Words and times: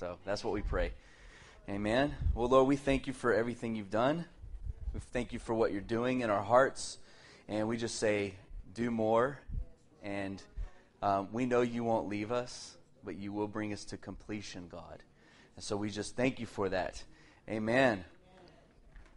So 0.00 0.16
that's 0.24 0.42
what 0.42 0.54
we 0.54 0.62
pray. 0.62 0.92
Amen. 1.68 2.14
Well, 2.34 2.48
Lord, 2.48 2.66
we 2.66 2.76
thank 2.76 3.06
you 3.06 3.12
for 3.12 3.34
everything 3.34 3.76
you've 3.76 3.90
done. 3.90 4.24
We 4.94 5.00
thank 5.12 5.30
you 5.34 5.38
for 5.38 5.52
what 5.52 5.72
you're 5.72 5.82
doing 5.82 6.22
in 6.22 6.30
our 6.30 6.42
hearts. 6.42 6.96
And 7.48 7.68
we 7.68 7.76
just 7.76 7.96
say, 7.96 8.32
do 8.72 8.90
more. 8.90 9.40
And 10.02 10.42
um, 11.02 11.28
we 11.32 11.44
know 11.44 11.60
you 11.60 11.84
won't 11.84 12.08
leave 12.08 12.32
us, 12.32 12.78
but 13.04 13.16
you 13.16 13.30
will 13.30 13.46
bring 13.46 13.74
us 13.74 13.84
to 13.84 13.98
completion, 13.98 14.68
God. 14.72 15.02
And 15.56 15.62
so 15.62 15.76
we 15.76 15.90
just 15.90 16.16
thank 16.16 16.40
you 16.40 16.46
for 16.46 16.70
that. 16.70 17.04
Amen. 17.46 18.02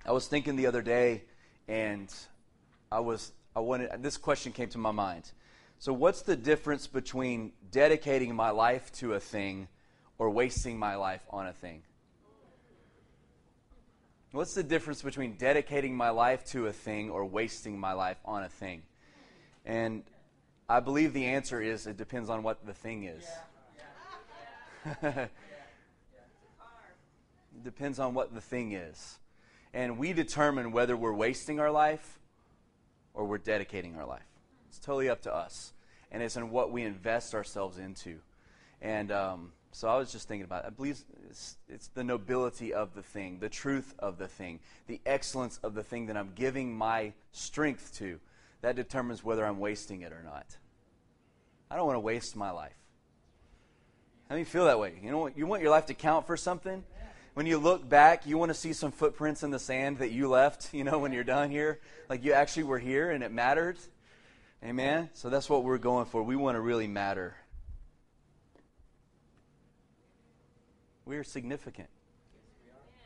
I 0.06 0.12
was 0.12 0.28
thinking 0.28 0.58
the 0.58 0.68
other 0.68 0.82
day, 0.82 1.24
and 1.70 2.14
I 2.92 3.00
was 3.00 3.32
I 3.56 3.62
wanted 3.62 4.04
this 4.04 4.18
question 4.18 4.52
came 4.52 4.68
to 4.68 4.78
my 4.80 4.92
mind. 4.92 5.32
So, 5.80 5.94
what's 5.94 6.24
the 6.24 6.36
difference 6.36 6.88
between 6.88 7.54
dedicating 7.72 8.36
my 8.36 8.50
life 8.50 8.92
to 8.96 9.14
a 9.14 9.20
thing 9.22 9.70
or 10.18 10.30
wasting 10.30 10.78
my 10.78 10.96
life 10.96 11.22
on 11.30 11.48
a 11.48 11.54
thing? 11.54 11.84
What's 14.32 14.56
the 14.56 14.64
difference 14.64 15.04
between 15.04 15.36
dedicating 15.36 15.96
my 15.96 16.10
life 16.10 16.44
to 16.46 16.66
a 16.66 16.74
thing 16.74 17.12
or 17.12 17.24
wasting 17.24 17.80
my 17.80 17.94
life 17.94 18.18
on 18.26 18.44
a 18.44 18.50
thing? 18.50 18.82
And 19.64 20.04
I 20.68 20.80
believe 20.80 21.14
the 21.14 21.26
answer 21.26 21.62
is 21.62 21.86
it 21.86 21.98
depends 21.98 22.32
on 22.32 22.42
what 22.42 22.66
the 22.66 22.74
thing 22.74 23.04
is. 23.04 23.24
it 25.04 25.30
depends 27.64 28.00
on 28.00 28.16
what 28.16 28.34
the 28.34 28.42
thing 28.42 28.72
is. 28.72 29.20
And 29.72 30.00
we 30.00 30.14
determine 30.14 30.72
whether 30.72 30.98
we're 30.98 31.14
wasting 31.14 31.60
our 31.60 31.72
life 31.72 32.20
or 33.14 33.26
we're 33.26 33.38
dedicating 33.38 33.96
our 33.98 34.06
life. 34.06 34.26
It's 34.68 34.80
totally 34.80 35.10
up 35.10 35.22
to 35.22 35.34
us. 35.34 35.74
And 36.12 36.24
it's 36.24 36.38
in 36.38 36.50
what 36.50 36.72
we 36.72 36.84
invest 36.84 37.36
ourselves 37.36 37.78
into. 37.78 38.18
And 38.82 39.12
um, 39.12 39.52
so 39.74 39.88
I 39.88 39.98
was 39.98 40.12
just 40.12 40.28
thinking 40.28 40.46
about 40.46 40.64
it. 40.64 40.68
I 40.68 40.70
believe 40.70 41.04
it's, 41.30 41.58
it's, 41.68 41.88
the 41.88 42.04
nobility 42.04 42.74
of 42.74 42.94
the 42.94 43.02
thing, 43.02 43.40
the 43.40 43.50
truth 43.50 43.94
of 44.00 44.18
the 44.18 44.28
thing, 44.28 44.60
the 44.88 45.02
excellence 45.06 45.60
of 45.64 45.74
the 45.74 45.84
thing 45.84 46.06
that 46.06 46.16
I'm 46.16 46.32
giving 46.36 46.78
my 46.78 47.14
strength 47.32 47.98
to. 47.98 48.20
That 48.62 48.76
determines 48.76 49.24
whether 49.24 49.46
I'm 49.46 49.60
wasting 49.60 50.02
it 50.04 50.14
or 50.14 50.24
not. 50.24 50.46
I 51.70 51.76
don't 51.76 51.86
want 51.86 51.98
to 51.98 52.02
waste 52.02 52.36
my 52.36 52.52
life. 52.52 52.72
How 54.30 54.36
do 54.36 54.40
you 54.40 54.46
feel 54.46 54.66
that 54.66 54.80
way? 54.80 54.94
You 55.04 55.12
know, 55.12 55.28
you 55.28 55.46
want 55.46 55.62
your 55.62 55.72
life 55.72 55.88
to 55.88 55.94
count 55.94 56.28
for 56.28 56.38
something? 56.38 56.84
when 57.34 57.48
you 57.48 57.58
look 57.58 57.88
back, 57.88 58.28
you 58.28 58.38
want 58.38 58.50
to 58.50 58.54
see 58.54 58.74
some 58.74 58.92
footprints 58.92 59.42
in 59.42 59.50
the 59.50 59.60
sand 59.60 59.98
that 59.98 60.12
you 60.12 60.30
left, 60.30 60.70
you 60.74 60.84
know, 60.84 61.00
when 61.00 61.12
you're 61.12 61.24
done 61.24 61.50
here. 61.50 61.80
Like 62.10 62.24
you 62.24 62.34
actually 62.34 62.64
were 62.64 62.80
here 62.80 63.12
and 63.12 63.24
it 63.24 63.32
mattered. 63.32 63.78
Amen? 64.64 65.10
So 65.14 65.30
that's 65.30 65.50
what 65.50 65.64
we're 65.64 65.78
going 65.78 66.06
for. 66.06 66.24
We 66.24 66.36
want 66.36 66.56
to 66.56 66.62
really 66.62 66.88
matter. 66.88 67.36
We 71.06 71.18
are 71.18 71.24
significant. 71.24 71.90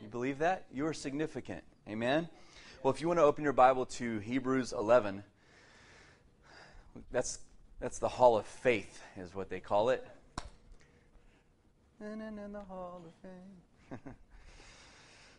You 0.02 0.08
believe 0.08 0.40
that? 0.40 0.66
You 0.72 0.86
are 0.86 0.94
significant. 0.94 1.64
Amen? 1.90 2.30
Well, 2.84 2.94
if 2.94 3.02
you 3.02 3.08
want 3.08 3.20
to 3.20 3.24
open 3.24 3.44
your 3.44 3.54
Bible 3.54 3.88
to 3.88 4.20
Hebrews 4.20 4.72
11, 4.72 5.24
that's, 7.12 7.40
that's 7.80 7.98
the 7.98 8.08
Hall 8.08 8.38
of 8.38 8.46
Faith, 8.46 9.02
is 9.18 9.34
what 9.34 9.50
they 9.50 9.60
call 9.60 9.90
it. 9.90 10.08
And 12.00 12.22
in 12.22 12.54
the 12.54 12.62
Hall 12.62 13.02
of 13.04 14.00
Fame. 14.00 14.00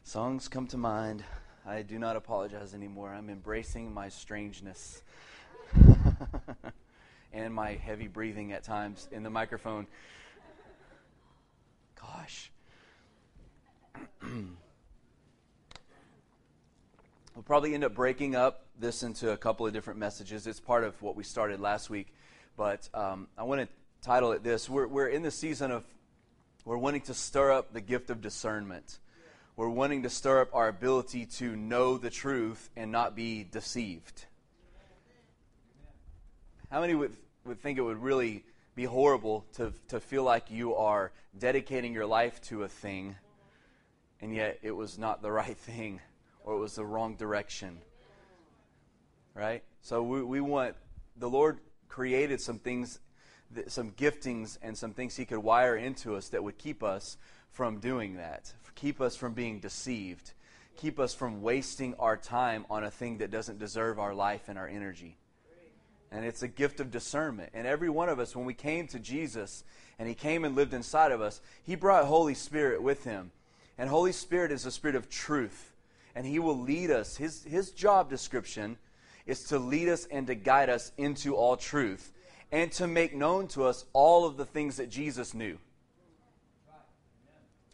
Songs 0.02 0.48
come 0.48 0.66
to 0.68 0.76
mind. 0.76 1.22
I 1.64 1.82
do 1.82 1.98
not 1.98 2.16
apologize 2.16 2.74
anymore. 2.74 3.14
I'm 3.14 3.30
embracing 3.30 3.94
my 3.94 4.08
strangeness 4.08 5.02
and 7.32 7.54
my 7.54 7.74
heavy 7.74 8.08
breathing 8.08 8.52
at 8.52 8.64
times 8.64 9.08
in 9.12 9.22
the 9.22 9.30
microphone. 9.30 9.86
Gosh. 12.28 12.50
we'll 17.34 17.42
probably 17.46 17.72
end 17.72 17.84
up 17.84 17.94
breaking 17.94 18.36
up 18.36 18.66
this 18.78 19.02
into 19.02 19.30
a 19.30 19.36
couple 19.36 19.66
of 19.66 19.72
different 19.72 19.98
messages. 19.98 20.46
It's 20.46 20.60
part 20.60 20.84
of 20.84 21.00
what 21.00 21.16
we 21.16 21.24
started 21.24 21.58
last 21.58 21.88
week. 21.88 22.12
But 22.54 22.88
um, 22.92 23.28
I 23.38 23.44
want 23.44 23.62
to 23.62 23.68
title 24.02 24.32
it 24.32 24.42
this. 24.42 24.68
We're, 24.68 24.86
we're 24.86 25.08
in 25.08 25.22
the 25.22 25.30
season 25.30 25.70
of 25.70 25.86
we're 26.66 26.76
wanting 26.76 27.00
to 27.02 27.14
stir 27.14 27.50
up 27.50 27.72
the 27.72 27.80
gift 27.80 28.10
of 28.10 28.20
discernment. 28.20 28.98
We're 29.56 29.70
wanting 29.70 30.02
to 30.02 30.10
stir 30.10 30.42
up 30.42 30.54
our 30.54 30.68
ability 30.68 31.24
to 31.36 31.56
know 31.56 31.96
the 31.96 32.10
truth 32.10 32.68
and 32.76 32.92
not 32.92 33.16
be 33.16 33.42
deceived. 33.42 34.26
How 36.70 36.82
many 36.82 36.94
would, 36.94 37.16
would 37.46 37.62
think 37.62 37.78
it 37.78 37.82
would 37.82 38.02
really 38.02 38.44
be 38.78 38.84
horrible 38.84 39.44
to, 39.52 39.72
to 39.88 39.98
feel 39.98 40.22
like 40.22 40.52
you 40.52 40.72
are 40.76 41.10
dedicating 41.36 41.92
your 41.92 42.06
life 42.06 42.40
to 42.40 42.62
a 42.62 42.68
thing 42.68 43.16
and 44.20 44.32
yet 44.32 44.56
it 44.62 44.70
was 44.70 44.96
not 44.96 45.20
the 45.20 45.32
right 45.42 45.56
thing 45.56 46.00
or 46.44 46.54
it 46.54 46.58
was 46.58 46.76
the 46.76 46.84
wrong 46.84 47.16
direction? 47.16 47.78
Right? 49.34 49.64
So 49.82 50.04
we, 50.04 50.22
we 50.22 50.40
want, 50.40 50.76
the 51.16 51.28
Lord 51.28 51.58
created 51.88 52.40
some 52.40 52.60
things 52.60 53.00
some 53.66 53.90
giftings 53.92 54.58
and 54.62 54.78
some 54.78 54.92
things 54.92 55.16
He 55.16 55.24
could 55.24 55.38
wire 55.38 55.74
into 55.74 56.14
us 56.14 56.28
that 56.28 56.44
would 56.44 56.56
keep 56.56 56.84
us 56.84 57.16
from 57.50 57.80
doing 57.80 58.18
that, 58.18 58.52
keep 58.76 59.00
us 59.00 59.16
from 59.16 59.32
being 59.32 59.58
deceived, 59.58 60.34
keep 60.76 61.00
us 61.00 61.12
from 61.14 61.42
wasting 61.42 61.94
our 61.98 62.16
time 62.16 62.64
on 62.70 62.84
a 62.84 62.92
thing 62.92 63.18
that 63.18 63.32
doesn't 63.32 63.58
deserve 63.58 63.98
our 63.98 64.14
life 64.14 64.48
and 64.48 64.56
our 64.56 64.68
energy. 64.68 65.16
And 66.10 66.24
it's 66.24 66.42
a 66.42 66.48
gift 66.48 66.80
of 66.80 66.90
discernment. 66.90 67.50
And 67.52 67.66
every 67.66 67.90
one 67.90 68.08
of 68.08 68.18
us, 68.18 68.34
when 68.34 68.46
we 68.46 68.54
came 68.54 68.86
to 68.88 68.98
Jesus 68.98 69.64
and 69.98 70.08
He 70.08 70.14
came 70.14 70.44
and 70.44 70.56
lived 70.56 70.74
inside 70.74 71.12
of 71.12 71.20
us, 71.20 71.40
He 71.62 71.74
brought 71.74 72.06
Holy 72.06 72.34
Spirit 72.34 72.82
with 72.82 73.04
Him. 73.04 73.30
And 73.76 73.90
Holy 73.90 74.12
Spirit 74.12 74.50
is 74.50 74.66
a 74.66 74.70
spirit 74.70 74.96
of 74.96 75.10
truth. 75.10 75.72
And 76.14 76.26
He 76.26 76.38
will 76.38 76.58
lead 76.58 76.90
us. 76.90 77.16
His, 77.16 77.44
his 77.44 77.70
job 77.70 78.08
description 78.08 78.78
is 79.26 79.44
to 79.44 79.58
lead 79.58 79.88
us 79.88 80.06
and 80.10 80.26
to 80.26 80.34
guide 80.34 80.70
us 80.70 80.92
into 80.96 81.36
all 81.36 81.56
truth 81.56 82.12
and 82.50 82.72
to 82.72 82.86
make 82.86 83.14
known 83.14 83.46
to 83.48 83.64
us 83.64 83.84
all 83.92 84.24
of 84.24 84.36
the 84.36 84.46
things 84.46 84.78
that 84.78 84.90
Jesus 84.90 85.34
knew. 85.34 85.58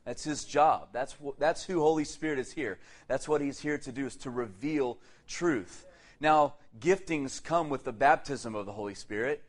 That's 0.04 0.24
his 0.24 0.44
job. 0.44 0.88
That's, 0.92 1.14
wh- 1.14 1.38
that's 1.38 1.64
who 1.64 1.80
Holy 1.80 2.04
Spirit 2.04 2.38
is 2.38 2.52
here. 2.52 2.78
That's 3.08 3.26
what 3.26 3.40
he's 3.40 3.60
here 3.60 3.78
to 3.78 3.92
do, 3.92 4.06
is 4.06 4.16
to 4.16 4.30
reveal 4.30 4.98
truth. 5.26 5.86
Now, 6.24 6.54
giftings 6.80 7.44
come 7.44 7.68
with 7.68 7.84
the 7.84 7.92
baptism 7.92 8.54
of 8.54 8.64
the 8.64 8.72
Holy 8.72 8.94
Spirit, 8.94 9.44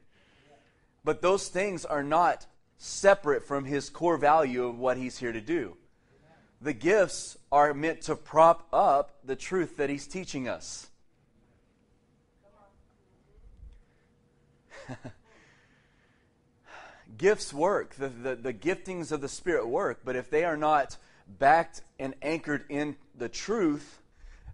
but 1.05 1.21
those 1.21 1.47
things 1.47 1.85
are 1.85 2.03
not 2.03 2.47
separate 2.77 3.45
from 3.45 3.63
his 3.63 3.89
core 3.89 4.17
value 4.17 4.65
of 4.65 4.77
what 4.77 4.97
he's 4.97 5.17
here 5.17 5.31
to 5.31 5.39
do. 5.39 5.77
The 6.59 6.73
gifts 6.73 7.37
are 7.49 7.73
meant 7.73 8.01
to 8.01 8.17
prop 8.17 8.67
up 8.73 9.19
the 9.23 9.37
truth 9.37 9.77
that 9.77 9.89
he's 9.89 10.05
teaching 10.05 10.49
us. 10.49 10.89
Gifts 17.17 17.53
work, 17.53 17.95
the, 17.95 18.09
the, 18.09 18.35
the 18.35 18.53
giftings 18.53 19.13
of 19.13 19.21
the 19.21 19.29
Spirit 19.29 19.69
work, 19.69 20.01
but 20.03 20.17
if 20.17 20.29
they 20.29 20.43
are 20.43 20.57
not 20.57 20.97
backed 21.39 21.83
and 21.97 22.15
anchored 22.21 22.65
in 22.67 22.97
the 23.17 23.29
truth, 23.29 24.01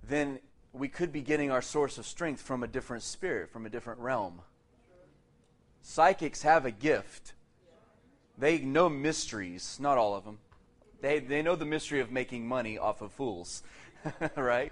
then 0.07 0.37
we 0.73 0.87
could 0.87 1.11
be 1.11 1.21
getting 1.21 1.51
our 1.51 1.61
source 1.61 1.97
of 1.97 2.05
strength 2.05 2.41
from 2.41 2.63
a 2.63 2.67
different 2.67 3.03
spirit, 3.03 3.49
from 3.49 3.65
a 3.65 3.69
different 3.69 3.99
realm. 3.99 4.41
Psychics 5.81 6.43
have 6.43 6.65
a 6.65 6.71
gift. 6.71 7.33
They 8.37 8.59
know 8.59 8.89
mysteries, 8.89 9.77
not 9.79 9.97
all 9.97 10.15
of 10.15 10.23
them. 10.23 10.39
They, 11.01 11.19
they 11.19 11.41
know 11.41 11.55
the 11.55 11.65
mystery 11.65 11.99
of 11.99 12.11
making 12.11 12.47
money 12.47 12.77
off 12.77 13.01
of 13.01 13.11
fools, 13.11 13.63
right? 14.35 14.71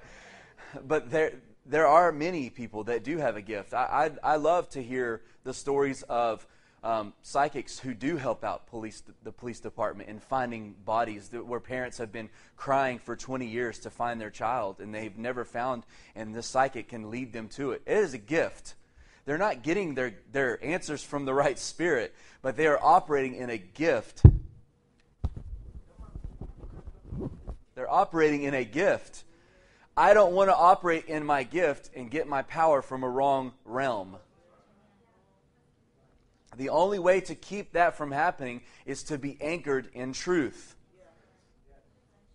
But 0.87 1.09
there, 1.09 1.33
there 1.65 1.87
are 1.87 2.11
many 2.11 2.49
people 2.49 2.83
that 2.85 3.03
do 3.03 3.17
have 3.17 3.35
a 3.35 3.41
gift. 3.41 3.73
I, 3.73 4.11
I, 4.23 4.33
I 4.33 4.35
love 4.37 4.69
to 4.69 4.83
hear 4.83 5.21
the 5.43 5.53
stories 5.53 6.03
of 6.03 6.45
um, 6.83 7.13
psychics 7.21 7.77
who 7.79 7.93
do 7.93 8.17
help 8.17 8.43
out 8.43 8.67
police, 8.67 9.03
the 9.23 9.31
police 9.31 9.59
department 9.59 10.09
in 10.09 10.19
finding 10.19 10.75
bodies 10.85 11.29
that, 11.29 11.45
where 11.45 11.59
parents 11.59 11.97
have 11.97 12.11
been 12.11 12.29
crying 12.55 12.99
for 12.99 13.15
20 13.15 13.45
years 13.45 13.79
to 13.79 13.89
find 13.89 14.19
their 14.19 14.29
child 14.29 14.79
and 14.79 14.93
they've 14.93 15.17
never 15.17 15.43
found, 15.43 15.83
and 16.15 16.33
this 16.33 16.47
psychic 16.47 16.89
can 16.89 17.09
lead 17.09 17.33
them 17.33 17.49
to 17.49 17.71
it. 17.71 17.81
It 17.85 17.97
is 17.97 18.13
a 18.13 18.17
gift. 18.17 18.75
They're 19.25 19.37
not 19.37 19.61
getting 19.61 19.93
their, 19.93 20.15
their 20.31 20.63
answers 20.63 21.03
from 21.03 21.25
the 21.25 21.33
right 21.33 21.59
spirit, 21.59 22.15
but 22.41 22.55
they 22.55 22.67
are 22.67 22.79
operating 22.81 23.35
in 23.35 23.49
a 23.49 23.57
gift. 23.57 24.23
They're 27.75 27.91
operating 27.91 28.43
in 28.43 28.53
a 28.53 28.63
gift. 28.63 29.23
I 29.95 30.13
don't 30.13 30.33
want 30.33 30.49
to 30.49 30.55
operate 30.55 31.05
in 31.05 31.25
my 31.25 31.43
gift 31.43 31.89
and 31.93 32.09
get 32.09 32.27
my 32.27 32.41
power 32.41 32.81
from 32.81 33.03
a 33.03 33.09
wrong 33.09 33.51
realm. 33.65 34.15
The 36.57 36.69
only 36.69 36.99
way 36.99 37.21
to 37.21 37.35
keep 37.35 37.73
that 37.73 37.95
from 37.95 38.11
happening 38.11 38.61
is 38.85 39.03
to 39.03 39.17
be 39.17 39.37
anchored 39.39 39.89
in 39.93 40.13
truth. 40.13 40.75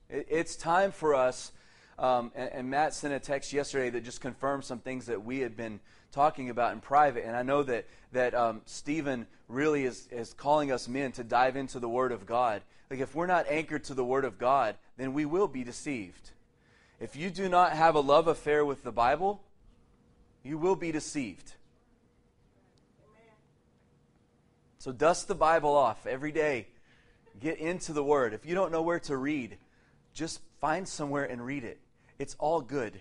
It's 0.09 0.55
time 0.55 0.93
for 0.93 1.15
us, 1.15 1.51
um, 1.99 2.31
and, 2.35 2.51
and, 2.53 2.71
Matt 2.71 2.95
sent 2.95 3.15
a 3.15 3.19
text 3.19 3.53
yesterday 3.53 3.91
that 3.91 4.05
just 4.05 4.21
confirmed 4.21 4.65
some 4.65 4.79
things 4.79 5.07
that 5.07 5.25
we 5.25 5.41
had 5.41 5.57
been 5.57 5.81
talking 6.13 6.51
about 6.51 6.73
in 6.73 6.81
private. 6.81 7.25
And 7.25 7.37
I 7.37 7.43
know 7.43 7.63
that, 7.65 7.87
that 8.13 8.35
um, 8.35 8.63
Stephen 8.67 9.27
really 9.49 9.85
is, 9.85 10.07
is 10.11 10.33
calling 10.33 10.71
us 10.71 10.89
men 10.89 11.13
to 11.13 11.25
dive 11.25 11.57
into 11.57 11.81
the 11.81 11.89
Word 11.89 12.13
of 12.13 12.27
God. 12.27 12.63
like 12.91 13.01
if 13.01 13.15
we're 13.15 13.27
not 13.27 13.47
anchored 13.49 13.85
to 13.85 13.95
the 13.95 14.05
Word 14.05 14.25
of 14.25 14.39
God, 14.39 14.77
then 14.97 15.13
we 15.13 15.25
will 15.25 15.49
be 15.49 15.65
deceived. 15.65 16.31
If 17.01 17.17
you 17.17 17.31
do 17.31 17.49
not 17.49 17.73
have 17.73 17.97
a 17.97 18.01
love 18.01 18.29
affair 18.29 18.65
with 18.65 18.85
the 18.85 18.93
Bible, 18.93 19.43
you 20.43 20.59
will 20.59 20.77
be 20.77 20.93
deceived. 20.93 21.55
So 24.85 24.93
dust 24.93 25.29
the 25.29 25.35
Bible 25.35 25.75
off 25.75 26.07
every 26.07 26.31
day. 26.31 26.67
Get 27.41 27.57
into 27.57 27.95
the 27.95 28.05
Word. 28.05 28.35
If 28.35 28.45
you 28.45 28.55
don't 28.55 28.71
know 28.71 28.83
where 28.83 29.01
to 29.01 29.17
read, 29.17 29.57
just 30.13 30.43
find 30.61 30.87
somewhere 30.87 31.25
and 31.25 31.43
read 31.43 31.65
it. 31.65 31.79
It's 32.19 32.37
all 32.39 32.61
good. 32.61 33.01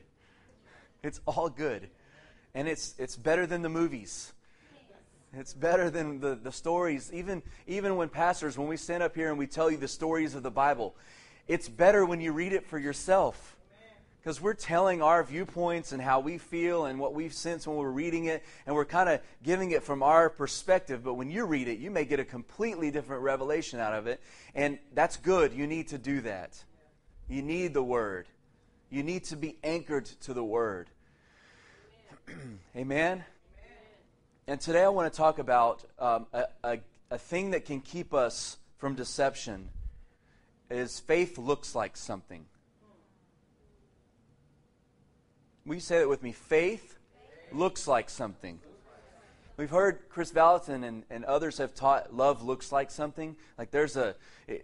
It's 1.03 1.19
all 1.25 1.49
good. 1.49 1.89
And 2.55 2.69
it's, 2.69 2.95
it's 2.97 3.17
better 3.17 3.45
than 3.45 3.63
the 3.63 3.69
movies. 3.69 4.31
It's 5.33 5.53
better 5.53 5.89
than 5.89 6.21
the, 6.21 6.35
the 6.35 6.53
stories. 6.53 7.11
Even, 7.11 7.43
even 7.67 7.97
when 7.97 8.07
pastors, 8.07 8.57
when 8.57 8.69
we 8.69 8.77
stand 8.77 9.03
up 9.03 9.13
here 9.13 9.27
and 9.27 9.37
we 9.37 9.45
tell 9.45 9.69
you 9.69 9.75
the 9.75 9.89
stories 9.89 10.35
of 10.35 10.43
the 10.43 10.51
Bible, 10.51 10.95
it's 11.49 11.67
better 11.67 12.05
when 12.05 12.21
you 12.21 12.31
read 12.31 12.53
it 12.53 12.65
for 12.65 12.79
yourself. 12.79 13.52
Because 14.23 14.39
we're 14.39 14.53
telling 14.53 15.01
our 15.01 15.21
viewpoints 15.21 15.91
and 15.91 16.01
how 16.01 16.21
we 16.21 16.37
feel 16.37 16.85
and 16.85 16.97
what 16.97 17.13
we've 17.13 17.33
sensed 17.33 17.67
when 17.67 17.75
we're 17.75 17.89
reading 17.89 18.25
it, 18.25 18.41
and 18.65 18.73
we're 18.73 18.85
kind 18.85 19.09
of 19.09 19.19
giving 19.43 19.71
it 19.71 19.83
from 19.83 20.01
our 20.01 20.29
perspective. 20.29 21.03
But 21.03 21.15
when 21.15 21.29
you 21.29 21.43
read 21.43 21.67
it, 21.67 21.77
you 21.77 21.91
may 21.91 22.05
get 22.05 22.21
a 22.21 22.23
completely 22.23 22.89
different 22.89 23.21
revelation 23.21 23.81
out 23.81 23.93
of 23.93 24.07
it. 24.07 24.21
And 24.55 24.79
that's 24.93 25.17
good. 25.17 25.51
You 25.51 25.67
need 25.67 25.89
to 25.89 25.97
do 25.97 26.21
that. 26.21 26.63
You 27.27 27.41
need 27.41 27.73
the 27.73 27.83
Word. 27.83 28.27
You 28.89 29.03
need 29.03 29.25
to 29.25 29.35
be 29.35 29.57
anchored 29.61 30.05
to 30.21 30.33
the 30.33 30.43
Word. 30.43 30.89
Amen? 32.77 33.25
And 34.47 34.61
today 34.61 34.83
I 34.83 34.89
want 34.89 35.11
to 35.11 35.17
talk 35.17 35.37
about 35.37 35.83
um, 35.99 36.27
a, 36.31 36.45
a, 36.63 36.79
a 37.11 37.17
thing 37.17 37.51
that 37.51 37.65
can 37.65 37.81
keep 37.81 38.13
us 38.13 38.55
from 38.77 38.95
deception 38.95 39.67
is 40.69 41.01
faith 41.01 41.37
looks 41.37 41.75
like 41.75 41.97
something. 41.97 42.45
Will 45.65 45.75
you 45.75 45.81
say 45.81 45.99
that 45.99 46.09
with 46.09 46.21
me? 46.21 46.33
Faith 46.33 46.97
looks 47.51 47.87
like 47.87 48.09
something. 48.09 48.59
We've 49.55 49.69
heard 49.69 50.09
Chris 50.09 50.31
Vallotton 50.31 50.83
and, 50.83 51.03
and 51.11 51.23
others 51.25 51.59
have 51.59 51.75
taught 51.75 52.13
love 52.13 52.43
looks 52.43 52.71
like 52.71 52.89
something. 52.89 53.35
Like 53.57 53.69
there's 53.69 53.95
a 53.95 54.15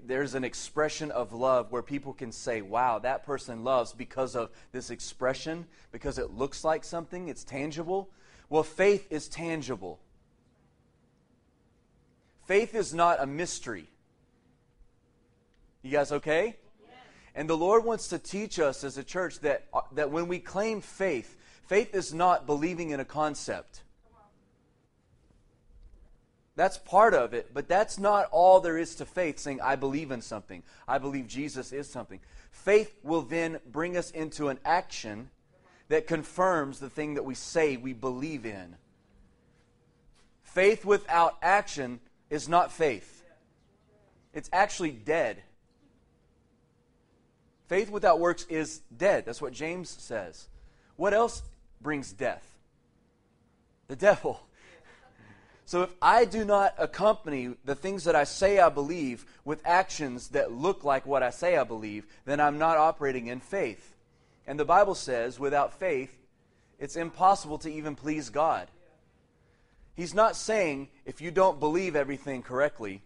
there's 0.04 0.34
an 0.34 0.44
expression 0.44 1.12
of 1.12 1.32
love 1.32 1.72
where 1.72 1.84
people 1.84 2.12
can 2.12 2.32
say, 2.32 2.62
"Wow, 2.62 3.00
that 3.00 3.24
person 3.24 3.64
loves 3.64 3.94
because 3.94 4.36
of 4.36 4.50
this 4.72 4.90
expression, 4.90 5.68
because 5.92 6.18
it 6.18 6.32
looks 6.32 6.64
like 6.64 6.84
something, 6.84 7.28
it's 7.28 7.44
tangible." 7.44 8.10
Well, 8.50 8.64
faith 8.64 9.08
is 9.12 9.28
tangible. 9.28 10.00
Faith 12.46 12.74
is 12.74 12.94
not 12.94 13.22
a 13.22 13.28
mystery. 13.28 13.88
You 15.84 15.92
guys 15.92 16.12
okay? 16.12 16.56
And 17.36 17.50
the 17.50 17.58
Lord 17.58 17.86
wants 17.86 18.08
to 18.10 18.20
teach 18.20 18.60
us 18.60 18.84
as 18.84 18.98
a 18.98 19.04
church 19.04 19.40
that, 19.40 19.66
uh, 19.74 19.82
that 19.94 20.12
when 20.12 20.28
we 20.28 20.40
claim 20.40 20.82
faith, 20.82 21.38
faith 21.68 21.94
is 21.94 22.14
not 22.14 22.46
believing 22.46 22.90
in 22.90 23.00
a 23.00 23.06
concept. 23.06 23.84
That's 26.56 26.78
part 26.78 27.14
of 27.14 27.34
it, 27.34 27.54
but 27.54 27.70
that's 27.70 27.98
not 27.98 28.28
all 28.32 28.60
there 28.60 28.78
is 28.78 28.96
to 28.96 29.06
faith, 29.06 29.40
saying, 29.40 29.62
I 29.62 29.78
believe 29.78 30.12
in 30.12 30.22
something. 30.22 30.64
I 30.88 30.98
believe 30.98 31.26
Jesus 31.26 31.72
is 31.72 31.90
something. 31.90 32.20
Faith 32.52 32.94
will 33.02 33.22
then 33.22 33.60
bring 33.66 33.96
us 33.96 34.12
into 34.12 34.50
an 34.50 34.60
action 34.66 35.30
that 35.88 36.06
confirms 36.06 36.80
the 36.80 36.90
thing 36.90 37.14
that 37.14 37.24
we 37.24 37.34
say 37.34 37.78
we 37.78 37.94
believe 37.94 38.46
in. 38.46 38.76
Faith 40.44 40.84
without 40.84 41.38
action 41.42 42.02
is 42.30 42.50
not 42.50 42.72
faith, 42.72 43.24
it's 44.34 44.50
actually 44.52 44.92
dead. 44.92 45.44
Faith 47.70 47.92
without 47.92 48.20
works 48.20 48.46
is 48.50 48.82
dead. 48.98 49.26
That's 49.26 49.42
what 49.42 49.54
James 49.54 49.90
says. 49.90 50.50
What 50.96 51.14
else 51.14 51.44
brings 51.80 52.12
death? 52.12 52.44
The 53.88 53.96
devil. 53.96 54.42
So 55.66 55.84
if 55.84 55.94
I 56.02 56.26
do 56.26 56.44
not 56.44 56.74
accompany 56.80 57.54
the 57.64 57.76
things 57.76 58.06
that 58.06 58.16
I 58.16 58.24
say 58.24 58.58
I 58.58 58.70
believe 58.70 59.24
with 59.46 59.62
actions 59.66 60.30
that 60.30 60.52
look 60.52 60.84
like 60.84 61.06
what 61.06 61.22
I 61.22 61.30
say 61.30 61.58
I 61.58 61.64
believe, 61.64 62.08
then 62.26 62.40
I'm 62.40 62.58
not 62.58 62.78
operating 62.78 63.28
in 63.28 63.40
faith. 63.40 63.96
And 64.48 64.60
the 64.60 64.66
Bible 64.66 64.96
says, 64.96 65.40
without 65.40 65.78
faith, 65.78 66.12
it's 66.80 66.96
impossible 66.96 67.60
to 67.60 67.72
even 67.72 67.96
please 67.96 68.32
God. 68.32 68.68
He's 69.94 70.16
not 70.16 70.36
saying 70.36 70.88
if 71.06 71.22
you 71.22 71.30
don't 71.30 71.60
believe 71.60 71.96
everything 71.96 72.42
correctly, 72.42 73.04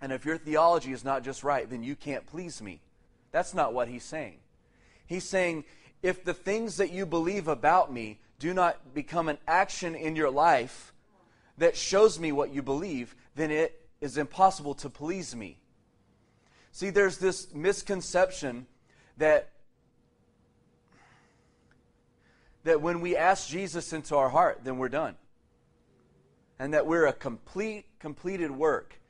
and 0.00 0.12
if 0.12 0.24
your 0.24 0.38
theology 0.38 0.92
is 0.92 1.04
not 1.04 1.24
just 1.24 1.42
right, 1.42 1.68
then 1.68 1.82
you 1.82 1.96
can't 1.96 2.24
please 2.26 2.62
me. 2.62 2.80
That's 3.30 3.54
not 3.54 3.72
what 3.72 3.88
he's 3.88 4.04
saying. 4.04 4.38
He's 5.06 5.24
saying 5.24 5.64
if 6.02 6.24
the 6.24 6.34
things 6.34 6.76
that 6.76 6.92
you 6.92 7.06
believe 7.06 7.48
about 7.48 7.92
me 7.92 8.18
do 8.38 8.54
not 8.54 8.94
become 8.94 9.28
an 9.28 9.38
action 9.46 9.94
in 9.94 10.16
your 10.16 10.30
life 10.30 10.92
that 11.58 11.76
shows 11.76 12.18
me 12.18 12.30
what 12.30 12.52
you 12.52 12.62
believe, 12.62 13.16
then 13.34 13.50
it 13.50 13.80
is 14.00 14.16
impossible 14.16 14.74
to 14.74 14.88
please 14.88 15.34
me. 15.34 15.58
See, 16.70 16.90
there's 16.90 17.18
this 17.18 17.52
misconception 17.52 18.66
that 19.16 19.50
that 22.64 22.82
when 22.82 23.00
we 23.00 23.16
ask 23.16 23.48
Jesus 23.48 23.92
into 23.92 24.14
our 24.14 24.28
heart, 24.28 24.60
then 24.62 24.76
we're 24.78 24.90
done. 24.90 25.14
And 26.58 26.74
that 26.74 26.86
we're 26.86 27.06
a 27.06 27.12
complete 27.12 27.86
completed 27.98 28.50
work 28.50 29.00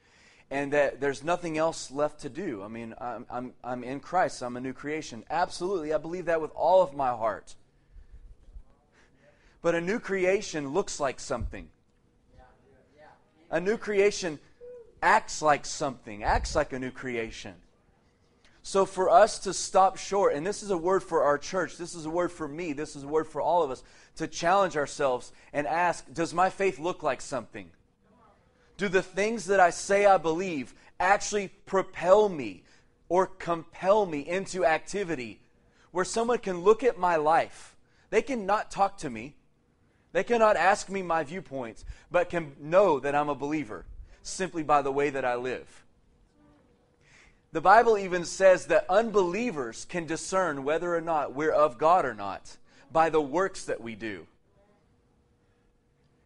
and 0.50 0.73
that 0.73 1.00
there's 1.00 1.23
nothing 1.23 1.59
else 1.59 1.91
left 1.91 2.21
to 2.21 2.29
do. 2.29 2.62
I 2.62 2.69
mean, 2.69 2.95
I'm, 2.99 3.27
I'm, 3.29 3.53
I'm 3.62 3.85
in 3.85 4.00
Christ, 4.00 4.43
I'm 4.43 4.56
a 4.56 4.61
new 4.61 4.73
creation. 4.73 5.25
Absolutely, 5.31 5.93
I 5.93 5.99
believe 5.99 6.27
that 6.27 6.41
with 6.41 6.53
all 6.55 6.83
of 6.83 6.95
my 6.95 7.09
heart. 7.09 7.55
But 9.61 9.75
a 9.75 9.81
new 9.81 9.99
creation 9.99 10.69
looks 10.73 11.00
like 11.00 11.21
something. 11.21 11.69
A 13.50 13.61
new 13.61 13.77
creation 13.77 14.39
acts 15.03 15.43
like 15.43 15.65
something, 15.65 16.23
acts 16.23 16.55
like 16.55 16.73
a 16.73 16.79
new 16.79 16.91
creation. 16.91 17.55
So 18.62 18.85
for 18.85 19.09
us 19.09 19.39
to 19.41 19.55
stop 19.55 19.97
short, 19.97 20.35
and 20.35 20.47
this 20.47 20.62
is 20.62 20.71
a 20.71 20.77
word 20.77 21.03
for 21.03 21.23
our 21.23 21.39
church, 21.39 21.79
this 21.79 21.95
is 21.95 22.05
a 22.05 22.11
word 22.11 22.31
for 22.31 22.47
me, 22.47 22.75
this 22.75 22.97
is 22.97 23.05
a 23.05 23.09
word 23.09 23.27
for 23.27 23.41
all 23.41 23.62
of 23.62 23.71
us, 23.71 23.83
to 24.17 24.27
challenge 24.27 24.77
ourselves 24.77 25.33
and 25.53 25.67
ask, 25.67 26.12
does 26.12 26.35
my 26.35 26.50
faith 26.50 26.79
look 26.79 27.03
like 27.03 27.23
something? 27.23 27.71
Do 28.78 28.88
the 28.88 29.02
things 29.02 29.46
that 29.46 29.60
I 29.60 29.70
say 29.70 30.06
I 30.06 30.16
believe 30.16 30.72
actually 30.98 31.48
propel 31.66 32.28
me 32.28 32.62
or 33.08 33.26
compel 33.26 34.06
me 34.06 34.20
into 34.20 34.64
activity 34.64 35.40
where 35.90 36.04
someone 36.04 36.38
can 36.38 36.61
look 36.61 36.82
at 36.82 36.97
my 36.97 37.16
life? 37.16 37.76
They 38.11 38.23
cannot 38.23 38.70
talk 38.70 38.97
to 38.99 39.11
me. 39.11 39.35
They 40.12 40.25
cannot 40.25 40.56
ask 40.56 40.88
me 40.88 41.02
my 41.02 41.25
viewpoints, 41.25 41.85
but 42.11 42.30
can 42.30 42.54
know 42.61 42.99
that 43.00 43.14
I'm 43.14 43.28
a 43.28 43.35
believer 43.35 43.85
simply 44.23 44.62
by 44.62 44.80
the 44.80 44.92
way 44.92 45.11
that 45.11 45.25
I 45.25 45.35
live. 45.35 45.85
The 47.50 47.61
Bible 47.61 47.99
even 47.99 48.25
says 48.25 48.66
that 48.66 48.87
unbelievers 48.88 49.87
can 49.87 50.06
discern 50.06 50.64
whether 50.64 50.94
or 50.94 51.00
not 51.00 51.35
we're 51.35 51.50
of 51.50 51.78
God 51.78 52.04
or 52.04 52.14
not 52.14 52.56
by 52.92 53.11
the 53.11 53.20
works 53.20 53.64
that 53.64 53.80
we 53.80 53.94
do. 53.94 54.26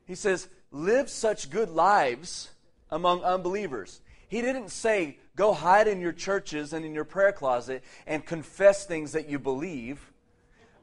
He 0.05 0.17
says, 0.17 0.49
live 0.73 1.09
such 1.09 1.51
good 1.51 1.71
lives 1.71 2.51
among 2.91 3.23
unbelievers. 3.23 4.01
He 4.29 4.41
didn't 4.41 4.71
say, 4.71 5.19
go 5.37 5.53
hide 5.53 5.87
in 5.87 6.01
your 6.01 6.13
churches 6.13 6.73
and 6.73 6.85
in 6.85 6.95
your 6.95 7.05
prayer 7.05 7.33
closet 7.33 7.85
and 8.07 8.25
confess 8.25 8.87
things 8.87 9.13
that 9.13 9.29
you 9.29 9.39
believe, 9.39 10.11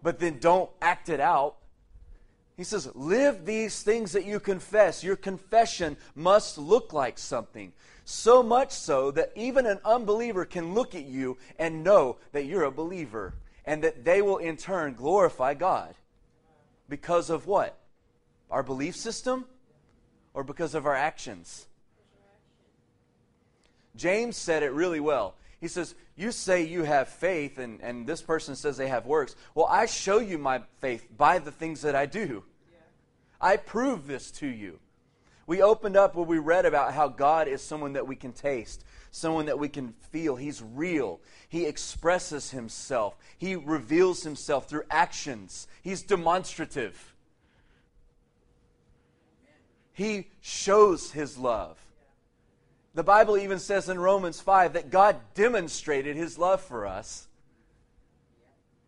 but 0.01 0.19
then 0.19 0.37
don't 0.39 0.69
act 0.81 1.09
it 1.09 1.19
out. 1.19 1.55
He 2.55 2.63
says, 2.63 2.93
live 2.93 3.45
these 3.45 3.81
things 3.81 4.11
that 4.11 4.25
you 4.25 4.39
confess. 4.39 5.03
Your 5.03 5.15
confession 5.15 5.97
must 6.13 6.57
look 6.57 6.93
like 6.93 7.17
something. 7.17 7.73
So 8.05 8.43
much 8.43 8.71
so 8.71 9.11
that 9.11 9.31
even 9.35 9.65
an 9.65 9.79
unbeliever 9.85 10.45
can 10.45 10.73
look 10.73 10.93
at 10.93 11.05
you 11.05 11.37
and 11.57 11.83
know 11.83 12.17
that 12.31 12.45
you're 12.45 12.63
a 12.63 12.71
believer 12.71 13.33
and 13.65 13.83
that 13.83 14.03
they 14.03 14.21
will 14.21 14.37
in 14.37 14.57
turn 14.57 14.93
glorify 14.93 15.53
God. 15.53 15.95
Because 16.89 17.29
of 17.29 17.47
what? 17.47 17.77
Our 18.51 18.63
belief 18.63 18.95
system? 18.95 19.45
Or 20.33 20.43
because 20.43 20.75
of 20.75 20.85
our 20.85 20.95
actions? 20.95 21.67
James 23.95 24.37
said 24.37 24.63
it 24.63 24.71
really 24.71 24.99
well. 24.99 25.35
He 25.59 25.67
says, 25.67 25.93
You 26.15 26.31
say 26.31 26.63
you 26.63 26.83
have 26.83 27.09
faith, 27.09 27.57
and, 27.57 27.81
and 27.81 28.07
this 28.07 28.21
person 28.21 28.55
says 28.55 28.77
they 28.77 28.87
have 28.87 29.05
works. 29.05 29.35
Well, 29.53 29.67
I 29.69 29.85
show 29.85 30.19
you 30.19 30.37
my 30.37 30.61
faith 30.79 31.07
by 31.15 31.39
the 31.39 31.51
things 31.51 31.81
that 31.81 31.95
I 31.95 32.05
do. 32.05 32.43
I 33.41 33.57
prove 33.57 34.07
this 34.07 34.31
to 34.31 34.47
you. 34.47 34.79
We 35.47 35.61
opened 35.61 35.97
up 35.97 36.15
where 36.15 36.25
we 36.25 36.37
read 36.37 36.65
about 36.65 36.93
how 36.93 37.07
God 37.07 37.47
is 37.47 37.61
someone 37.61 37.93
that 37.93 38.07
we 38.07 38.15
can 38.15 38.33
taste, 38.33 38.85
someone 39.09 39.47
that 39.47 39.57
we 39.57 39.67
can 39.67 39.93
feel. 40.11 40.35
He's 40.35 40.61
real. 40.61 41.21
He 41.47 41.65
expresses 41.65 42.51
himself, 42.51 43.17
He 43.37 43.55
reveals 43.55 44.23
himself 44.23 44.69
through 44.69 44.83
actions. 44.89 45.67
He's 45.81 46.03
demonstrative. 46.03 47.15
He 49.99 50.27
shows 50.39 51.11
his 51.11 51.37
love. 51.37 51.77
The 52.93 53.03
Bible 53.03 53.37
even 53.37 53.59
says 53.59 53.89
in 53.89 53.99
Romans 53.99 54.39
5 54.39 54.71
that 54.71 54.91
God 54.91 55.17
demonstrated 55.33 56.15
his 56.15 56.37
love 56.37 56.61
for 56.61 56.87
us. 56.87 57.27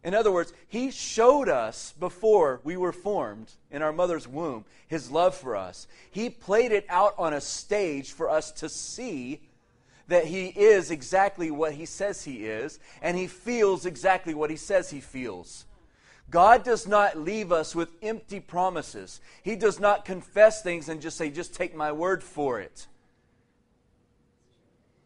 In 0.05 0.13
other 0.13 0.31
words, 0.31 0.53
he 0.69 0.89
showed 0.89 1.49
us 1.49 1.93
before 1.99 2.61
we 2.63 2.77
were 2.77 2.93
formed 2.93 3.51
in 3.69 3.81
our 3.81 3.91
mother's 3.91 4.25
womb 4.25 4.63
his 4.87 5.11
love 5.11 5.35
for 5.35 5.57
us. 5.57 5.85
He 6.09 6.29
played 6.29 6.71
it 6.71 6.85
out 6.87 7.15
on 7.17 7.33
a 7.33 7.41
stage 7.41 8.13
for 8.13 8.29
us 8.29 8.49
to 8.53 8.69
see 8.69 9.41
that 10.07 10.27
he 10.27 10.45
is 10.45 10.91
exactly 10.91 11.51
what 11.51 11.73
he 11.73 11.85
says 11.85 12.23
he 12.23 12.45
is, 12.45 12.79
and 13.01 13.17
he 13.17 13.27
feels 13.27 13.85
exactly 13.85 14.33
what 14.33 14.49
he 14.49 14.55
says 14.55 14.89
he 14.89 15.01
feels. 15.01 15.65
God 16.31 16.63
does 16.63 16.87
not 16.87 17.17
leave 17.17 17.51
us 17.51 17.75
with 17.75 17.91
empty 18.01 18.39
promises. 18.39 19.19
He 19.43 19.55
does 19.55 19.79
not 19.79 20.05
confess 20.05 20.63
things 20.63 20.89
and 20.89 21.01
just 21.01 21.17
say, 21.17 21.29
just 21.29 21.53
take 21.53 21.75
my 21.75 21.91
word 21.91 22.23
for 22.23 22.59
it. 22.59 22.87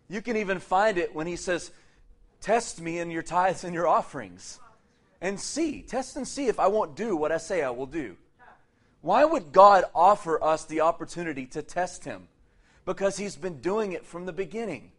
You 0.07 0.21
can 0.21 0.37
even 0.37 0.59
find 0.59 0.97
it 0.97 1.15
when 1.15 1.27
he 1.27 1.35
says, 1.35 1.71
Test 2.41 2.79
me 2.79 2.99
in 2.99 3.09
your 3.09 3.23
tithes 3.23 3.63
and 3.63 3.73
your 3.73 3.87
offerings 3.87 4.59
and 5.19 5.39
see. 5.39 5.81
Test 5.81 6.15
and 6.15 6.27
see 6.27 6.45
if 6.45 6.59
I 6.59 6.67
won't 6.67 6.95
do 6.95 7.15
what 7.15 7.31
I 7.31 7.37
say 7.37 7.63
I 7.63 7.71
will 7.71 7.87
do. 7.87 8.17
Why 9.01 9.25
would 9.25 9.51
God 9.51 9.85
offer 9.95 10.43
us 10.43 10.65
the 10.65 10.81
opportunity 10.81 11.47
to 11.47 11.63
test 11.63 12.05
him? 12.05 12.27
Because 12.85 13.17
he's 13.17 13.35
been 13.35 13.61
doing 13.61 13.93
it 13.93 14.05
from 14.05 14.27
the 14.27 14.33
beginning. 14.33 14.91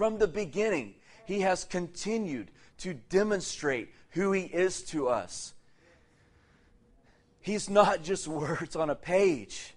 From 0.00 0.16
the 0.16 0.26
beginning, 0.26 0.94
he 1.26 1.40
has 1.40 1.64
continued 1.64 2.50
to 2.78 2.94
demonstrate 2.94 3.90
who 4.12 4.32
he 4.32 4.44
is 4.44 4.82
to 4.84 5.08
us. 5.08 5.52
He's 7.42 7.68
not 7.68 8.02
just 8.02 8.26
words 8.46 8.76
on 8.76 8.88
a 8.88 8.94
page. 8.94 9.74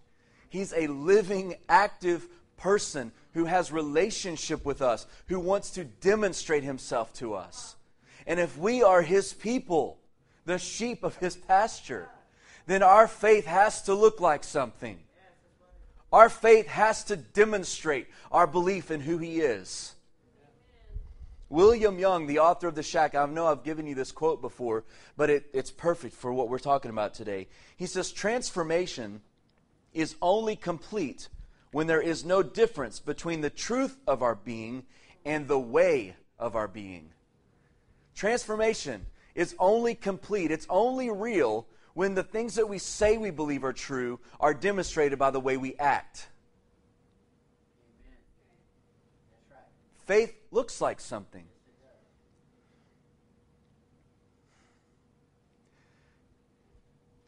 He's 0.48 0.72
a 0.72 0.88
living, 0.88 1.56
active 1.68 2.26
person 2.56 3.12
who 3.34 3.44
has 3.44 3.74
relationship 3.74 4.64
with 4.64 4.82
us, 4.82 5.08
who 5.28 5.42
wants 5.42 5.72
to 5.72 5.84
demonstrate 5.84 6.64
himself 6.64 7.12
to 7.16 7.34
us. 7.34 7.76
And 8.26 8.40
if 8.40 8.58
we 8.58 8.82
are 8.82 9.02
his 9.02 9.34
people, 9.34 9.98
the 10.46 10.58
sheep 10.58 11.04
of 11.04 11.18
his 11.18 11.36
pasture, 11.36 12.08
then 12.66 12.82
our 12.82 13.10
faith 13.10 13.46
has 13.46 13.82
to 13.82 13.94
look 13.94 14.22
like 14.22 14.46
something. 14.46 15.00
Our 16.14 16.30
faith 16.30 16.68
has 16.68 17.04
to 17.04 17.18
demonstrate 17.18 18.08
our 18.32 18.48
belief 18.48 18.90
in 18.90 19.02
who 19.02 19.18
he 19.18 19.42
is. 19.42 19.96
William 21.50 22.00
Young, 22.00 22.26
the 22.26 22.40
author 22.40 22.68
of 22.68 22.76
The 22.76 22.84
Shack, 22.84 23.16
I 23.16 23.26
know 23.26 23.46
I've 23.46 23.64
given 23.64 23.86
you 23.86 23.96
this 23.96 24.12
quote 24.12 24.42
before, 24.42 24.86
but 25.16 25.30
it, 25.30 25.50
it's 25.54 25.72
perfect 25.72 26.16
for 26.16 26.34
what 26.34 26.50
we're 26.50 26.60
talking 26.60 26.90
about 26.90 27.14
today. 27.14 27.48
He 27.78 27.86
says, 27.86 28.12
Transformation 28.12 29.22
is 29.94 30.16
only 30.22 30.56
complete 30.56 31.30
when 31.72 31.88
there 31.88 32.02
is 32.02 32.26
no 32.26 32.44
difference 32.44 33.00
between 33.00 33.42
the 33.42 33.50
truth 33.50 33.98
of 34.08 34.22
our 34.22 34.36
being 34.36 34.84
and 35.26 35.48
the 35.48 35.60
way 35.60 36.16
of 36.40 36.56
our 36.56 36.68
being. 36.68 37.10
Transformation 38.16 39.06
is 39.36 39.56
only 39.60 39.96
complete, 39.96 40.52
it's 40.52 40.68
only 40.70 41.10
real 41.10 41.68
when 41.94 42.16
the 42.16 42.24
things 42.24 42.56
that 42.56 42.70
we 42.70 42.78
say 42.78 43.18
we 43.18 43.32
believe 43.32 43.64
are 43.64 43.74
true 43.74 44.20
are 44.40 44.54
demonstrated 44.54 45.20
by 45.20 45.32
the 45.32 45.40
way 45.40 45.58
we 45.58 45.76
act. 45.78 46.28
Faith 50.06 50.36
looks 50.52 50.82
like 50.82 51.00
something. 51.00 51.46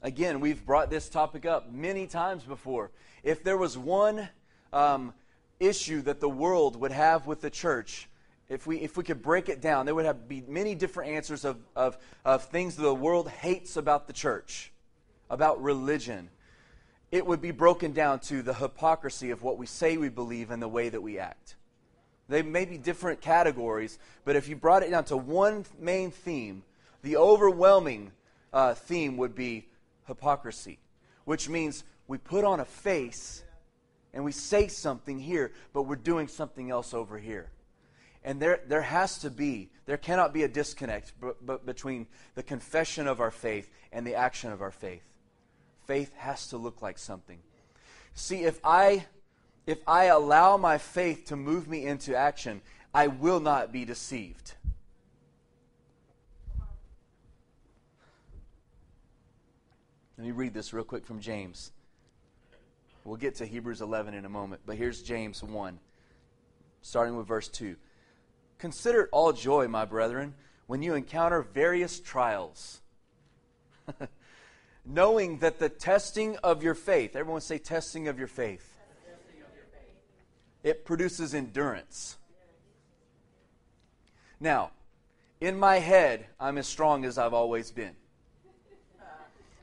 Again, 0.01 0.39
we've 0.39 0.63
brought 0.63 0.89
this 0.89 1.09
topic 1.09 1.45
up 1.45 1.71
many 1.71 2.05
times 2.05 2.43
before. 2.43 2.91
If 3.23 3.43
there 3.43 3.57
was 3.57 3.75
one 3.75 4.29
um, 4.71 5.13
issue 5.59 6.01
that 6.03 6.19
the 6.19 6.29
world 6.29 6.79
would 6.79 6.91
have 6.91 7.25
with 7.25 7.41
the 7.41 7.49
church, 7.49 8.07
if 8.47 8.67
we, 8.67 8.77
if 8.77 8.97
we 8.97 9.03
could 9.03 9.23
break 9.23 9.49
it 9.49 9.61
down, 9.61 9.87
there 9.87 9.95
would 9.95 10.05
have 10.05 10.27
be 10.27 10.43
many 10.47 10.75
different 10.75 11.11
answers 11.11 11.43
of, 11.43 11.57
of, 11.75 11.97
of 12.23 12.43
things 12.43 12.75
the 12.75 12.93
world 12.93 13.29
hates 13.29 13.77
about 13.77 14.05
the 14.05 14.13
church, 14.13 14.71
about 15.29 15.63
religion. 15.63 16.29
It 17.11 17.25
would 17.25 17.41
be 17.41 17.51
broken 17.51 17.91
down 17.91 18.19
to 18.21 18.43
the 18.43 18.53
hypocrisy 18.53 19.31
of 19.31 19.41
what 19.41 19.57
we 19.57 19.65
say 19.65 19.97
we 19.97 20.09
believe 20.09 20.51
and 20.51 20.61
the 20.61 20.67
way 20.67 20.89
that 20.89 21.01
we 21.01 21.17
act. 21.17 21.55
They 22.27 22.41
may 22.41 22.65
be 22.65 22.77
different 22.77 23.21
categories, 23.21 23.99
but 24.23 24.35
if 24.35 24.47
you 24.47 24.55
brought 24.55 24.83
it 24.83 24.89
down 24.89 25.05
to 25.05 25.17
one 25.17 25.65
main 25.79 26.11
theme, 26.11 26.63
the 27.03 27.17
overwhelming 27.17 28.11
uh, 28.51 28.73
theme 28.73 29.17
would 29.17 29.35
be 29.35 29.67
hypocrisy, 30.07 30.79
which 31.25 31.49
means 31.49 31.83
we 32.07 32.17
put 32.17 32.43
on 32.43 32.59
a 32.59 32.65
face 32.65 33.43
and 34.13 34.23
we 34.23 34.31
say 34.31 34.67
something 34.67 35.19
here, 35.19 35.51
but 35.73 35.83
we're 35.83 35.97
doing 35.97 36.27
something 36.27 36.71
else 36.71 36.93
over 36.93 37.17
here. 37.19 37.49
And 38.23 38.41
there, 38.41 38.61
there 38.67 38.81
has 38.81 39.19
to 39.19 39.29
be, 39.29 39.69
there 39.85 39.97
cannot 39.97 40.33
be 40.33 40.43
a 40.43 40.47
disconnect 40.47 41.13
b- 41.21 41.29
b- 41.45 41.57
between 41.63 42.07
the 42.33 42.41
confession 42.41 43.07
of 43.07 43.19
our 43.19 43.29
faith 43.29 43.69
and 43.91 44.07
the 44.07 44.15
action 44.15 44.51
of 44.51 44.61
our 44.61 44.71
faith. 44.71 45.03
Faith 45.85 46.11
has 46.15 46.47
to 46.47 46.57
look 46.57 46.81
like 46.81 46.97
something. 46.97 47.37
See, 48.15 48.43
if 48.43 48.59
I 48.63 49.05
if 49.67 49.79
I 49.87 50.05
allow 50.05 50.57
my 50.57 50.77
faith 50.77 51.25
to 51.25 51.35
move 51.35 51.67
me 51.67 51.85
into 51.85 52.15
action, 52.15 52.61
I 52.93 53.07
will 53.07 53.39
not 53.39 53.71
be 53.71 53.83
deceived. 53.83 54.53
Let 60.17 60.25
me 60.25 60.31
read 60.31 60.53
this 60.53 60.71
real 60.71 60.83
quick 60.83 61.05
from 61.05 61.19
James. 61.19 61.71
We'll 63.03 63.17
get 63.17 63.35
to 63.35 63.45
Hebrews 63.45 63.81
11 63.81 64.13
in 64.13 64.23
a 64.25 64.29
moment, 64.29 64.61
but 64.65 64.77
here's 64.77 65.01
James 65.01 65.43
1, 65.43 65.79
starting 66.81 67.17
with 67.17 67.27
verse 67.27 67.47
2. 67.49 67.75
Consider 68.57 69.01
it 69.01 69.09
all 69.11 69.33
joy, 69.33 69.67
my 69.67 69.85
brethren, 69.85 70.33
when 70.67 70.81
you 70.81 70.93
encounter 70.95 71.41
various 71.41 71.99
trials, 71.99 72.81
knowing 74.85 75.39
that 75.39 75.59
the 75.59 75.69
testing 75.69 76.37
of 76.37 76.63
your 76.63 76.73
faith, 76.73 77.15
everyone 77.15 77.41
say 77.41 77.57
testing 77.57 78.07
of 78.07 78.17
your 78.17 78.27
faith 78.27 78.74
it 80.65 80.83
produces 80.83 81.35
endurance. 81.35 82.17
Now, 84.39 84.71
in 85.39 85.59
my 85.59 85.77
head, 85.77 86.25
I'm 86.39 86.57
as 86.57 86.65
strong 86.65 87.05
as 87.05 87.19
I've 87.19 87.35
always 87.35 87.69
been. 87.69 87.95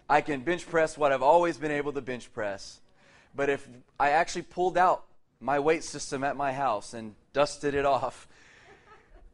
I 0.09 0.21
can 0.21 0.42
bench 0.42 0.66
press 0.66 0.97
what 0.97 1.11
I've 1.11 1.23
always 1.23 1.59
been 1.59 1.73
able 1.73 1.92
to 1.92 2.00
bench 2.00 2.32
press. 2.32 2.80
But 3.35 3.50
if 3.50 3.68
I 3.99 4.11
actually 4.11 4.42
pulled 4.42 4.78
out 4.78 5.04
my 5.40 5.59
weight 5.59 5.82
system 5.82 6.23
at 6.23 6.37
my 6.37 6.52
house 6.52 6.94
and 6.94 7.16
dusted 7.32 7.75
it 7.75 7.85
off 7.85 8.28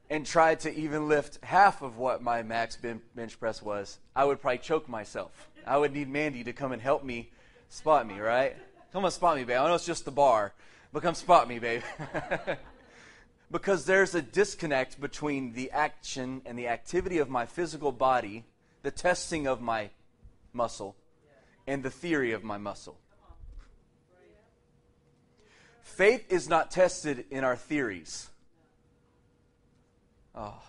and 0.08 0.24
tried 0.24 0.60
to 0.60 0.74
even 0.74 1.06
lift 1.06 1.38
half 1.44 1.82
of 1.82 1.98
what 1.98 2.22
my 2.22 2.42
max 2.42 2.78
bench 3.14 3.38
press 3.38 3.60
was, 3.60 3.98
I 4.16 4.24
would 4.24 4.40
probably 4.40 4.58
choke 4.58 4.88
myself. 4.88 5.50
I 5.66 5.76
would 5.76 5.92
need 5.92 6.08
Mandy 6.08 6.44
to 6.44 6.54
come 6.54 6.72
and 6.72 6.80
help 6.80 7.04
me 7.04 7.28
spot 7.68 8.06
me, 8.06 8.18
right? 8.20 8.56
Come 8.90 9.04
on, 9.04 9.10
spot 9.10 9.36
me, 9.36 9.44
babe. 9.44 9.58
I 9.58 9.68
know 9.68 9.74
it's 9.74 9.84
just 9.84 10.06
the 10.06 10.10
bar, 10.10 10.54
come 11.02 11.14
spot 11.14 11.48
me, 11.48 11.58
babe. 11.58 11.82
because 13.50 13.84
there's 13.84 14.14
a 14.14 14.22
disconnect 14.22 15.00
between 15.00 15.52
the 15.52 15.70
action 15.70 16.42
and 16.44 16.58
the 16.58 16.68
activity 16.68 17.18
of 17.18 17.28
my 17.28 17.46
physical 17.46 17.92
body, 17.92 18.44
the 18.82 18.90
testing 18.90 19.46
of 19.46 19.60
my 19.60 19.90
muscle, 20.52 20.96
and 21.66 21.82
the 21.82 21.90
theory 21.90 22.32
of 22.32 22.42
my 22.42 22.58
muscle. 22.58 22.98
Faith 25.82 26.32
is 26.32 26.48
not 26.48 26.70
tested 26.70 27.24
in 27.30 27.44
our 27.44 27.56
theories. 27.56 28.28
Oh. 30.34 30.62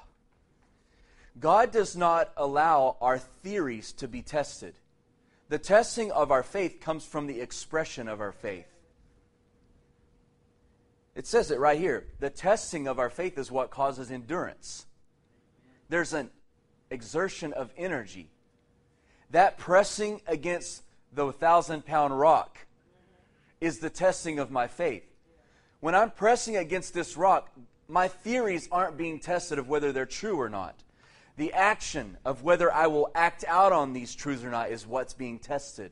God 1.39 1.71
does 1.71 1.95
not 1.95 2.31
allow 2.35 2.97
our 3.01 3.19
theories 3.19 3.93
to 3.93 4.07
be 4.07 4.21
tested. 4.21 4.73
The 5.49 5.59
testing 5.59 6.11
of 6.11 6.31
our 6.31 6.43
faith 6.43 6.79
comes 6.79 7.05
from 7.05 7.27
the 7.27 7.41
expression 7.41 8.07
of 8.07 8.21
our 8.21 8.31
faith. 8.31 8.67
It 11.19 11.27
says 11.27 11.51
it 11.51 11.59
right 11.59 11.77
here. 11.77 12.05
The 12.21 12.29
testing 12.29 12.87
of 12.87 12.97
our 12.97 13.09
faith 13.09 13.37
is 13.37 13.51
what 13.51 13.71
causes 13.71 14.09
endurance. 14.09 14.85
There's 15.89 16.13
an 16.13 16.29
exertion 16.89 17.51
of 17.51 17.73
energy. 17.75 18.29
That 19.31 19.57
pressing 19.57 20.21
against 20.27 20.81
the 21.11 21.33
thousand 21.33 21.85
pound 21.85 22.17
rock 22.17 22.59
is 23.59 23.79
the 23.79 23.89
testing 23.89 24.39
of 24.39 24.49
my 24.49 24.67
faith. 24.67 25.03
When 25.81 25.93
I'm 25.93 26.09
pressing 26.09 26.55
against 26.55 26.93
this 26.93 27.17
rock, 27.17 27.49
my 27.89 28.07
theories 28.07 28.69
aren't 28.71 28.95
being 28.95 29.19
tested 29.19 29.59
of 29.59 29.67
whether 29.67 29.91
they're 29.91 30.05
true 30.05 30.39
or 30.39 30.47
not. 30.47 30.85
The 31.35 31.51
action 31.51 32.15
of 32.23 32.43
whether 32.43 32.71
I 32.71 32.87
will 32.87 33.11
act 33.13 33.43
out 33.45 33.73
on 33.73 33.91
these 33.91 34.15
truths 34.15 34.45
or 34.45 34.51
not 34.51 34.71
is 34.71 34.87
what's 34.87 35.13
being 35.13 35.37
tested. 35.37 35.91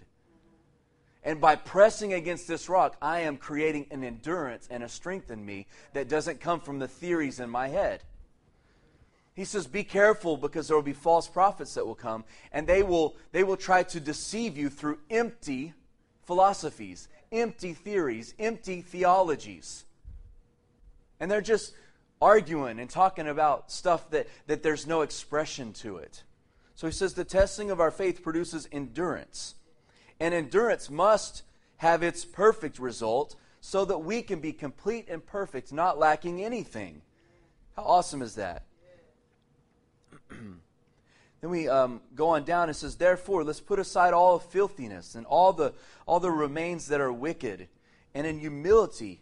And 1.23 1.41
by 1.41 1.55
pressing 1.55 2.13
against 2.13 2.47
this 2.47 2.69
rock, 2.69 2.95
I 3.01 3.21
am 3.21 3.37
creating 3.37 3.87
an 3.91 4.03
endurance 4.03 4.67
and 4.71 4.83
a 4.83 4.89
strength 4.89 5.29
in 5.31 5.45
me 5.45 5.67
that 5.93 6.07
doesn't 6.07 6.39
come 6.39 6.59
from 6.59 6.79
the 6.79 6.87
theories 6.87 7.39
in 7.39 7.49
my 7.49 7.67
head. 7.67 8.03
He 9.33 9.45
says, 9.45 9.67
Be 9.67 9.83
careful 9.83 10.37
because 10.37 10.67
there 10.67 10.75
will 10.75 10.83
be 10.83 10.93
false 10.93 11.27
prophets 11.27 11.75
that 11.75 11.85
will 11.85 11.95
come, 11.95 12.23
and 12.51 12.65
they 12.65 12.81
will, 12.81 13.15
they 13.31 13.43
will 13.43 13.57
try 13.57 13.83
to 13.83 13.99
deceive 13.99 14.57
you 14.57 14.69
through 14.69 14.99
empty 15.09 15.73
philosophies, 16.23 17.07
empty 17.31 17.73
theories, 17.73 18.33
empty 18.39 18.81
theologies. 18.81 19.85
And 21.19 21.29
they're 21.29 21.41
just 21.41 21.73
arguing 22.21 22.79
and 22.79 22.89
talking 22.89 23.27
about 23.27 23.71
stuff 23.71 24.09
that, 24.09 24.27
that 24.47 24.63
there's 24.63 24.87
no 24.87 25.01
expression 25.01 25.73
to 25.73 25.97
it. 25.97 26.23
So 26.75 26.87
he 26.87 26.93
says 26.93 27.13
the 27.13 27.23
testing 27.23 27.71
of 27.71 27.79
our 27.79 27.91
faith 27.91 28.21
produces 28.23 28.67
endurance. 28.71 29.55
And 30.19 30.33
endurance 30.33 30.89
must 30.89 31.43
have 31.77 32.03
its 32.03 32.25
perfect 32.25 32.79
result 32.79 33.35
so 33.61 33.85
that 33.85 33.99
we 33.99 34.21
can 34.21 34.39
be 34.39 34.53
complete 34.53 35.07
and 35.09 35.25
perfect, 35.25 35.71
not 35.71 35.99
lacking 35.99 36.43
anything. 36.43 37.01
How 37.75 37.83
awesome 37.83 38.21
is 38.21 38.35
that? 38.35 38.63
then 40.29 41.49
we 41.49 41.67
um, 41.67 42.01
go 42.15 42.29
on 42.29 42.43
down 42.43 42.69
and 42.69 42.75
says, 42.75 42.95
Therefore, 42.95 43.43
let's 43.43 43.59
put 43.59 43.79
aside 43.79 44.13
all 44.13 44.39
filthiness 44.39 45.15
and 45.15 45.25
all 45.25 45.53
the, 45.53 45.73
all 46.05 46.19
the 46.19 46.31
remains 46.31 46.87
that 46.87 47.01
are 47.01 47.13
wicked, 47.13 47.67
and 48.13 48.25
in 48.25 48.39
humility, 48.39 49.21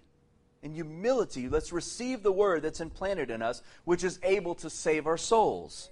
in 0.64 0.74
humility, 0.74 1.48
let's 1.48 1.72
receive 1.72 2.24
the 2.24 2.32
word 2.32 2.64
that's 2.64 2.82
implanted 2.82 3.30
in 3.30 3.42
us, 3.42 3.62
which 3.84 4.04
is 4.04 4.20
able 4.24 4.56
to 4.56 4.70
save 4.70 5.06
our 5.06 5.18
souls. 5.18 5.92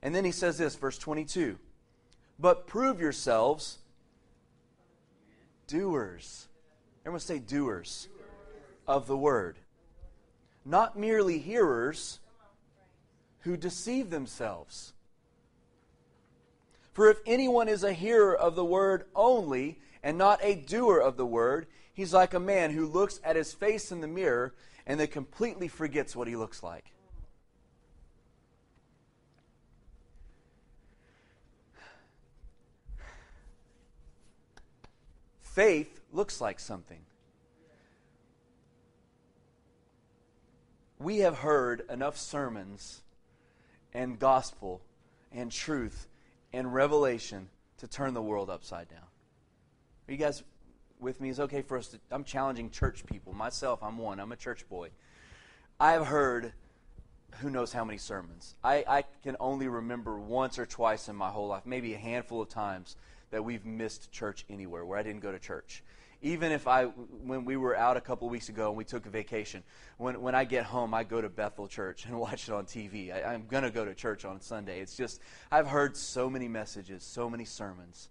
And 0.00 0.14
then 0.14 0.24
he 0.24 0.30
says 0.30 0.58
this, 0.58 0.76
verse 0.76 0.96
22 0.96 1.58
But 2.38 2.66
prove 2.66 3.00
yourselves 3.00 3.78
doers. 5.70 6.48
Everyone 7.02 7.20
say 7.20 7.38
doers 7.38 8.08
of 8.86 9.06
the 9.06 9.16
word. 9.16 9.58
Not 10.64 10.98
merely 10.98 11.38
hearers 11.38 12.20
who 13.40 13.56
deceive 13.56 14.10
themselves. 14.10 14.92
For 16.92 17.08
if 17.08 17.20
anyone 17.24 17.68
is 17.68 17.84
a 17.84 17.92
hearer 17.92 18.36
of 18.36 18.56
the 18.56 18.64
word 18.64 19.04
only 19.14 19.78
and 20.02 20.18
not 20.18 20.40
a 20.42 20.56
doer 20.56 20.98
of 20.98 21.16
the 21.16 21.24
word, 21.24 21.66
he's 21.94 22.12
like 22.12 22.34
a 22.34 22.40
man 22.40 22.72
who 22.72 22.86
looks 22.86 23.20
at 23.24 23.36
his 23.36 23.52
face 23.52 23.92
in 23.92 24.00
the 24.00 24.08
mirror 24.08 24.54
and 24.86 24.98
then 24.98 25.06
completely 25.06 25.68
forgets 25.68 26.16
what 26.16 26.28
he 26.28 26.36
looks 26.36 26.62
like. 26.62 26.92
Faith 35.54 36.00
looks 36.12 36.40
like 36.40 36.60
something. 36.60 37.00
We 41.00 41.18
have 41.18 41.38
heard 41.38 41.82
enough 41.90 42.16
sermons 42.16 43.02
and 43.92 44.18
gospel 44.18 44.80
and 45.32 45.50
truth 45.50 46.06
and 46.52 46.72
revelation 46.72 47.48
to 47.78 47.88
turn 47.88 48.14
the 48.14 48.22
world 48.22 48.48
upside 48.48 48.88
down. 48.88 49.00
Are 50.08 50.12
you 50.12 50.18
guys 50.18 50.44
with 51.00 51.20
me? 51.20 51.30
It's 51.30 51.40
okay 51.40 51.62
for 51.62 51.78
us 51.78 51.88
to. 51.88 52.00
I'm 52.12 52.24
challenging 52.24 52.70
church 52.70 53.04
people. 53.06 53.32
Myself, 53.32 53.82
I'm 53.82 53.98
one. 53.98 54.20
I'm 54.20 54.30
a 54.30 54.36
church 54.36 54.68
boy. 54.68 54.90
I've 55.80 56.06
heard 56.06 56.52
who 57.40 57.50
knows 57.50 57.72
how 57.72 57.84
many 57.84 57.98
sermons. 57.98 58.54
I, 58.62 58.84
I 58.86 59.04
can 59.24 59.36
only 59.40 59.66
remember 59.66 60.18
once 60.18 60.58
or 60.58 60.66
twice 60.66 61.08
in 61.08 61.16
my 61.16 61.30
whole 61.30 61.48
life, 61.48 61.64
maybe 61.64 61.94
a 61.94 61.98
handful 61.98 62.42
of 62.42 62.48
times, 62.48 62.96
that 63.30 63.44
we've 63.44 63.64
missed 63.64 64.10
church 64.10 64.44
anywhere 64.48 64.84
where 64.84 64.98
I 64.98 65.02
didn't 65.02 65.20
go 65.20 65.32
to 65.32 65.38
church 65.38 65.82
even 66.22 66.52
if 66.52 66.66
I, 66.66 66.84
when 66.84 67.44
we 67.44 67.56
were 67.56 67.76
out 67.76 67.96
a 67.96 68.00
couple 68.00 68.28
weeks 68.28 68.50
ago 68.50 68.68
and 68.68 68.76
we 68.76 68.84
took 68.84 69.06
a 69.06 69.10
vacation, 69.10 69.62
when, 69.96 70.20
when 70.20 70.34
I 70.34 70.44
get 70.44 70.64
home, 70.64 70.92
I 70.92 71.02
go 71.02 71.20
to 71.20 71.28
Bethel 71.28 71.66
Church 71.66 72.04
and 72.04 72.18
watch 72.20 72.48
it 72.48 72.52
on 72.52 72.66
TV. 72.66 73.12
I, 73.12 73.32
I'm 73.32 73.46
going 73.46 73.62
to 73.62 73.70
go 73.70 73.84
to 73.84 73.94
church 73.94 74.24
on 74.24 74.40
Sunday. 74.40 74.80
It's 74.80 74.96
just, 74.96 75.20
I've 75.50 75.66
heard 75.66 75.96
so 75.96 76.28
many 76.28 76.48
messages, 76.48 77.04
so 77.04 77.30
many 77.30 77.44
sermons. 77.44 78.10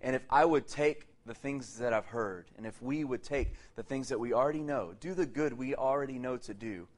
And 0.00 0.16
if 0.16 0.22
I 0.28 0.44
would 0.44 0.66
take 0.66 1.06
the 1.24 1.34
things 1.34 1.78
that 1.78 1.92
I've 1.92 2.06
heard, 2.06 2.46
and 2.56 2.66
if 2.66 2.80
we 2.82 3.04
would 3.04 3.22
take 3.22 3.52
the 3.76 3.82
things 3.82 4.08
that 4.08 4.18
we 4.18 4.32
already 4.32 4.62
know, 4.62 4.94
do 4.98 5.14
the 5.14 5.26
good 5.26 5.52
we 5.52 5.74
already 5.74 6.18
know 6.18 6.36
to 6.38 6.54
do, 6.54 6.88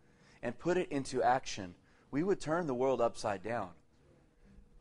and 0.43 0.59
put 0.59 0.77
it 0.77 0.91
into 0.91 1.23
action, 1.23 1.75
we 2.11 2.23
would 2.23 2.41
turn 2.41 2.67
the 2.67 2.75
world 2.75 3.01
upside 3.01 3.43
down. 3.43 3.71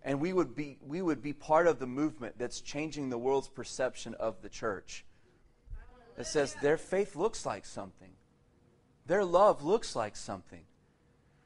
And 0.07 0.21
we 0.21 0.31
would 0.31 0.55
be, 0.55 0.77
we 0.87 1.01
would 1.01 1.21
be 1.21 1.33
part 1.33 1.67
of 1.67 1.79
the 1.79 1.85
movement 1.85 2.35
that's 2.39 2.61
changing 2.61 3.09
the 3.09 3.17
world's 3.17 3.49
perception 3.49 4.13
of 4.13 4.41
the 4.41 4.47
church. 4.47 5.03
It 6.17 6.25
says 6.25 6.55
their 6.61 6.77
faith 6.77 7.17
looks 7.17 7.45
like 7.45 7.65
something. 7.65 8.11
Their 9.05 9.25
love 9.25 9.65
looks 9.65 9.97
like 9.97 10.15
something. 10.15 10.63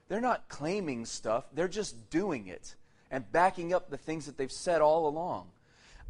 They're 0.09 0.21
not 0.21 0.47
claiming 0.47 1.07
stuff, 1.07 1.45
they're 1.51 1.67
just 1.67 2.11
doing 2.11 2.47
it 2.47 2.75
and 3.09 3.29
backing 3.31 3.73
up 3.73 3.89
the 3.89 3.97
things 3.97 4.27
that 4.27 4.37
they've 4.37 4.51
said 4.51 4.79
all 4.79 5.07
along. 5.07 5.49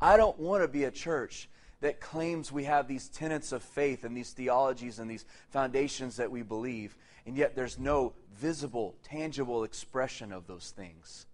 I 0.02 0.18
don't 0.18 0.38
want 0.38 0.62
to 0.62 0.68
be 0.68 0.84
a 0.84 0.92
church 0.92 1.48
that 1.80 2.02
claims 2.02 2.52
we 2.52 2.66
have 2.66 2.86
these 2.86 3.08
tenets 3.08 3.54
of 3.54 3.64
faith 3.64 4.04
and 4.04 4.16
these 4.16 4.32
theologies 4.32 5.00
and 5.00 5.10
these 5.10 5.26
foundations 5.52 6.18
that 6.18 6.30
we 6.30 6.42
believe, 6.42 6.98
and 7.26 7.38
yet 7.38 7.56
there's 7.56 7.80
no 7.80 8.12
visible, 8.36 8.96
tangible 9.04 9.64
expression 9.64 10.34
of 10.34 10.48
those 10.48 10.74
things. 10.76 11.28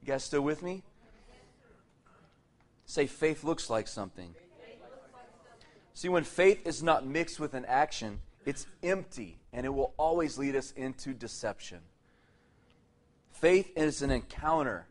You 0.00 0.06
guys 0.06 0.24
still 0.24 0.42
with 0.42 0.62
me? 0.62 0.82
Say, 2.86 3.06
faith 3.06 3.44
looks 3.44 3.70
like 3.70 3.86
something. 3.86 4.34
See, 5.94 6.08
when 6.08 6.24
faith 6.24 6.66
is 6.66 6.82
not 6.82 7.06
mixed 7.06 7.38
with 7.38 7.54
an 7.54 7.64
action, 7.66 8.20
it's 8.46 8.66
empty 8.82 9.38
and 9.52 9.66
it 9.66 9.68
will 9.68 9.92
always 9.96 10.38
lead 10.38 10.56
us 10.56 10.72
into 10.72 11.12
deception. 11.12 11.80
Faith 13.32 13.70
is 13.76 14.02
an 14.02 14.10
encounter. 14.10 14.86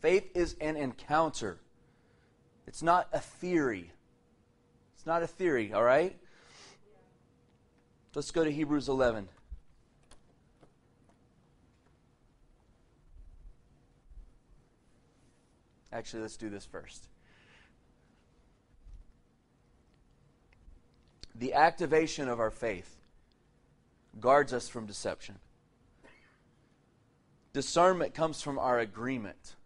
Faith 0.00 0.30
is 0.34 0.56
an 0.60 0.76
encounter. 0.76 1.58
It's 2.66 2.82
not 2.82 3.08
a 3.12 3.20
theory. 3.20 3.90
It's 4.94 5.06
not 5.06 5.22
a 5.22 5.26
theory, 5.26 5.72
all 5.72 5.82
right? 5.82 6.16
Let's 8.14 8.30
go 8.30 8.44
to 8.44 8.50
Hebrews 8.50 8.88
11. 8.88 9.28
Actually, 15.94 16.22
let's 16.22 16.36
do 16.36 16.50
this 16.50 16.66
first. 16.66 17.08
the 21.34 21.54
activation 21.54 22.28
of 22.28 22.40
our 22.40 22.50
faith 22.50 22.96
guards 24.20 24.52
us 24.52 24.68
from 24.68 24.86
deception. 24.86 25.36
Discernment 27.52 28.14
comes 28.14 28.40
from 28.40 28.58
our 28.58 28.78
agreement. 28.78 29.56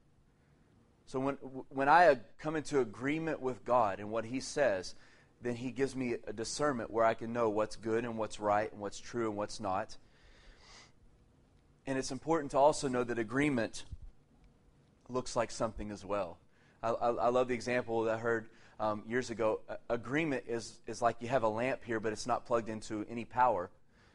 So 1.07 1.21
when, 1.21 1.35
when 1.69 1.89
I 1.89 2.19
come 2.39 2.57
into 2.57 2.81
agreement 2.81 3.41
with 3.41 3.65
God 3.65 3.99
and 3.99 4.11
what 4.11 4.25
He 4.25 4.41
says, 4.41 4.95
then 5.43 5.57
He 5.57 5.71
gives 5.71 5.95
me 5.95 6.17
a 6.27 6.33
discernment 6.33 6.91
where 6.91 7.05
I 7.05 7.15
can 7.15 7.33
know 7.33 7.49
what's 7.49 7.77
good 7.77 8.05
and 8.05 8.19
what's 8.19 8.41
right 8.41 8.71
and 8.73 8.81
what's 8.81 9.01
true 9.01 9.29
and 9.29 9.37
what's 9.37 9.61
not. 9.61 9.97
And 11.87 11.99
it's 11.99 12.11
important 12.11 12.51
to 12.51 12.59
also 12.59 12.89
know 12.89 13.05
that 13.05 13.19
agreement 13.19 13.85
looks 15.11 15.35
like 15.35 15.51
something 15.51 15.91
as 15.91 16.05
well. 16.05 16.37
I, 16.83 16.91
I, 16.91 17.09
I 17.09 17.29
love 17.29 17.49
the 17.49 17.55
example 17.55 18.03
that 18.05 18.17
I 18.17 18.19
heard 18.19 18.51
um, 18.79 19.03
years 19.09 19.31
ago. 19.31 19.61
agreement 19.89 20.45
is, 20.47 20.81
is 20.87 21.01
like 21.01 21.17
you 21.21 21.29
have 21.29 21.45
a 21.45 21.49
lamp 21.49 21.83
here, 21.83 21.99
but 21.99 22.13
it's 22.13 22.27
not 22.27 22.45
plugged 22.45 22.69
into 22.69 23.07
any 23.09 23.25
power. 23.25 23.71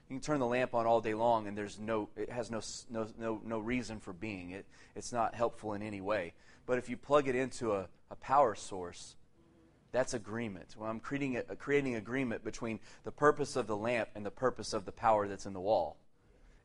You 0.07 0.17
can 0.17 0.21
turn 0.21 0.39
the 0.39 0.45
lamp 0.45 0.75
on 0.75 0.85
all 0.85 1.01
day 1.01 1.15
long, 1.15 1.47
and 1.47 1.57
there's 1.57 1.79
no, 1.79 2.09
it 2.15 2.29
has 2.29 2.51
no, 2.51 2.61
no, 2.91 3.07
no, 3.17 3.41
no 3.43 3.57
reason 3.57 3.99
for 3.99 4.13
being. 4.13 4.51
It, 4.51 4.67
it's 4.95 5.11
not 5.11 5.33
helpful 5.33 5.73
in 5.73 5.81
any 5.81 5.99
way. 5.99 6.33
But 6.67 6.77
if 6.77 6.89
you 6.89 6.95
plug 6.95 7.27
it 7.27 7.35
into 7.35 7.73
a, 7.73 7.87
a 8.11 8.15
power 8.17 8.53
source, 8.53 9.15
that's 9.91 10.13
agreement. 10.13 10.75
Well, 10.77 10.91
I'm 10.91 10.99
creating, 10.99 11.37
a, 11.37 11.55
creating 11.55 11.95
agreement 11.95 12.43
between 12.43 12.79
the 13.03 13.11
purpose 13.11 13.55
of 13.55 13.65
the 13.65 13.75
lamp 13.75 14.09
and 14.13 14.23
the 14.23 14.31
purpose 14.31 14.73
of 14.73 14.85
the 14.85 14.91
power 14.91 15.27
that's 15.27 15.47
in 15.47 15.53
the 15.53 15.59
wall. 15.59 15.97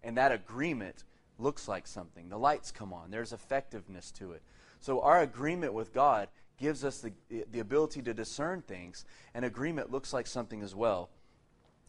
And 0.03 0.19
that 0.19 0.33
agreement 0.33 1.05
looks 1.38 1.68
like 1.68 1.87
something. 1.87 2.29
The 2.29 2.38
lights 2.38 2.70
come 2.70 2.92
on, 2.92 3.11
there's 3.11 3.33
effectiveness 3.33 4.11
to 4.12 4.33
it. 4.33 4.42
So 4.81 5.01
our 5.01 5.20
agreement 5.20 5.72
with 5.72 5.92
God 5.92 6.29
gives 6.59 6.85
us 6.85 6.98
the, 6.98 7.12
the 7.51 7.61
ability 7.61 8.03
to 8.03 8.14
discern 8.14 8.62
things, 8.62 9.05
and 9.35 9.44
agreement 9.44 9.90
looks 9.90 10.12
like 10.12 10.27
something 10.27 10.62
as 10.62 10.74
well. 10.74 11.09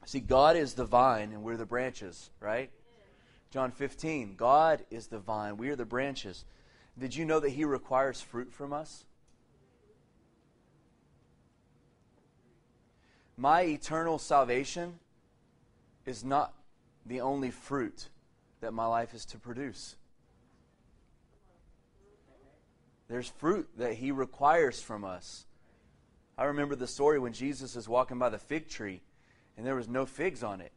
See, 0.06 0.20
God 0.20 0.56
is 0.56 0.74
the 0.74 0.86
vine, 0.86 1.32
and 1.32 1.44
we're 1.44 1.58
the 1.58 1.66
branches, 1.66 2.30
right? 2.40 2.70
John 3.52 3.72
15, 3.72 4.36
God 4.36 4.86
is 4.92 5.08
the 5.08 5.20
vine, 5.20 5.58
we 5.58 5.70
are 5.70 5.76
the 5.76 5.86
branches. 5.86 6.46
Did 6.98 7.16
you 7.16 7.26
know 7.26 7.40
that 7.40 7.50
He 7.50 7.66
requires 7.66 8.22
fruit 8.22 8.52
from 8.54 8.74
us? 8.74 9.06
My 13.38 13.62
eternal 13.62 14.20
salvation 14.20 15.00
is 16.06 16.24
not 16.24 16.54
the 17.06 17.22
only 17.22 17.52
fruit 17.52 18.10
that 18.62 18.74
my 18.74 18.86
life 18.86 19.14
is 19.14 19.26
to 19.26 19.38
produce. 19.38 19.96
There's 23.08 23.28
fruit 23.28 23.68
that 23.78 23.94
he 23.94 24.12
requires 24.12 24.82
from 24.82 25.04
us. 25.04 25.46
I 26.38 26.46
remember 26.46 26.76
the 26.76 26.88
story 26.88 27.20
when 27.20 27.34
Jesus 27.34 27.76
is 27.76 27.90
walking 27.90 28.20
by 28.20 28.30
the 28.30 28.38
fig 28.38 28.70
tree 28.70 29.02
and 29.58 29.68
there 29.68 29.76
was 29.76 29.90
no 29.90 30.06
figs 30.06 30.42
on 30.42 30.62
it. 30.62 30.72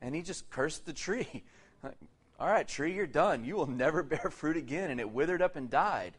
And 0.00 0.14
he 0.14 0.22
just 0.22 0.48
cursed 0.48 0.86
the 0.86 0.94
tree. 0.94 1.44
All 2.40 2.48
right, 2.48 2.66
tree, 2.66 2.94
you're 2.94 3.06
done. 3.06 3.44
You 3.44 3.56
will 3.56 3.66
never 3.66 4.02
bear 4.02 4.30
fruit 4.30 4.56
again. 4.56 4.90
And 4.90 4.98
it 4.98 5.10
withered 5.10 5.42
up 5.42 5.54
and 5.54 5.68
died. 5.68 6.14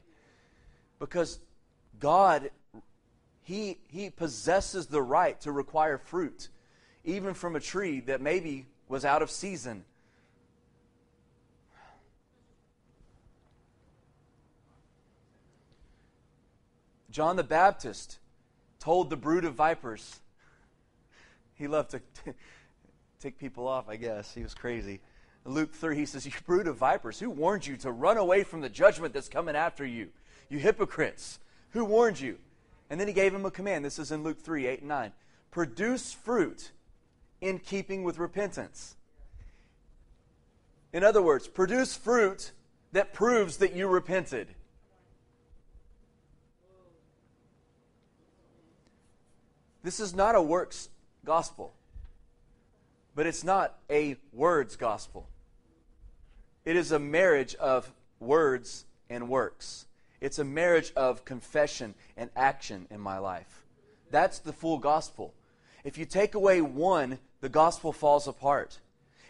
Because 0.99 1.39
God, 1.99 2.51
he, 3.41 3.79
he 3.87 4.09
possesses 4.09 4.85
the 4.85 5.01
right 5.01 5.41
to 5.41 5.51
require 5.51 5.97
fruit, 5.97 6.49
even 7.03 7.33
from 7.33 7.55
a 7.55 7.59
tree 7.59 7.99
that 8.01 8.21
maybe 8.21 8.67
was 8.87 9.05
out 9.05 9.21
of 9.23 9.31
season. 9.31 9.83
John 17.13 17.35
the 17.35 17.43
Baptist 17.43 18.17
told 18.79 19.11
the 19.11 19.15
brood 19.15 19.45
of 19.45 19.53
vipers, 19.53 20.19
he 21.53 21.67
loved 21.67 21.91
to 21.91 22.01
t- 23.21 23.29
people 23.29 23.67
off, 23.67 23.87
I 23.87 23.97
guess. 23.97 24.33
He 24.33 24.41
was 24.41 24.55
crazy. 24.55 24.99
Luke 25.45 25.71
3, 25.73 25.95
he 25.95 26.07
says, 26.07 26.25
You 26.25 26.31
brood 26.47 26.65
of 26.65 26.77
vipers, 26.77 27.19
who 27.19 27.29
warned 27.29 27.67
you 27.67 27.77
to 27.77 27.91
run 27.91 28.17
away 28.17 28.43
from 28.43 28.61
the 28.61 28.69
judgment 28.69 29.13
that's 29.13 29.29
coming 29.29 29.55
after 29.55 29.85
you? 29.85 30.09
You 30.49 30.57
hypocrites, 30.57 31.39
who 31.69 31.85
warned 31.85 32.19
you? 32.19 32.39
And 32.89 32.99
then 32.99 33.07
he 33.07 33.13
gave 33.13 33.33
him 33.33 33.45
a 33.45 33.51
command. 33.51 33.85
This 33.85 33.99
is 33.99 34.11
in 34.11 34.23
Luke 34.23 34.41
3 34.41 34.65
8 34.65 34.79
and 34.79 34.89
9. 34.89 35.11
Produce 35.51 36.13
fruit 36.13 36.71
in 37.41 37.59
keeping 37.59 38.03
with 38.03 38.17
repentance. 38.17 38.95
In 40.91 41.03
other 41.03 41.21
words, 41.21 41.47
produce 41.47 41.95
fruit 41.95 42.51
that 42.91 43.13
proves 43.13 43.57
that 43.57 43.75
you 43.75 43.87
repented. 43.87 44.47
This 49.83 49.99
is 49.99 50.15
not 50.15 50.35
a 50.35 50.41
works 50.41 50.89
gospel, 51.25 51.73
but 53.15 53.25
it's 53.25 53.43
not 53.43 53.75
a 53.89 54.15
words 54.31 54.77
gospel. 54.77 55.27
It 56.63 56.77
is 56.77 56.93
a 56.93 56.99
marriage 56.99 57.55
of 57.55 57.91
words 58.19 58.85
and 59.09 59.27
works. 59.27 59.85
It's 60.21 60.39
a 60.39 60.45
marriage 60.45 60.93
of 60.95 61.25
confession 61.25 61.95
and 62.15 62.29
action 62.35 62.87
in 62.89 63.01
my 63.01 63.17
life. 63.17 63.65
That's 64.09 64.39
the 64.39 64.53
full 64.53 64.77
gospel. 64.77 65.33
If 65.83 65.97
you 65.97 66.05
take 66.05 66.33
away 66.33 66.61
one, 66.61 67.19
the 67.41 67.49
gospel 67.49 67.91
falls 67.91 68.25
apart. 68.25 68.79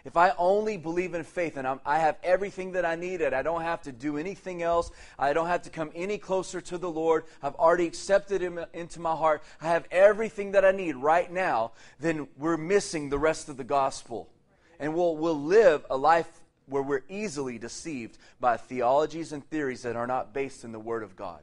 If 0.06 0.18
I 0.18 0.32
only 0.38 0.76
believe 0.76 1.14
in 1.14 1.24
faith 1.24 1.56
and 1.56 1.66
I'm, 1.66 1.80
i 1.86 1.98
have 2.00 2.18
everything 2.24 2.74
that 2.74 2.84
I 2.84 2.96
need 2.96 3.22
and 3.22 3.34
I 3.34 3.42
don't 3.42 3.62
have 3.62 3.84
to 3.84 3.92
do 3.94 4.18
anything 4.18 4.62
else, 4.62 4.92
I 5.18 5.32
don't 5.32 5.48
have 5.48 5.62
to 5.64 5.70
come 5.70 5.92
any 5.96 6.18
closer 6.18 6.60
to 6.60 6.78
the 6.78 6.90
Lord, 6.90 7.24
I've 7.42 7.56
already 7.56 7.88
accepted 7.88 8.42
Him 8.42 8.60
into 8.74 9.00
my 9.00 9.16
heart, 9.16 9.44
I 9.62 9.68
have 9.68 9.88
everything 9.92 10.52
that 10.52 10.66
I 10.66 10.72
need 10.72 10.98
right 10.98 11.32
now, 11.32 11.72
then 12.02 12.28
we're 12.38 12.58
missing 12.58 13.10
the 13.10 13.20
rest 13.20 13.48
of 13.48 13.56
the 13.56 13.64
gospel. 13.64 14.30
And 14.78 14.94
we'll, 14.94 15.16
we'll 15.16 15.40
live 15.40 15.86
a 15.90 15.96
life 15.96 16.42
where 16.66 16.84
we're 16.84 17.04
easily 17.08 17.58
deceived 17.58 18.18
by 18.42 18.58
theologies 18.58 19.32
and 19.32 19.48
theories 19.50 19.84
that 19.84 19.96
are 19.96 20.08
not 20.08 20.34
based 20.34 20.66
in 20.66 20.74
the 20.74 20.80
Word 20.80 21.04
of 21.04 21.16
God. 21.16 21.42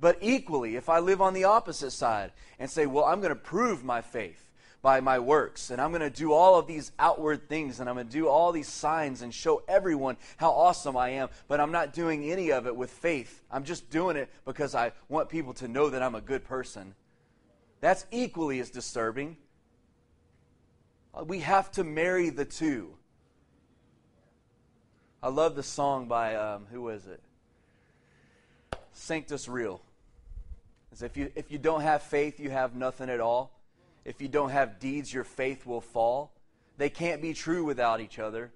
But 0.00 0.18
equally, 0.20 0.76
if 0.76 0.88
I 0.88 1.00
live 1.00 1.20
on 1.20 1.34
the 1.34 1.44
opposite 1.44 1.90
side 1.90 2.30
and 2.58 2.70
say, 2.70 2.86
well, 2.86 3.04
I'm 3.04 3.20
going 3.20 3.30
to 3.30 3.34
prove 3.34 3.84
my 3.84 4.00
faith 4.00 4.49
by 4.82 5.00
my 5.00 5.18
works, 5.18 5.70
and 5.70 5.80
I'm 5.80 5.90
going 5.90 6.00
to 6.00 6.10
do 6.10 6.32
all 6.32 6.58
of 6.58 6.66
these 6.66 6.92
outward 6.98 7.48
things, 7.48 7.80
and 7.80 7.88
I'm 7.88 7.96
going 7.96 8.06
to 8.06 8.12
do 8.12 8.28
all 8.28 8.50
these 8.50 8.68
signs 8.68 9.20
and 9.20 9.32
show 9.32 9.62
everyone 9.68 10.16
how 10.38 10.50
awesome 10.50 10.96
I 10.96 11.10
am, 11.10 11.28
but 11.48 11.60
I'm 11.60 11.70
not 11.70 11.92
doing 11.92 12.30
any 12.30 12.50
of 12.50 12.66
it 12.66 12.74
with 12.74 12.90
faith. 12.90 13.42
I'm 13.50 13.64
just 13.64 13.90
doing 13.90 14.16
it 14.16 14.30
because 14.46 14.74
I 14.74 14.92
want 15.08 15.28
people 15.28 15.52
to 15.54 15.68
know 15.68 15.90
that 15.90 16.02
I'm 16.02 16.14
a 16.14 16.20
good 16.20 16.44
person. 16.44 16.94
That's 17.80 18.06
equally 18.10 18.58
as 18.60 18.70
disturbing. 18.70 19.36
We 21.24 21.40
have 21.40 21.70
to 21.72 21.84
marry 21.84 22.30
the 22.30 22.44
two. 22.44 22.94
I 25.22 25.28
love 25.28 25.56
the 25.56 25.62
song 25.62 26.06
by, 26.08 26.36
um, 26.36 26.66
who 26.70 26.88
is 26.88 27.06
it? 27.06 27.20
Sanctus 28.92 29.46
Real. 29.48 29.82
If 31.02 31.16
you, 31.16 31.30
if 31.34 31.50
you 31.50 31.58
don't 31.58 31.82
have 31.82 32.02
faith, 32.02 32.40
you 32.40 32.50
have 32.50 32.74
nothing 32.74 33.10
at 33.10 33.20
all. 33.20 33.59
If 34.04 34.20
you 34.20 34.28
don't 34.28 34.50
have 34.50 34.78
deeds, 34.78 35.12
your 35.12 35.24
faith 35.24 35.66
will 35.66 35.80
fall. 35.80 36.32
They 36.78 36.88
can't 36.88 37.20
be 37.20 37.34
true 37.34 37.64
without 37.64 38.00
each 38.00 38.18
other. 38.18 38.50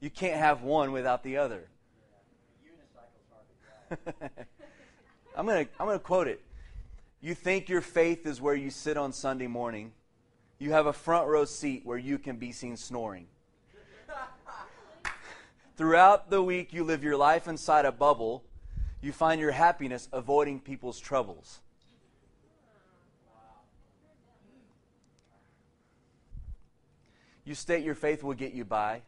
You 0.00 0.10
can't 0.10 0.38
have 0.38 0.62
one 0.62 0.92
without 0.92 1.22
the 1.22 1.36
other. 1.36 1.68
I'm 5.36 5.46
going 5.46 5.66
to 5.66 5.70
I'm 5.78 5.86
going 5.86 5.98
to 5.98 6.04
quote 6.04 6.26
it. 6.26 6.40
You 7.20 7.34
think 7.34 7.68
your 7.68 7.80
faith 7.80 8.26
is 8.26 8.40
where 8.40 8.54
you 8.54 8.70
sit 8.70 8.96
on 8.96 9.12
Sunday 9.12 9.46
morning. 9.46 9.92
You 10.58 10.72
have 10.72 10.86
a 10.86 10.92
front 10.92 11.28
row 11.28 11.44
seat 11.44 11.82
where 11.84 11.98
you 11.98 12.18
can 12.18 12.36
be 12.36 12.52
seen 12.52 12.76
snoring. 12.76 13.26
Throughout 15.76 16.30
the 16.30 16.42
week, 16.42 16.72
you 16.72 16.82
live 16.84 17.04
your 17.04 17.16
life 17.16 17.46
inside 17.46 17.84
a 17.84 17.92
bubble. 17.92 18.44
You 19.00 19.12
find 19.12 19.40
your 19.40 19.52
happiness 19.52 20.08
avoiding 20.12 20.60
people's 20.60 20.98
troubles. 20.98 21.60
You 27.46 27.54
state 27.54 27.84
your 27.84 27.94
faith 27.94 28.24
will 28.24 28.34
get 28.34 28.52
you 28.52 28.64
by, 28.64 29.02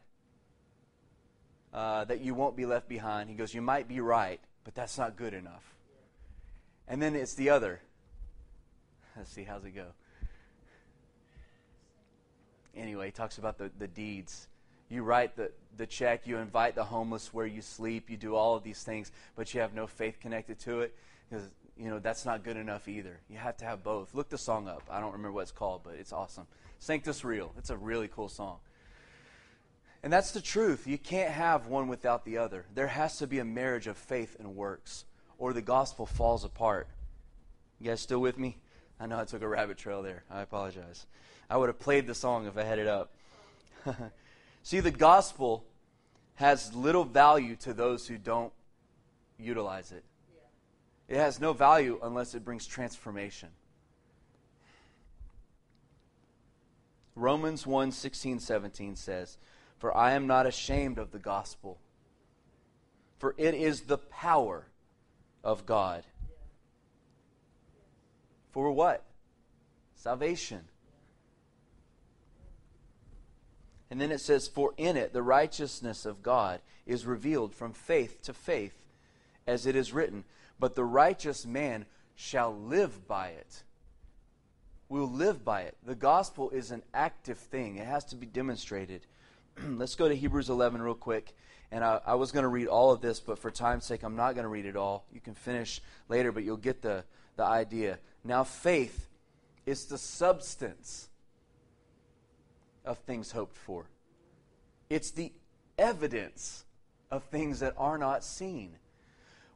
uh, 1.75 2.05
that 2.05 2.21
you 2.21 2.35
won't 2.35 2.57
be 2.57 2.65
left 2.65 2.89
behind. 2.89 3.29
He 3.29 3.35
goes, 3.35 3.53
You 3.53 3.61
might 3.61 3.89
be 3.89 4.01
right, 4.01 4.41
but 4.65 4.75
that's 4.75 4.97
not 4.97 5.17
good 5.17 5.35
enough. 5.35 5.75
And 6.87 7.03
then 7.03 7.15
it's 7.17 7.35
the 7.35 7.51
other. 7.51 7.81
Let's 9.17 9.31
see, 9.31 9.43
how's 9.43 9.65
it 9.65 9.75
go? 9.75 9.87
Anyway, 12.77 13.07
he 13.07 13.13
talks 13.13 13.39
about 13.39 13.59
the, 13.59 13.73
the 13.77 13.89
deeds. 13.89 14.47
You 14.89 15.03
write 15.03 15.37
the, 15.37 15.51
the 15.77 15.87
check, 15.87 16.27
you 16.27 16.39
invite 16.39 16.77
the 16.77 16.85
homeless 16.85 17.35
where 17.35 17.45
you 17.45 17.61
sleep, 17.61 18.09
you 18.09 18.17
do 18.17 18.37
all 18.37 18.55
of 18.55 18.63
these 18.63 18.83
things, 18.85 19.11
but 19.35 19.53
you 19.53 19.61
have 19.61 19.75
no 19.75 19.89
faith 19.89 20.21
connected 20.21 20.61
to 20.61 20.81
it 20.81 20.95
because 21.29 21.45
you 21.77 21.91
know 21.91 21.99
that's 21.99 22.25
not 22.25 22.45
good 22.45 22.57
enough 22.57 22.89
either. 22.89 23.19
You 23.29 23.37
have 23.37 23.57
to 23.59 23.65
have 23.65 23.83
both. 23.83 24.15
Look 24.15 24.29
the 24.31 24.39
song 24.39 24.69
up. 24.69 24.83
I 24.89 25.01
don't 25.01 25.13
remember 25.13 25.33
what 25.33 25.43
it's 25.43 25.53
called, 25.53 25.83
but 25.85 25.95
it's 25.99 26.13
awesome. 26.13 26.47
Sanctus 26.79 27.25
Real. 27.25 27.53
It's 27.59 27.71
a 27.71 27.77
really 27.77 28.09
cool 28.09 28.29
song. 28.29 28.59
And 30.03 30.13
that's 30.13 30.31
the 30.31 30.41
truth. 30.41 30.87
You 30.87 30.99
can't 30.99 31.31
have 31.31 31.67
one 31.67 31.89
without 31.89 32.25
the 32.25 32.39
other. 32.39 32.67
There 32.75 32.87
has 32.87 33.19
to 33.19 33.27
be 33.27 33.41
a 33.41 33.45
marriage 33.45 33.87
of 33.87 33.97
faith 33.97 34.37
and 34.39 34.55
works, 34.55 35.05
or 35.39 35.53
the 35.53 35.63
gospel 35.63 36.07
falls 36.07 36.45
apart. 36.45 36.89
You 37.81 37.91
guys 37.91 38.01
still 38.01 38.21
with 38.21 38.39
me? 38.39 38.59
I 39.01 39.07
know 39.07 39.19
I 39.19 39.25
took 39.25 39.43
a 39.43 39.49
rabbit 39.49 39.77
trail 39.77 40.03
there. 40.03 40.25
I 40.31 40.43
apologize. 40.43 41.07
I 41.51 41.57
would 41.57 41.69
have 41.69 41.79
played 41.79 42.07
the 42.07 42.15
song 42.15 42.47
if 42.47 42.57
I 42.57 42.63
had 42.63 42.79
it 42.79 42.87
up. 42.87 43.13
See, 44.63 44.81
the 44.81 44.91
gospel 44.91 45.65
has 46.35 46.75
little 46.75 47.05
value 47.05 47.57
to 47.57 47.73
those 47.73 48.07
who 48.07 48.19
don't 48.19 48.53
utilize 49.39 49.93
it. 49.93 50.05
It 51.09 51.17
has 51.17 51.41
no 51.41 51.53
value 51.53 51.99
unless 52.03 52.35
it 52.35 52.45
brings 52.45 52.67
transformation. 52.67 53.49
Romans 57.19 57.67
1 57.67 57.93
16, 57.93 58.41
17 58.41 58.97
says, 58.97 59.39
For 59.79 59.97
I 59.97 60.13
am 60.13 60.27
not 60.27 60.47
ashamed 60.47 60.99
of 60.99 61.13
the 61.13 61.19
gospel, 61.19 61.79
for 63.19 63.35
it 63.37 63.55
is 63.55 63.83
the 63.83 63.99
power 63.99 64.67
of 65.45 65.67
God. 65.67 66.05
For 68.51 68.71
what? 68.71 69.05
Salvation 69.95 70.65
And 73.91 74.01
then 74.01 74.13
it 74.13 74.21
says, 74.21 74.49
For 74.49 74.75
in 74.77 74.97
it 74.97 75.13
the 75.13 75.23
righteousness 75.23 76.05
of 76.05 76.23
God 76.23 76.61
is 76.87 77.07
revealed 77.07 77.55
from 77.55 77.73
faith 77.73 78.21
to 78.23 78.35
faith, 78.35 78.75
as 79.47 79.67
it 79.67 79.77
is 79.77 79.93
written, 79.93 80.25
But 80.59 80.75
the 80.75 80.85
righteous 80.85 81.47
man 81.47 81.87
shall 82.15 82.55
live 82.55 83.07
by 83.07 83.29
it. 83.29 83.63
We'll 84.89 85.11
live 85.11 85.45
by 85.45 85.63
it. 85.63 85.77
The 85.85 85.95
gospel 85.95 86.51
is 86.51 86.71
an 86.71 86.83
active 86.95 87.39
thing, 87.39 87.77
it 87.77 87.87
has 87.87 88.05
to 88.07 88.17
be 88.17 88.27
demonstrated. 88.27 89.07
Let's 89.67 89.95
go 89.95 90.09
to 90.09 90.15
Hebrews 90.15 90.49
11 90.49 90.81
real 90.81 90.95
quick. 90.95 91.35
And 91.71 91.85
I, 91.85 92.01
I 92.07 92.15
was 92.15 92.33
going 92.33 92.45
to 92.45 92.49
read 92.49 92.67
all 92.67 92.91
of 92.93 93.03
this, 93.03 93.21
but 93.21 93.39
for 93.39 93.51
time's 93.51 93.85
sake, 93.85 94.03
I'm 94.03 94.17
not 94.17 94.35
going 94.35 94.45
to 94.45 94.49
read 94.49 94.65
it 94.65 94.77
all. 94.77 95.05
You 95.13 95.21
can 95.21 95.35
finish 95.35 95.83
later, 96.09 96.33
but 96.33 96.43
you'll 96.43 96.57
get 96.57 96.81
the, 96.81 97.05
the 97.37 97.45
idea. 97.45 97.99
Now, 98.25 98.43
faith 98.45 99.07
is 99.67 99.85
the 99.85 99.99
substance 99.99 101.11
of 102.87 102.97
things 102.99 103.33
hoped 103.33 103.57
for. 103.57 103.85
It's 104.89 105.11
the 105.11 105.31
evidence 105.77 106.65
of 107.11 107.25
things 107.25 107.61
that 107.61 107.75
are 107.77 107.99
not 107.99 108.25
seen. 108.25 108.77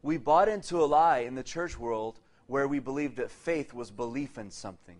We 0.03 0.19
bought 0.19 0.49
into 0.49 0.83
a 0.83 0.85
lie 0.85 1.21
in 1.21 1.35
the 1.35 1.43
church 1.43 1.79
world 1.79 2.19
where 2.47 2.69
we 2.69 2.79
believed 2.79 3.17
that 3.17 3.31
faith 3.31 3.73
was 3.73 3.91
belief 3.91 4.37
in 4.37 4.51
something. 4.51 4.97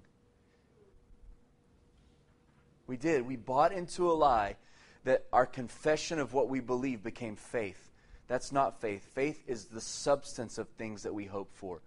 We 2.87 2.97
did. 2.97 3.27
We 3.27 3.37
bought 3.37 3.73
into 3.73 4.11
a 4.11 4.15
lie 4.15 4.57
that 5.05 5.25
our 5.33 5.47
confession 5.47 6.19
of 6.19 6.33
what 6.33 6.49
we 6.49 6.61
believe 6.61 7.03
became 7.03 7.37
faith. 7.37 7.91
That's 8.29 8.53
not 8.53 8.81
faith. 8.81 9.09
Faith 9.15 9.43
is 9.47 9.67
the 9.67 9.81
substance 9.81 10.59
of 10.59 10.69
things 10.69 11.03
that 11.03 11.15
we 11.15 11.27
hope 11.27 11.51
for, 11.53 11.81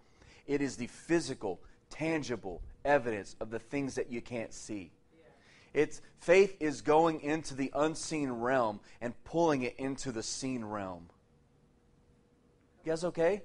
it 0.48 0.62
is 0.62 0.76
the 0.78 0.88
physical, 0.88 1.60
tangible 1.90 2.62
evidence 2.84 3.36
of 3.40 3.50
the 3.50 3.60
things 3.60 3.96
that 3.96 4.12
you 4.12 4.22
can't 4.22 4.54
see. 4.54 4.92
It's 5.74 6.02
faith 6.20 6.56
is 6.62 6.82
going 6.82 7.20
into 7.20 7.54
the 7.54 7.70
unseen 7.76 8.32
realm 8.32 8.80
and 9.02 9.14
pulling 9.26 9.64
it 9.64 9.76
into 9.78 10.12
the 10.14 10.24
seen 10.24 10.64
realm. 10.64 11.10
You 12.86 12.92
guys 12.92 13.04
okay? 13.04 13.42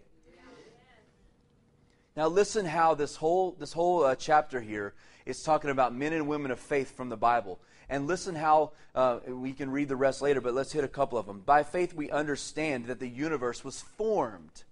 Now 2.16 2.28
listen 2.28 2.66
how 2.66 2.94
this 2.94 3.16
whole 3.16 3.56
this 3.58 3.72
whole 3.72 4.04
uh, 4.04 4.14
chapter 4.14 4.60
here 4.60 4.94
is 5.30 5.42
talking 5.42 5.70
about 5.70 5.94
men 5.94 6.12
and 6.12 6.28
women 6.28 6.50
of 6.50 6.60
faith 6.60 6.96
from 6.96 7.08
the 7.08 7.16
Bible. 7.16 7.60
And 7.88 8.06
listen 8.06 8.34
how 8.34 8.72
uh, 8.94 9.20
we 9.26 9.52
can 9.52 9.70
read 9.70 9.88
the 9.88 9.96
rest 9.96 10.22
later, 10.22 10.40
but 10.40 10.54
let's 10.54 10.72
hit 10.72 10.84
a 10.84 10.88
couple 10.88 11.18
of 11.18 11.26
them. 11.26 11.40
By 11.40 11.62
faith, 11.62 11.94
we 11.94 12.10
understand 12.10 12.86
that 12.86 13.00
the 13.00 13.08
universe 13.08 13.64
was 13.64 13.80
formed. 13.80 14.64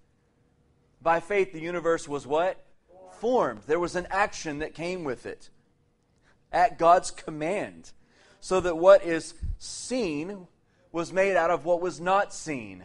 By 1.02 1.20
faith, 1.20 1.52
the 1.52 1.60
universe 1.60 2.06
was 2.06 2.26
what? 2.26 2.64
Formed. 3.20 3.62
There 3.66 3.80
was 3.80 3.96
an 3.96 4.06
action 4.10 4.58
that 4.58 4.74
came 4.74 5.04
with 5.04 5.26
it 5.26 5.50
at 6.52 6.78
God's 6.78 7.10
command, 7.10 7.92
so 8.40 8.60
that 8.60 8.76
what 8.76 9.04
is 9.04 9.34
seen 9.58 10.46
was 10.92 11.12
made 11.12 11.36
out 11.36 11.50
of 11.50 11.64
what 11.64 11.80
was 11.80 12.00
not 12.00 12.32
seen. 12.32 12.84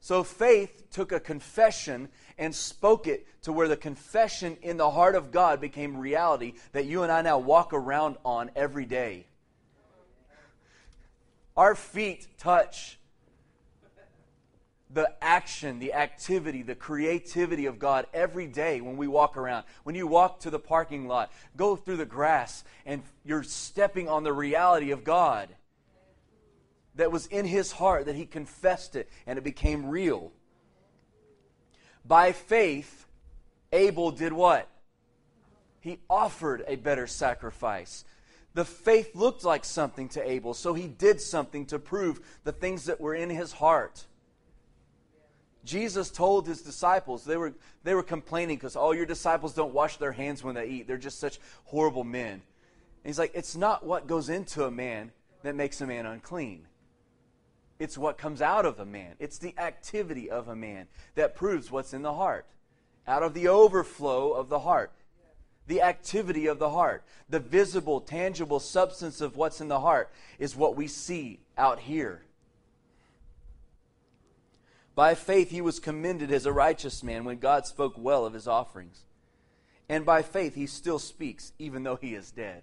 So 0.00 0.22
faith 0.22 0.90
took 0.90 1.12
a 1.12 1.20
confession 1.20 2.08
and 2.40 2.54
spoke 2.54 3.06
it 3.06 3.26
to 3.42 3.52
where 3.52 3.68
the 3.68 3.76
confession 3.76 4.56
in 4.62 4.78
the 4.78 4.90
heart 4.90 5.14
of 5.14 5.30
God 5.30 5.60
became 5.60 5.96
reality 5.96 6.54
that 6.72 6.86
you 6.86 7.04
and 7.04 7.12
I 7.12 7.22
now 7.22 7.38
walk 7.38 7.72
around 7.72 8.16
on 8.24 8.50
every 8.56 8.86
day. 8.86 9.26
Our 11.56 11.74
feet 11.74 12.26
touch 12.38 12.98
the 14.92 15.12
action, 15.22 15.78
the 15.78 15.92
activity, 15.92 16.62
the 16.62 16.74
creativity 16.74 17.66
of 17.66 17.78
God 17.78 18.06
every 18.12 18.48
day 18.48 18.80
when 18.80 18.96
we 18.96 19.06
walk 19.06 19.36
around. 19.36 19.64
When 19.84 19.94
you 19.94 20.06
walk 20.06 20.40
to 20.40 20.50
the 20.50 20.58
parking 20.58 21.06
lot, 21.06 21.30
go 21.56 21.76
through 21.76 21.98
the 21.98 22.06
grass, 22.06 22.64
and 22.84 23.02
you're 23.24 23.44
stepping 23.44 24.08
on 24.08 24.24
the 24.24 24.32
reality 24.32 24.90
of 24.90 25.04
God 25.04 25.48
that 26.96 27.12
was 27.12 27.26
in 27.26 27.44
his 27.44 27.70
heart, 27.70 28.06
that 28.06 28.16
he 28.16 28.26
confessed 28.26 28.96
it, 28.96 29.08
and 29.26 29.38
it 29.38 29.44
became 29.44 29.86
real. 29.86 30.32
By 32.04 32.32
faith, 32.32 33.06
Abel 33.72 34.10
did 34.10 34.32
what? 34.32 34.68
He 35.80 35.98
offered 36.08 36.64
a 36.66 36.76
better 36.76 37.06
sacrifice. 37.06 38.04
The 38.54 38.64
faith 38.64 39.14
looked 39.14 39.44
like 39.44 39.64
something 39.64 40.08
to 40.10 40.28
Abel, 40.28 40.54
so 40.54 40.74
he 40.74 40.88
did 40.88 41.20
something 41.20 41.66
to 41.66 41.78
prove 41.78 42.20
the 42.44 42.52
things 42.52 42.86
that 42.86 43.00
were 43.00 43.14
in 43.14 43.30
his 43.30 43.52
heart. 43.52 44.06
Jesus 45.64 46.10
told 46.10 46.46
his 46.46 46.62
disciples, 46.62 47.24
they 47.24 47.36
were, 47.36 47.52
they 47.84 47.94
were 47.94 48.02
complaining 48.02 48.56
because 48.56 48.76
all 48.76 48.94
your 48.94 49.06
disciples 49.06 49.54
don't 49.54 49.74
wash 49.74 49.98
their 49.98 50.12
hands 50.12 50.42
when 50.42 50.54
they 50.54 50.66
eat. 50.66 50.88
They're 50.88 50.96
just 50.96 51.20
such 51.20 51.38
horrible 51.64 52.04
men. 52.04 52.32
And 52.32 52.42
he's 53.04 53.18
like, 53.18 53.32
it's 53.34 53.56
not 53.56 53.84
what 53.84 54.06
goes 54.06 54.28
into 54.28 54.64
a 54.64 54.70
man 54.70 55.12
that 55.42 55.54
makes 55.54 55.80
a 55.80 55.86
man 55.86 56.06
unclean. 56.06 56.66
It's 57.80 57.96
what 57.96 58.18
comes 58.18 58.42
out 58.42 58.66
of 58.66 58.78
a 58.78 58.84
man. 58.84 59.14
It's 59.18 59.38
the 59.38 59.54
activity 59.56 60.30
of 60.30 60.48
a 60.48 60.54
man 60.54 60.86
that 61.14 61.34
proves 61.34 61.70
what's 61.70 61.94
in 61.94 62.02
the 62.02 62.12
heart. 62.12 62.44
Out 63.08 63.22
of 63.22 63.32
the 63.32 63.48
overflow 63.48 64.32
of 64.32 64.50
the 64.50 64.60
heart. 64.60 64.92
The 65.66 65.80
activity 65.80 66.46
of 66.46 66.58
the 66.58 66.68
heart. 66.68 67.02
The 67.30 67.40
visible, 67.40 68.02
tangible 68.02 68.60
substance 68.60 69.22
of 69.22 69.34
what's 69.34 69.62
in 69.62 69.68
the 69.68 69.80
heart 69.80 70.10
is 70.38 70.54
what 70.54 70.76
we 70.76 70.86
see 70.86 71.40
out 71.56 71.80
here. 71.80 72.22
By 74.94 75.14
faith, 75.14 75.50
he 75.50 75.62
was 75.62 75.80
commended 75.80 76.30
as 76.30 76.44
a 76.44 76.52
righteous 76.52 77.02
man 77.02 77.24
when 77.24 77.38
God 77.38 77.66
spoke 77.66 77.94
well 77.96 78.26
of 78.26 78.34
his 78.34 78.46
offerings. 78.46 79.04
And 79.88 80.04
by 80.04 80.20
faith, 80.20 80.54
he 80.54 80.66
still 80.66 80.98
speaks, 80.98 81.54
even 81.58 81.82
though 81.82 81.96
he 81.96 82.14
is 82.14 82.30
dead. 82.30 82.62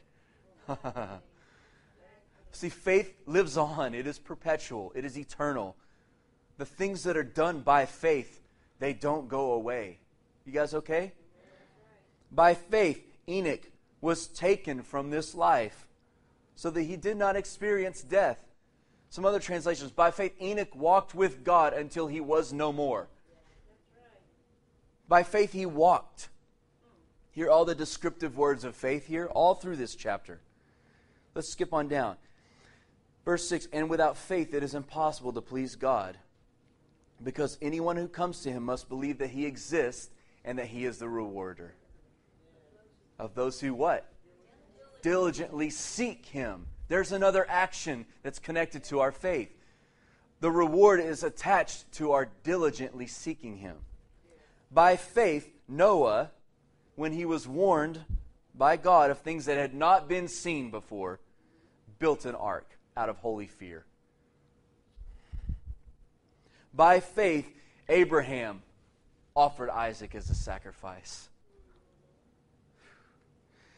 See, 2.58 2.70
faith 2.70 3.14
lives 3.28 3.56
on, 3.56 3.94
it 3.94 4.08
is 4.08 4.18
perpetual, 4.18 4.92
it 4.96 5.06
is 5.06 5.16
eternal. 5.16 5.76
The 6.58 6.66
things 6.66 7.04
that 7.04 7.16
are 7.16 7.22
done 7.22 7.60
by 7.60 7.86
faith, 7.86 8.42
they 8.80 8.94
don't 8.94 9.30
go 9.30 9.52
away. 9.52 10.00
You 10.44 10.54
guys 10.54 10.74
okay? 10.74 11.12
By 12.32 12.56
faith, 12.56 13.06
Enoch 13.30 13.62
was 14.02 14.26
taken 14.26 14.82
from 14.82 15.12
this 15.12 15.36
life 15.36 15.88
so 16.56 16.72
that 16.72 16.82
he 16.82 16.98
did 16.98 17.16
not 17.16 17.36
experience 17.36 18.02
death. 18.02 18.44
Some 19.12 19.24
other 19.24 19.40
translations, 19.40 19.92
by 19.92 20.10
faith, 20.10 20.34
Enoch 20.42 20.76
walked 20.76 21.14
with 21.14 21.44
God 21.44 21.74
until 21.74 22.08
he 22.08 22.20
was 22.20 22.52
no 22.52 22.74
more. 22.74 23.08
By 25.08 25.22
faith, 25.22 25.54
he 25.54 25.68
walked. 25.68 26.30
Hear 27.34 27.52
all 27.52 27.66
the 27.66 27.76
descriptive 27.76 28.36
words 28.36 28.64
of 28.64 28.76
faith 28.76 29.06
here, 29.06 29.28
all 29.28 29.54
through 29.54 29.76
this 29.76 29.94
chapter. 29.94 30.40
Let's 31.36 31.52
skip 31.52 31.72
on 31.72 31.88
down. 31.88 32.18
Verse 33.28 33.46
6 33.50 33.68
And 33.74 33.90
without 33.90 34.16
faith, 34.16 34.54
it 34.54 34.64
is 34.64 34.74
impossible 34.74 35.34
to 35.34 35.42
please 35.42 35.76
God, 35.76 36.18
because 37.22 37.58
anyone 37.62 37.98
who 37.98 38.08
comes 38.08 38.40
to 38.44 38.50
him 38.50 38.64
must 38.64 38.88
believe 38.88 39.18
that 39.18 39.32
he 39.32 39.46
exists 39.46 40.10
and 40.46 40.58
that 40.58 40.68
he 40.68 40.86
is 40.86 40.98
the 40.98 41.10
rewarder 41.10 41.74
of 43.20 43.36
those 43.36 43.60
who 43.60 43.74
what? 43.74 44.10
Diligently 45.02 45.70
seek 45.70 46.28
him. 46.28 46.68
There's 46.88 47.12
another 47.12 47.46
action 47.50 48.06
that's 48.24 48.40
connected 48.40 48.86
to 48.86 49.02
our 49.02 49.12
faith. 49.12 49.52
The 50.40 50.50
reward 50.50 51.02
is 51.02 51.22
attached 51.22 51.92
to 51.96 52.14
our 52.14 52.30
diligently 52.46 53.08
seeking 53.08 53.58
Him. 53.58 53.76
By 54.72 54.96
faith, 54.96 55.52
Noah, 55.68 56.32
when 56.96 57.12
he 57.12 57.26
was 57.26 57.46
warned 57.46 58.06
by 58.56 58.78
God 58.78 59.12
of 59.12 59.20
things 59.20 59.46
that 59.46 59.58
had 59.58 59.74
not 59.74 60.08
been 60.08 60.30
seen 60.30 60.72
before, 60.72 61.20
built 62.00 62.24
an 62.24 62.36
ark 62.36 62.77
out 62.98 63.10
of 63.10 63.18
holy 63.18 63.48
fear. 63.48 63.86
By 66.74 67.00
faith, 67.00 67.50
Abraham 67.88 68.62
offered 69.36 69.70
Isaac 69.70 70.16
as 70.16 70.30
a 70.30 70.36
sacrifice. 70.36 71.30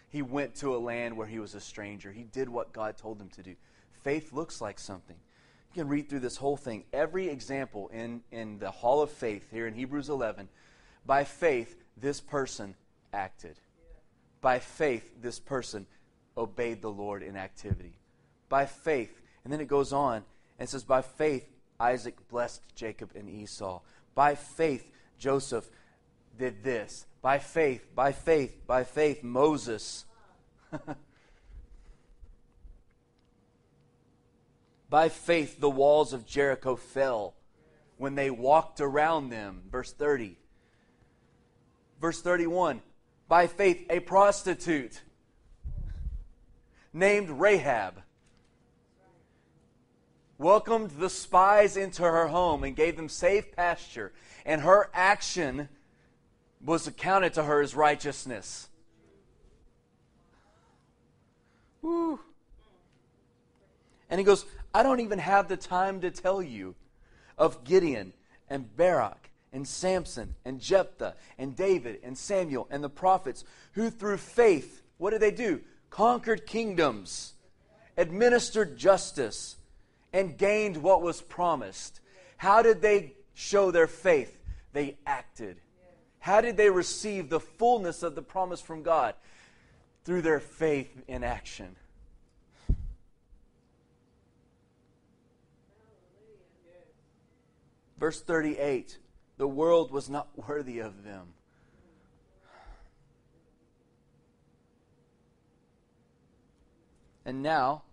He 0.09 0.21
went 0.21 0.55
to 0.55 0.75
a 0.75 0.79
land 0.79 1.15
where 1.15 1.27
he 1.27 1.39
was 1.39 1.53
a 1.53 1.59
stranger. 1.59 2.11
He 2.11 2.23
did 2.23 2.49
what 2.49 2.73
God 2.73 2.97
told 2.97 3.21
him 3.21 3.29
to 3.29 3.43
do. 3.43 3.55
Faith 4.03 4.33
looks 4.33 4.59
like 4.59 4.79
something. 4.79 5.17
You 5.73 5.83
can 5.83 5.89
read 5.89 6.09
through 6.09 6.21
this 6.21 6.37
whole 6.37 6.57
thing. 6.57 6.85
Every 6.91 7.29
example 7.29 7.89
in, 7.93 8.21
in 8.31 8.57
the 8.57 8.71
hall 8.71 9.03
of 9.03 9.11
faith 9.11 9.47
here 9.51 9.67
in 9.67 9.75
Hebrews 9.75 10.09
11, 10.09 10.49
by 11.05 11.25
faith, 11.25 11.75
this 11.95 12.19
person 12.19 12.73
acted. 13.13 13.59
By 14.41 14.59
faith, 14.59 15.21
this 15.21 15.39
person 15.39 15.85
obeyed 16.35 16.81
the 16.81 16.89
Lord 16.89 17.21
in 17.21 17.37
activity. 17.37 17.98
By 18.49 18.65
faith, 18.65 19.21
and 19.43 19.53
then 19.53 19.61
it 19.61 19.67
goes 19.67 19.93
on 19.93 20.23
and 20.57 20.67
says, 20.67 20.83
By 20.83 21.01
faith, 21.01 21.47
Isaac 21.79 22.15
blessed 22.29 22.61
Jacob 22.75 23.11
and 23.15 23.29
Esau. 23.29 23.79
By 24.15 24.35
faith, 24.35 24.91
Joseph 25.17 25.69
did 26.37 26.63
this. 26.63 27.05
By 27.21 27.39
faith, 27.39 27.95
by 27.95 28.11
faith, 28.11 28.65
by 28.65 28.83
faith, 28.83 29.23
Moses. 29.23 30.05
by 34.89 35.09
faith, 35.09 35.59
the 35.59 35.69
walls 35.69 36.13
of 36.13 36.25
Jericho 36.25 36.75
fell 36.75 37.35
when 37.97 38.15
they 38.15 38.31
walked 38.31 38.81
around 38.81 39.29
them. 39.29 39.61
Verse 39.69 39.93
30. 39.93 40.37
Verse 42.01 42.21
31. 42.21 42.81
By 43.27 43.47
faith, 43.47 43.85
a 43.89 43.99
prostitute 43.99 45.01
named 46.93 47.29
Rahab 47.29 48.01
welcomed 50.39 50.91
the 50.91 51.09
spies 51.09 51.77
into 51.77 52.01
her 52.01 52.27
home 52.27 52.63
and 52.63 52.75
gave 52.75 52.95
them 52.95 53.09
safe 53.09 53.55
pasture. 53.55 54.11
And 54.45 54.61
her 54.61 54.89
action 54.93 55.69
was 56.65 56.87
accounted 56.87 57.33
to 57.33 57.43
her 57.43 57.61
as 57.61 57.75
righteousness. 57.75 58.69
Woo. 61.81 62.19
And 64.09 64.19
he 64.19 64.25
goes, 64.25 64.45
I 64.73 64.81
don't 64.81 65.01
even 65.01 65.19
have 65.19 65.47
the 65.47 65.57
time 65.57 66.01
to 66.01 66.09
tell 66.09 66.41
you 66.41 66.75
of 67.37 67.63
Gideon 67.63 68.13
and 68.49 68.75
Barak 68.75 69.29
and 69.51 69.67
Samson 69.67 70.35
and 70.45 70.59
Jephthah 70.59 71.15
and 71.37 71.55
David 71.55 71.99
and 72.03 72.17
Samuel 72.17 72.67
and 72.71 72.83
the 72.83 72.89
prophets 72.89 73.43
who 73.73 73.89
through 73.89 74.17
faith, 74.17 74.81
what 74.97 75.11
did 75.11 75.21
they 75.21 75.31
do? 75.31 75.61
Conquered 75.89 76.45
kingdoms, 76.45 77.33
administered 77.97 78.77
justice, 78.77 79.55
and 80.13 80.37
gained 80.37 80.77
what 80.77 81.01
was 81.01 81.21
promised. 81.21 81.99
How 82.37 82.61
did 82.61 82.81
they 82.81 83.13
show 83.33 83.71
their 83.71 83.87
faith? 83.87 84.37
They 84.73 84.97
acted. 85.05 85.57
How 86.19 86.41
did 86.41 86.57
they 86.57 86.69
receive 86.69 87.29
the 87.29 87.39
fullness 87.39 88.03
of 88.03 88.15
the 88.15 88.21
promise 88.21 88.61
from 88.61 88.83
God? 88.83 89.15
Through 90.03 90.21
their 90.21 90.39
faith 90.39 91.03
in 91.07 91.23
action. 91.23 91.75
Verse 97.99 98.21
38 98.21 98.97
The 99.37 99.47
world 99.47 99.91
was 99.91 100.09
not 100.09 100.29
worthy 100.47 100.79
of 100.79 101.03
them. 101.03 101.33
And 107.25 107.43
now, 107.43 107.83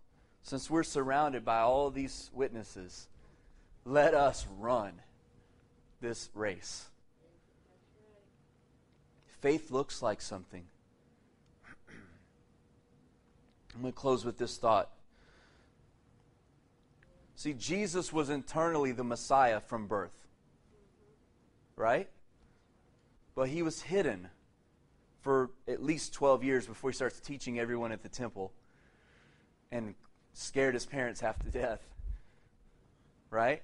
since 0.47 0.71
we're 0.71 0.85
surrounded 0.85 1.45
by 1.45 1.59
all 1.59 1.91
these 1.91 2.31
witnesses, 2.33 3.09
let 3.85 4.15
us 4.15 4.47
run 4.61 4.93
this 6.01 6.31
race. 6.35 6.87
faith 9.41 9.73
looks 9.73 10.03
like 10.03 10.21
something. 10.21 10.63
I'm 13.75 13.81
going 13.81 13.93
to 13.93 13.99
close 13.99 14.25
with 14.25 14.39
this 14.39 14.57
thought. 14.57 14.91
See, 17.35 17.53
Jesus 17.53 18.13
was 18.13 18.31
internally 18.31 18.93
the 18.93 19.05
Messiah 19.05 19.59
from 19.59 19.89
birth. 19.89 20.27
Right? 21.75 22.09
But 23.35 23.49
he 23.49 23.63
was 23.63 23.83
hidden 23.83 24.29
for 25.23 25.51
at 25.67 25.83
least 25.83 26.15
12 26.15 26.45
years 26.45 26.67
before 26.67 26.91
he 26.91 26.95
starts 26.95 27.19
teaching 27.19 27.59
everyone 27.59 27.91
at 27.91 28.05
the 28.05 28.09
temple 28.09 28.53
and 29.73 29.97
scared 30.37 30.75
his 30.75 30.85
parents 30.85 31.21
half 31.21 31.39
to 31.43 31.51
death. 31.51 31.81
Right? 33.31 33.63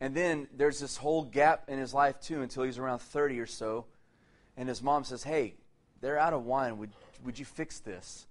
And 0.00 0.14
then 0.14 0.48
there's 0.56 0.80
this 0.80 0.96
whole 0.96 1.22
gap 1.24 1.64
in 1.68 1.78
his 1.78 1.92
life, 1.92 2.20
too, 2.20 2.42
until 2.42 2.62
he's 2.62 2.78
around 2.78 3.00
30 3.00 3.38
or 3.40 3.46
so. 3.46 3.86
And 4.56 4.68
his 4.68 4.82
mom 4.82 5.04
says, 5.04 5.24
Hey, 5.24 5.54
they're 6.00 6.18
out 6.18 6.32
of 6.32 6.44
wine. 6.44 6.78
Would, 6.78 6.90
would 7.24 7.38
you 7.38 7.44
fix 7.44 7.80
this? 7.80 8.26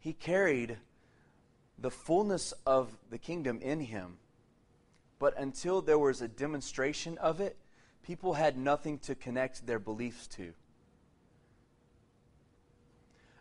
He 0.00 0.12
carried 0.12 0.76
the 1.78 1.90
fullness 1.90 2.52
of 2.64 2.90
the 3.10 3.18
kingdom 3.18 3.60
in 3.60 3.80
him. 3.80 4.18
But 5.18 5.38
until 5.38 5.82
there 5.82 5.98
was 5.98 6.20
a 6.20 6.28
demonstration 6.28 7.18
of 7.18 7.40
it, 7.40 7.56
people 8.02 8.34
had 8.34 8.56
nothing 8.56 8.98
to 9.00 9.14
connect 9.14 9.66
their 9.66 9.78
beliefs 9.78 10.26
to. 10.28 10.52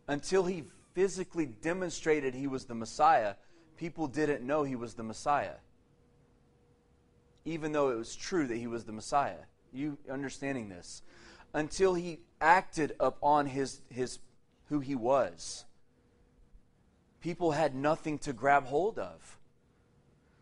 Until 0.07 0.45
he 0.45 0.63
physically 0.95 1.45
demonstrated 1.45 2.33
he 2.33 2.47
was 2.47 2.65
the 2.65 2.73
Messiah, 2.73 3.35
people 3.77 4.07
didn't 4.07 4.41
know 4.41 4.63
he 4.63 4.75
was 4.75 4.95
the 4.95 5.03
Messiah. 5.03 5.57
Even 7.45 7.71
though 7.71 7.89
it 7.89 7.97
was 7.97 8.15
true 8.15 8.47
that 8.47 8.57
he 8.57 8.65
was 8.65 8.85
the 8.85 8.91
Messiah. 8.91 9.45
You 9.71 9.99
understanding 10.11 10.69
this? 10.69 11.03
Until 11.53 11.93
he 11.93 12.21
acted 12.41 12.95
upon 12.99 13.45
his, 13.45 13.81
his 13.89 14.17
who 14.69 14.79
he 14.79 14.95
was 14.95 15.65
people 17.25 17.53
had 17.53 17.73
nothing 17.73 18.19
to 18.19 18.31
grab 18.31 18.67
hold 18.67 18.99
of. 18.99 19.39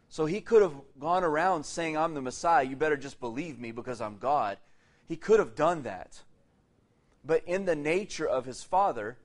So 0.10 0.26
he 0.26 0.42
could 0.42 0.62
have 0.62 0.76
gone 1.00 1.24
around 1.24 1.64
saying, 1.66 1.96
I'm 1.96 2.14
the 2.14 2.22
Messiah. 2.22 2.66
You 2.66 2.76
better 2.76 2.98
just 2.98 3.22
believe 3.22 3.58
me 3.58 3.72
because 3.72 4.02
I'm 4.02 4.18
God. 4.18 4.58
He 5.08 5.16
could 5.16 5.40
have 5.40 5.56
done 5.56 5.84
that. 5.84 6.24
But 7.24 7.42
in 7.46 7.64
the 7.64 7.76
nature 7.78 8.28
of 8.28 8.44
his 8.44 8.64
father, 8.64 9.18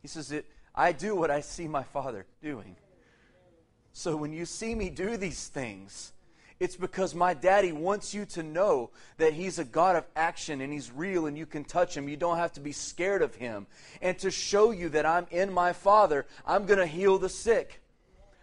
he 0.00 0.08
says, 0.08 0.32
I 0.74 0.92
do 0.92 1.14
what 1.14 1.30
I 1.30 1.40
see 1.40 1.68
my 1.68 1.84
father 1.84 2.26
doing. 2.42 2.76
So 3.92 4.16
when 4.16 4.32
you 4.32 4.44
see 4.44 4.74
me 4.74 4.90
do 4.90 5.16
these 5.16 5.46
things, 5.48 6.12
it's 6.58 6.76
because 6.76 7.14
my 7.14 7.34
daddy 7.34 7.72
wants 7.72 8.14
you 8.14 8.24
to 8.26 8.42
know 8.42 8.90
that 9.18 9.34
he's 9.34 9.58
a 9.58 9.64
God 9.64 9.96
of 9.96 10.04
action 10.16 10.60
and 10.60 10.72
he's 10.72 10.90
real 10.90 11.26
and 11.26 11.38
you 11.38 11.46
can 11.46 11.64
touch 11.64 11.96
him. 11.96 12.08
You 12.08 12.16
don't 12.16 12.38
have 12.38 12.52
to 12.54 12.60
be 12.60 12.72
scared 12.72 13.22
of 13.22 13.34
him. 13.34 13.66
And 14.00 14.18
to 14.18 14.30
show 14.30 14.70
you 14.70 14.88
that 14.90 15.06
I'm 15.06 15.26
in 15.30 15.52
my 15.52 15.72
Father, 15.72 16.26
I'm 16.46 16.66
going 16.66 16.78
to 16.78 16.86
heal 16.86 17.18
the 17.18 17.28
sick. 17.28 17.80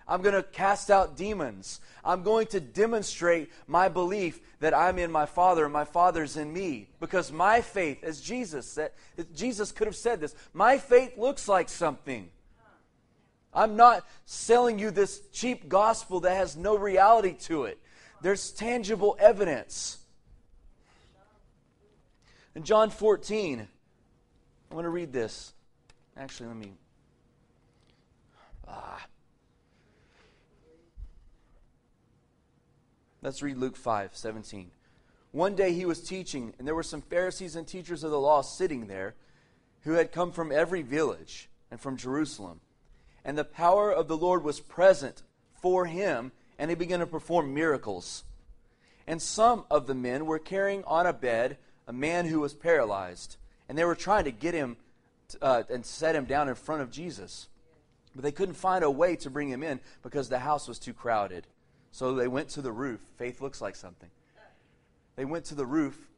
I'm 0.08 0.22
going 0.22 0.36
to 0.36 0.44
cast 0.44 0.90
out 0.90 1.16
demons. 1.16 1.80
I'm 2.04 2.24
going 2.24 2.48
to 2.48 2.60
demonstrate 2.60 3.52
my 3.68 3.88
belief 3.90 4.40
that 4.60 4.74
I'm 4.74 4.98
in 4.98 5.12
my 5.12 5.26
Father 5.26 5.64
and 5.66 5.74
my 5.74 5.86
Father's 5.86 6.38
in 6.38 6.52
me. 6.52 6.90
Because 7.00 7.32
my 7.32 7.62
faith, 7.62 8.04
as 8.04 8.22
Jesus 8.22 8.66
said, 8.66 8.92
Jesus 9.36 9.72
could 9.72 9.88
have 9.88 9.96
said 9.96 10.20
this, 10.20 10.36
my 10.54 10.78
faith 10.78 11.18
looks 11.18 11.48
like 11.48 11.70
something. 11.70 12.30
I'm 13.54 13.76
not 13.76 14.08
selling 14.26 14.80
you 14.80 14.92
this 14.92 15.22
cheap 15.32 15.68
gospel 15.68 16.22
that 16.22 16.36
has 16.36 16.56
no 16.56 16.78
reality 16.78 17.34
to 17.42 17.66
it. 17.66 17.80
There's 18.22 18.52
tangible 18.52 19.18
evidence. 19.20 19.98
In 22.56 22.64
John 22.64 22.90
14, 22.90 23.68
I 24.70 24.76
want 24.76 24.86
to 24.86 24.90
read 24.90 25.12
this. 25.12 25.54
Actually, 26.18 26.48
let 26.48 26.58
me. 26.58 26.74
Ah. 28.68 29.06
Let's 33.23 33.43
read 33.43 33.57
Luke 33.57 33.75
5 33.75 34.15
17. 34.15 34.71
One 35.31 35.55
day 35.55 35.73
he 35.73 35.86
was 35.86 36.01
teaching, 36.01 36.53
and 36.57 36.67
there 36.67 36.75
were 36.75 36.81
some 36.81 37.01
Pharisees 37.01 37.55
and 37.55 37.67
teachers 37.67 38.03
of 38.03 38.10
the 38.10 38.19
law 38.19 38.41
sitting 38.41 38.88
there 38.88 39.13
who 39.84 39.93
had 39.93 40.12
come 40.12 40.31
from 40.31 40.51
every 40.51 40.81
village 40.81 41.47
and 41.69 41.79
from 41.79 41.97
Jerusalem. 41.97 42.62
And 43.23 43.38
the 43.38 43.43
power 43.43 43.91
of 43.91 44.07
the 44.07 44.17
Lord 44.17 44.43
was 44.43 44.60
present 44.60 45.21
for 45.53 45.86
him 45.86 46.31
and 46.57 46.69
he 46.69 46.75
began 46.75 46.99
to 46.99 47.07
perform 47.07 47.53
miracles. 47.53 48.23
And 49.07 49.21
some 49.21 49.65
of 49.69 49.88
the 49.88 49.95
men 49.95 50.25
were 50.25 50.39
carrying 50.39 50.84
on 50.86 51.05
a 51.05 51.13
bed 51.13 51.57
a 51.88 51.93
man 51.93 52.25
who 52.25 52.39
was 52.39 52.53
paralyzed, 52.53 53.38
and 53.67 53.77
they 53.77 53.84
were 53.84 53.95
trying 53.95 54.25
to 54.25 54.31
get 54.31 54.53
him 54.53 54.77
uh, 55.41 55.63
and 55.69 55.86
set 55.86 56.15
him 56.15 56.25
down 56.25 56.49
in 56.49 56.55
front 56.55 56.81
of 56.81 56.91
Jesus. 56.91 57.49
But 58.13 58.23
they 58.23 58.31
couldn't 58.31 58.55
find 58.55 58.84
a 58.84 58.91
way 58.91 59.15
to 59.17 59.29
bring 59.29 59.49
him 59.49 59.63
in 59.63 59.79
because 60.03 60.29
the 60.29 60.39
house 60.39 60.67
was 60.67 60.77
too 60.77 60.93
crowded. 60.93 61.47
So 61.91 62.15
they 62.15 62.27
went 62.27 62.49
to 62.49 62.62
the 62.62 62.71
roof. 62.71 63.01
Faith 63.17 63.41
looks 63.41 63.62
like 63.62 63.75
something. 63.75 64.10
They 65.15 65.25
went 65.25 65.45
to 65.45 65.56
the 65.56 65.65
roof, 65.65 66.10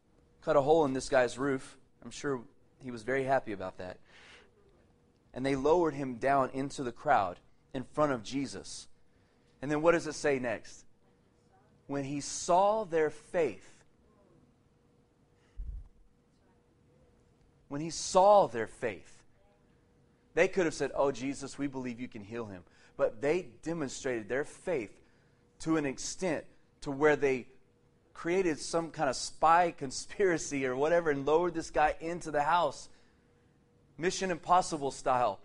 cut 0.41 0.55
a 0.55 0.61
hole 0.61 0.85
in 0.85 0.93
this 0.93 1.09
guy's 1.09 1.37
roof. 1.37 1.77
I'm 2.03 2.11
sure 2.11 2.41
he 2.83 2.91
was 2.91 3.03
very 3.03 3.23
happy 3.23 3.51
about 3.51 3.77
that. 3.79 3.97
And 5.33 5.45
they 5.45 5.55
lowered 5.55 5.95
him 5.95 6.15
down 6.15 6.51
into 6.53 6.83
the 6.83 6.91
crowd 6.91 7.39
in 7.73 7.83
front 7.83 8.11
of 8.11 8.23
Jesus. 8.23 8.87
And 9.61 9.71
then 9.71 9.81
what 9.81 9.93
does 9.93 10.05
it 10.05 10.13
say 10.13 10.37
next? 10.37 10.85
When 11.87 12.03
he 12.03 12.21
saw 12.21 12.85
their 12.85 13.09
faith, 13.09 13.67
when 17.67 17.81
he 17.81 17.89
saw 17.89 18.47
their 18.47 18.67
faith, 18.67 19.23
they 20.35 20.47
could 20.47 20.65
have 20.65 20.73
said, 20.73 20.91
Oh, 20.93 21.11
Jesus, 21.11 21.57
we 21.57 21.67
believe 21.67 21.99
you 21.99 22.07
can 22.07 22.23
heal 22.23 22.45
him. 22.45 22.63
But 22.95 23.21
they 23.21 23.47
demonstrated 23.63 24.29
their 24.29 24.45
faith 24.45 25.02
to 25.63 25.77
an 25.77 25.85
extent 25.85 26.43
to 26.81 26.91
where 26.91 27.15
they 27.15 27.47
created 28.13 28.59
some 28.59 28.91
kind 28.91 29.09
of 29.09 29.15
spy 29.15 29.71
conspiracy 29.77 30.65
or 30.65 30.75
whatever 30.75 31.09
and 31.09 31.25
lowered 31.25 31.53
this 31.53 31.71
guy 31.71 31.95
into 31.99 32.31
the 32.31 32.43
house. 32.43 32.89
Mission 33.97 34.29
Impossible 34.29 34.91
style. 34.91 35.39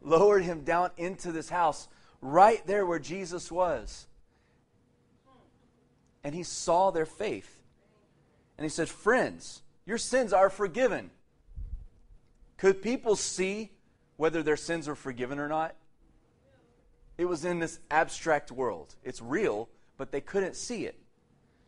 Lowered 0.00 0.42
him 0.42 0.64
down 0.64 0.90
into 0.96 1.30
this 1.32 1.48
house 1.48 1.86
right 2.20 2.66
there 2.66 2.86
where 2.86 2.98
Jesus 2.98 3.52
was. 3.52 4.06
And 6.24 6.34
he 6.34 6.42
saw 6.42 6.90
their 6.90 7.06
faith. 7.06 7.60
And 8.56 8.64
he 8.64 8.68
said, 8.68 8.88
Friends, 8.88 9.62
your 9.84 9.98
sins 9.98 10.32
are 10.32 10.50
forgiven. 10.50 11.10
Could 12.56 12.80
people 12.80 13.16
see 13.16 13.70
whether 14.16 14.42
their 14.42 14.56
sins 14.56 14.88
were 14.88 14.94
forgiven 14.94 15.38
or 15.38 15.48
not? 15.48 15.74
It 17.22 17.28
was 17.28 17.44
in 17.44 17.60
this 17.60 17.78
abstract 17.88 18.50
world. 18.50 18.96
It's 19.04 19.22
real, 19.22 19.68
but 19.96 20.10
they 20.10 20.20
couldn't 20.20 20.56
see 20.56 20.86
it. 20.86 20.98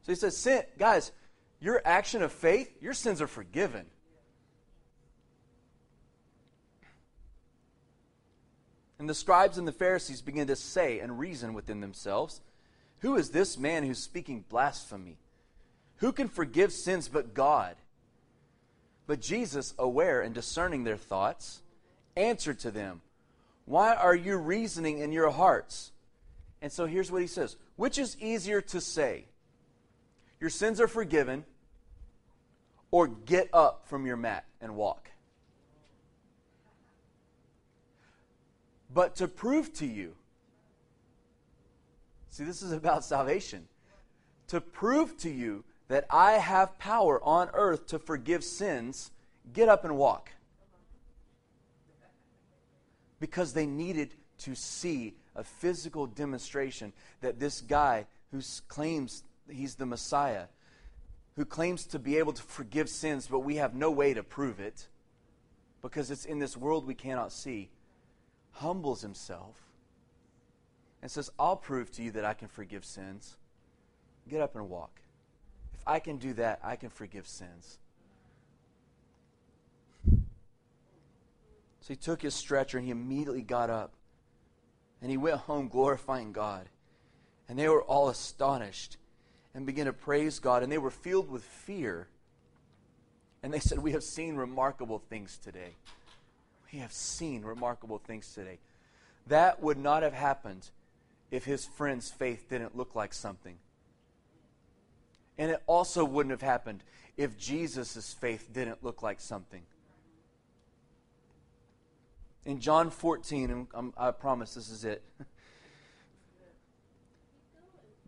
So 0.03 0.11
he 0.11 0.17
says, 0.17 0.37
Sin, 0.37 0.65
guys, 0.81 1.13
your 1.61 1.81
action 1.85 2.23
of 2.23 2.33
faith, 2.33 2.77
your 2.81 2.93
sins 2.93 3.23
are 3.23 3.29
forgiven. 3.29 3.87
And 8.99 9.09
the 9.09 9.15
scribes 9.15 9.57
and 9.57 9.69
the 9.69 9.71
Pharisees 9.71 10.23
began 10.23 10.49
to 10.49 10.57
say 10.57 10.99
and 10.99 11.21
reason 11.21 11.55
within 11.55 11.81
themselves, 11.81 12.41
Who 13.03 13.15
is 13.15 13.31
this 13.31 13.57
man 13.57 13.85
who's 13.85 14.01
speaking 14.01 14.45
blasphemy? 14.49 15.19
Who 15.99 16.11
can 16.11 16.27
forgive 16.27 16.73
sins 16.73 17.07
but 17.07 17.33
God? 17.33 17.77
But 19.07 19.21
Jesus, 19.21 19.73
aware 19.79 20.21
and 20.21 20.35
discerning 20.35 20.83
their 20.83 20.97
thoughts, 20.97 21.63
answered 22.17 22.59
to 22.59 22.73
them, 22.73 23.03
Why 23.65 23.95
are 23.95 24.15
you 24.15 24.37
reasoning 24.37 24.99
in 24.99 25.13
your 25.13 25.31
hearts? 25.31 25.93
And 26.61 26.71
so 26.71 26.87
here's 26.87 27.11
what 27.11 27.23
he 27.23 27.27
says 27.27 27.57
Which 27.77 27.99
is 27.99 28.17
easier 28.21 28.61
to 28.61 28.81
say, 28.81 29.27
Your 30.41 30.51
sins 30.51 30.81
are 30.81 30.89
forgiven, 30.89 31.45
or 32.91 33.07
get 33.07 33.49
up 33.53 33.87
from 33.87 34.07
your 34.07 34.17
mat 34.17 34.45
and 34.61 34.77
walk? 34.77 35.11
but 38.95 39.17
to 39.17 39.29
prove 39.29 39.73
to 39.75 39.87
you. 39.87 40.15
See, 42.31 42.45
this 42.45 42.63
is 42.63 42.73
about 42.73 43.05
salvation. 43.05 43.67
To 44.49 44.61
prove 44.61 45.19
to 45.19 45.31
you 45.31 45.65
that 45.89 46.07
I 46.09 46.33
have 46.33 46.79
power 46.79 47.23
on 47.23 47.51
earth 47.53 47.87
to 47.89 47.99
forgive 47.99 48.45
sins, 48.45 49.11
get 49.53 49.69
up 49.69 49.85
and 49.85 49.97
walk. 49.97 50.31
Because 53.25 53.55
they 53.55 53.65
needed 53.65 54.13
to 54.41 54.55
see 54.55 55.15
a 55.35 55.43
physical 55.43 56.07
demonstration 56.07 56.93
that 57.23 57.41
this 57.41 57.63
guy 57.63 58.05
who 58.31 58.43
claims 58.69 59.23
he's 59.49 59.77
the 59.77 59.87
Messiah, 59.87 60.45
who 61.35 61.47
claims 61.47 61.87
to 61.87 61.99
be 61.99 62.19
able 62.19 62.35
to 62.35 62.43
forgive 62.43 62.91
sins, 62.91 63.27
but 63.27 63.39
we 63.39 63.57
have 63.57 63.75
no 63.75 63.91
way 63.91 64.13
to 64.13 64.23
prove 64.23 64.61
it 64.61 64.89
because 65.81 66.11
it's 66.11 66.27
in 66.27 66.39
this 66.39 66.55
world 66.55 66.87
we 66.87 66.93
cannot 66.93 67.33
see 67.33 67.71
humbles 68.53 69.01
himself 69.01 69.57
and 71.01 71.11
says, 71.11 71.31
I'll 71.39 71.57
prove 71.57 71.91
to 71.93 72.03
you 72.03 72.11
that 72.11 72.27
I 72.27 72.35
can 72.35 72.49
forgive 72.49 72.85
sins. 72.85 73.39
Get 74.29 74.43
up 74.43 74.55
and 74.55 74.69
walk. 74.69 75.01
If 75.73 75.81
I 75.87 75.99
can 75.99 76.19
do 76.19 76.35
that, 76.35 76.61
I 76.63 76.77
can 76.77 76.91
forgive 76.91 77.27
sins. 77.27 77.79
So 81.85 81.93
he 81.93 81.97
took 81.97 82.23
his 82.23 82.35
stretcher 82.35 82.79
and 82.79 82.87
he 82.87 82.91
immediately 82.91 83.43
got 83.43 83.69
up. 83.69 83.93
And 85.03 85.11
he 85.11 85.19
went 85.19 85.37
home 85.41 85.69
glorifying 85.69 86.33
God. 86.33 86.71
And 87.47 87.59
they 87.59 87.69
were 87.69 87.83
all 87.83 88.09
astonished 88.09 88.97
and 89.55 89.67
began 89.67 89.85
to 89.85 89.93
praise 89.93 90.39
God. 90.39 90.63
And 90.63 90.73
they 90.73 90.79
were 90.79 90.91
filled 90.91 91.31
with 91.31 91.45
fear. 91.45 92.09
And 93.43 93.53
they 93.53 93.59
said, 93.59 93.81
We 93.81 93.93
have 93.93 94.03
seen 94.03 94.35
remarkable 94.35 94.99
things 95.11 95.37
today. 95.37 95.75
We 96.73 96.79
have 96.79 96.91
seen 96.91 97.43
remarkable 97.43 97.99
things 97.99 98.33
today. 98.33 98.61
That 99.27 99.63
would 99.63 99.77
not 99.77 100.03
have 100.03 100.15
happened 100.15 100.71
if 101.31 101.45
his 101.45 101.67
friend's 101.67 102.11
faith 102.11 102.47
didn't 102.49 102.75
look 102.75 102.95
like 102.95 103.13
something. 103.13 103.57
And 105.37 105.51
it 105.51 105.63
also 105.67 106.03
wouldn't 106.03 106.31
have 106.31 106.41
happened 106.41 106.83
if 107.19 107.37
Jesus' 107.37 108.15
faith 108.15 108.49
didn't 108.55 108.83
look 108.83 109.03
like 109.03 109.21
something. 109.21 109.65
In 112.45 112.61
John 112.61 112.91
14, 112.91 113.51
and 113.51 113.67
I'm, 113.75 113.93
i 113.97 114.11
promise 114.11 114.55
this 114.55 114.71
is 114.71 114.85
it. 114.85 115.03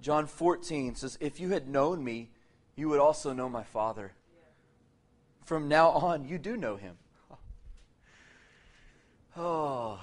John 0.01 0.26
14 0.26 0.95
says, 0.95 1.16
If 1.20 1.41
you 1.41 1.51
had 1.51 1.68
known 1.68 2.05
me, 2.05 2.30
you 2.76 2.89
would 2.91 3.01
also 3.01 3.32
know 3.32 3.49
my 3.49 3.64
Father. 3.64 4.12
From 5.45 5.68
now 5.68 5.89
on, 5.91 6.28
you 6.28 6.39
do 6.39 6.57
know 6.57 6.76
him. 6.76 6.97
Oh, 9.39 10.01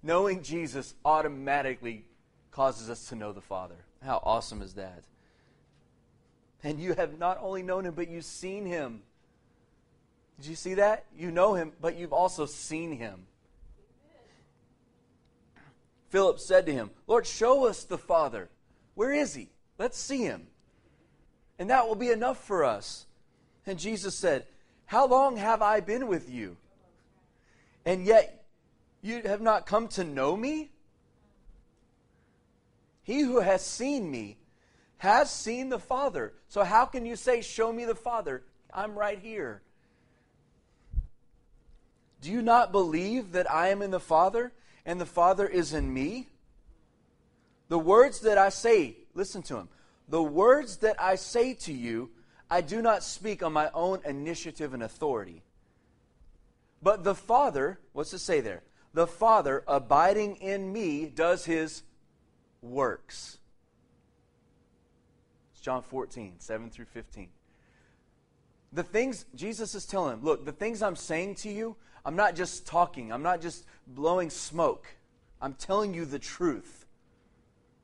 knowing 0.00 0.44
Jesus 0.44 0.94
automatically 1.04 2.04
causes 2.52 2.88
us 2.88 3.08
to 3.08 3.16
know 3.16 3.32
the 3.32 3.40
Father. 3.40 3.74
How 4.04 4.20
awesome 4.22 4.62
is 4.62 4.74
that? 4.74 5.02
And 6.62 6.80
you 6.80 6.94
have 6.94 7.18
not 7.18 7.38
only 7.40 7.62
known 7.62 7.84
him, 7.84 7.94
but 7.94 8.08
you've 8.08 8.24
seen 8.24 8.64
him. 8.66 9.02
Did 10.40 10.50
you 10.50 10.56
see 10.56 10.74
that? 10.74 11.04
You 11.16 11.30
know 11.30 11.54
him, 11.54 11.72
but 11.80 11.96
you've 11.96 12.12
also 12.12 12.46
seen 12.46 12.92
him. 12.92 13.26
Philip 16.08 16.40
said 16.40 16.66
to 16.66 16.72
him, 16.72 16.90
Lord, 17.06 17.26
show 17.26 17.66
us 17.66 17.84
the 17.84 17.98
Father. 17.98 18.48
Where 18.94 19.12
is 19.12 19.34
he? 19.34 19.50
Let's 19.78 19.98
see 19.98 20.22
him. 20.22 20.46
And 21.58 21.70
that 21.70 21.86
will 21.86 21.94
be 21.94 22.10
enough 22.10 22.42
for 22.42 22.64
us. 22.64 23.06
And 23.66 23.78
Jesus 23.78 24.14
said, 24.14 24.46
How 24.86 25.06
long 25.06 25.36
have 25.36 25.60
I 25.60 25.80
been 25.80 26.06
with 26.06 26.30
you? 26.30 26.56
And 27.84 28.04
yet 28.04 28.46
you 29.02 29.22
have 29.22 29.40
not 29.40 29.66
come 29.66 29.88
to 29.88 30.04
know 30.04 30.36
me? 30.36 30.70
He 33.02 33.20
who 33.20 33.40
has 33.40 33.64
seen 33.64 34.10
me 34.10 34.38
has 34.98 35.30
seen 35.30 35.68
the 35.68 35.78
Father. 35.78 36.32
So 36.48 36.64
how 36.64 36.86
can 36.86 37.06
you 37.06 37.16
say, 37.16 37.42
Show 37.42 37.72
me 37.72 37.84
the 37.84 37.94
Father? 37.94 38.42
I'm 38.72 38.98
right 38.98 39.18
here. 39.18 39.62
Do 42.20 42.30
you 42.30 42.42
not 42.42 42.72
believe 42.72 43.32
that 43.32 43.50
I 43.50 43.68
am 43.68 43.82
in 43.82 43.90
the 43.90 44.00
Father 44.00 44.52
and 44.88 44.98
the 44.98 45.06
Father 45.06 45.46
is 45.46 45.74
in 45.74 45.92
me? 45.92 46.28
The 47.68 47.78
words 47.78 48.20
that 48.20 48.38
I 48.38 48.48
say, 48.48 48.96
listen 49.12 49.42
to 49.42 49.58
him. 49.58 49.68
The 50.08 50.22
words 50.22 50.78
that 50.78 50.96
I 50.98 51.16
say 51.16 51.52
to 51.54 51.74
you, 51.74 52.10
I 52.50 52.62
do 52.62 52.80
not 52.80 53.04
speak 53.04 53.42
on 53.42 53.52
my 53.52 53.70
own 53.74 54.00
initiative 54.06 54.72
and 54.72 54.82
authority. 54.82 55.42
But 56.82 57.04
the 57.04 57.14
Father, 57.14 57.78
what's 57.92 58.14
it 58.14 58.20
say 58.20 58.40
there? 58.40 58.62
The 58.94 59.06
Father, 59.06 59.62
abiding 59.68 60.36
in 60.36 60.72
me, 60.72 61.12
does 61.14 61.44
his 61.44 61.82
works. 62.62 63.36
It's 65.52 65.60
John 65.60 65.82
14, 65.82 66.36
7 66.38 66.70
through 66.70 66.86
15. 66.86 67.28
The 68.72 68.82
things 68.82 69.26
Jesus 69.34 69.74
is 69.74 69.84
telling 69.84 70.14
him, 70.14 70.24
look, 70.24 70.46
the 70.46 70.52
things 70.52 70.80
I'm 70.80 70.96
saying 70.96 71.34
to 71.36 71.50
you, 71.50 71.76
I'm 72.08 72.16
not 72.16 72.36
just 72.36 72.66
talking, 72.66 73.12
I'm 73.12 73.22
not 73.22 73.42
just 73.42 73.66
blowing 73.86 74.30
smoke. 74.30 74.86
I'm 75.42 75.52
telling 75.52 75.92
you 75.92 76.06
the 76.06 76.18
truth. 76.18 76.86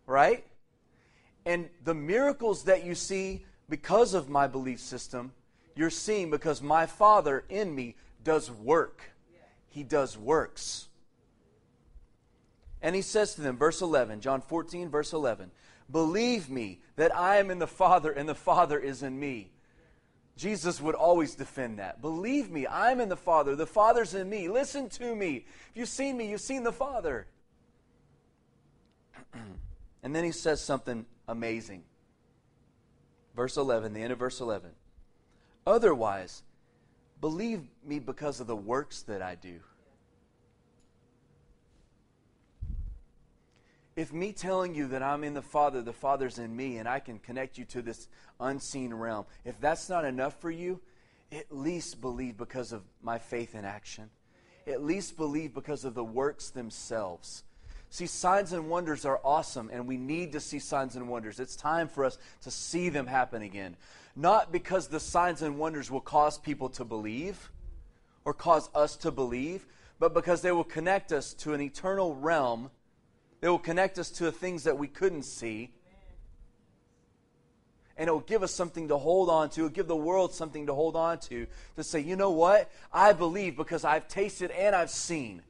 Right? 0.07 0.47
And 1.45 1.69
the 1.85 1.93
miracles 1.93 2.65
that 2.65 2.87
you 2.87 2.95
see 2.95 3.45
because 3.69 4.15
of 4.15 4.31
my 4.31 4.47
belief 4.47 4.81
system, 4.81 5.33
you're 5.77 5.91
seeing 5.91 6.31
because 6.31 6.63
my 6.63 6.87
Father 6.87 7.45
in 7.51 7.75
me 7.75 7.97
does 8.25 8.51
work. 8.51 9.13
He 9.69 9.83
does 9.83 10.17
works. 10.17 10.89
And 12.81 12.97
he 12.97 13.03
says 13.03 13.35
to 13.35 13.43
them, 13.43 13.59
verse 13.59 13.83
11, 13.83 14.23
John 14.23 14.41
14, 14.41 14.89
verse 14.89 15.13
11, 15.13 15.51
Believe 15.91 16.49
me 16.49 16.81
that 16.97 17.15
I 17.15 17.37
am 17.37 17.51
in 17.51 17.59
the 17.59 17.67
Father 17.67 18.11
and 18.11 18.27
the 18.27 18.35
Father 18.35 18.79
is 18.79 19.03
in 19.03 19.21
me. 19.21 19.51
Jesus 20.37 20.81
would 20.81 20.95
always 20.95 21.35
defend 21.35 21.79
that. 21.79 22.01
Believe 22.01 22.51
me, 22.51 22.67
I'm 22.67 23.01
in 23.01 23.09
the 23.09 23.17
Father, 23.17 23.55
the 23.55 23.67
Father's 23.67 24.15
in 24.15 24.29
me. 24.29 24.49
Listen 24.49 24.89
to 24.91 25.15
me. 25.15 25.45
If 25.71 25.77
you've 25.77 25.89
seen 25.89 26.17
me, 26.17 26.29
you've 26.31 26.41
seen 26.41 26.65
the 26.65 26.73
Father. 26.73 27.27
and 30.03 30.15
then 30.15 30.25
he 30.25 30.33
says 30.33 30.61
something 30.63 31.07
amazing. 31.29 31.85
Verse 33.37 33.57
11, 33.57 33.93
the 33.93 34.01
end 34.01 34.13
of 34.13 34.19
verse 34.19 34.41
11. 34.41 34.71
Otherwise, 35.67 36.43
believe 37.21 37.63
me 37.85 37.99
because 37.99 38.41
of 38.41 38.47
the 38.47 38.57
works 38.57 39.03
that 39.03 39.23
I 39.23 39.37
do. 39.37 39.61
If 43.97 44.13
me 44.13 44.33
telling 44.33 44.75
you 44.75 44.89
that 44.89 45.03
I'm 45.03 45.23
in 45.25 45.35
the 45.35 45.43
Father, 45.43 45.83
the 45.83 45.93
Father's 45.93 46.39
in 46.39 46.55
me, 46.55 46.79
and 46.79 46.89
I 46.89 46.99
can 46.99 47.19
connect 47.19 47.59
you 47.59 47.65
to 47.67 47.83
this 47.83 48.09
unseen 48.41 48.93
realm, 48.93 49.27
if 49.45 49.61
that's 49.61 49.89
not 49.89 50.05
enough 50.05 50.41
for 50.41 50.51
you, 50.51 50.81
at 51.31 51.51
least 51.51 52.01
believe 52.01 52.37
because 52.37 52.73
of 52.73 52.83
my 53.03 53.19
faith 53.19 53.55
in 53.55 53.65
action. 53.65 54.11
At 54.67 54.83
least 54.83 55.17
believe 55.17 55.55
because 55.55 55.85
of 55.85 55.95
the 55.95 56.05
works 56.05 56.51
themselves. 56.51 57.45
See, 57.91 58.07
signs 58.07 58.53
and 58.53 58.69
wonders 58.69 59.05
are 59.05 59.21
awesome, 59.23 59.71
and 59.73 59.87
we 59.87 59.97
need 59.97 60.33
to 60.33 60.41
see 60.41 60.59
signs 60.59 60.97
and 60.97 61.09
wonders. 61.09 61.39
It's 61.39 61.55
time 61.55 61.87
for 61.87 62.05
us 62.05 62.19
to 62.43 62.51
see 62.51 62.89
them 62.89 63.07
happen 63.07 63.43
again. 63.43 63.77
Not 64.17 64.51
because 64.51 64.89
the 64.89 64.99
signs 64.99 65.43
and 65.43 65.59
wonders 65.59 65.91
will 65.91 66.01
cause 66.01 66.39
people 66.39 66.69
to 66.71 66.85
believe 66.85 67.51
or 68.25 68.35
cause 68.35 68.69
us 68.75 68.97
to 68.97 69.13
believe, 69.13 69.67
but 70.01 70.15
because 70.15 70.41
they 70.41 70.51
will 70.51 70.65
connect 70.65 71.13
us 71.13 71.35
to 71.35 71.53
an 71.53 71.61
eternal 71.61 72.17
realm 72.17 72.71
it 73.45 73.51
will 73.51 73.59
connect 73.59 73.99
us 73.99 74.09
to 74.09 74.33
things 74.33 74.65
that 74.65 74.79
we 74.79 74.89
couldn't 74.89 75.25
see. 75.25 75.71
And 77.95 78.09
it 78.09 78.11
will 78.11 78.21
give 78.21 78.43
us 78.43 78.55
something 78.55 78.89
to 78.89 78.97
hold 78.97 79.29
on 79.29 79.51
to. 79.51 79.61
It 79.61 79.63
will 79.65 79.69
give 79.69 79.87
the 79.87 79.95
world 79.95 80.33
something 80.33 80.65
to 80.67 80.73
hold 80.73 80.97
on 80.97 81.19
to. 81.29 81.47
To 81.77 81.85
say, 81.85 82.01
you 82.01 82.17
know 82.17 82.31
what? 82.31 82.73
I 82.91 83.13
believe 83.13 83.55
because 83.55 83.85
I've 83.85 84.09
tasted 84.09 84.51
and 84.51 84.75
I've 84.75 84.89
seen. 84.89 85.43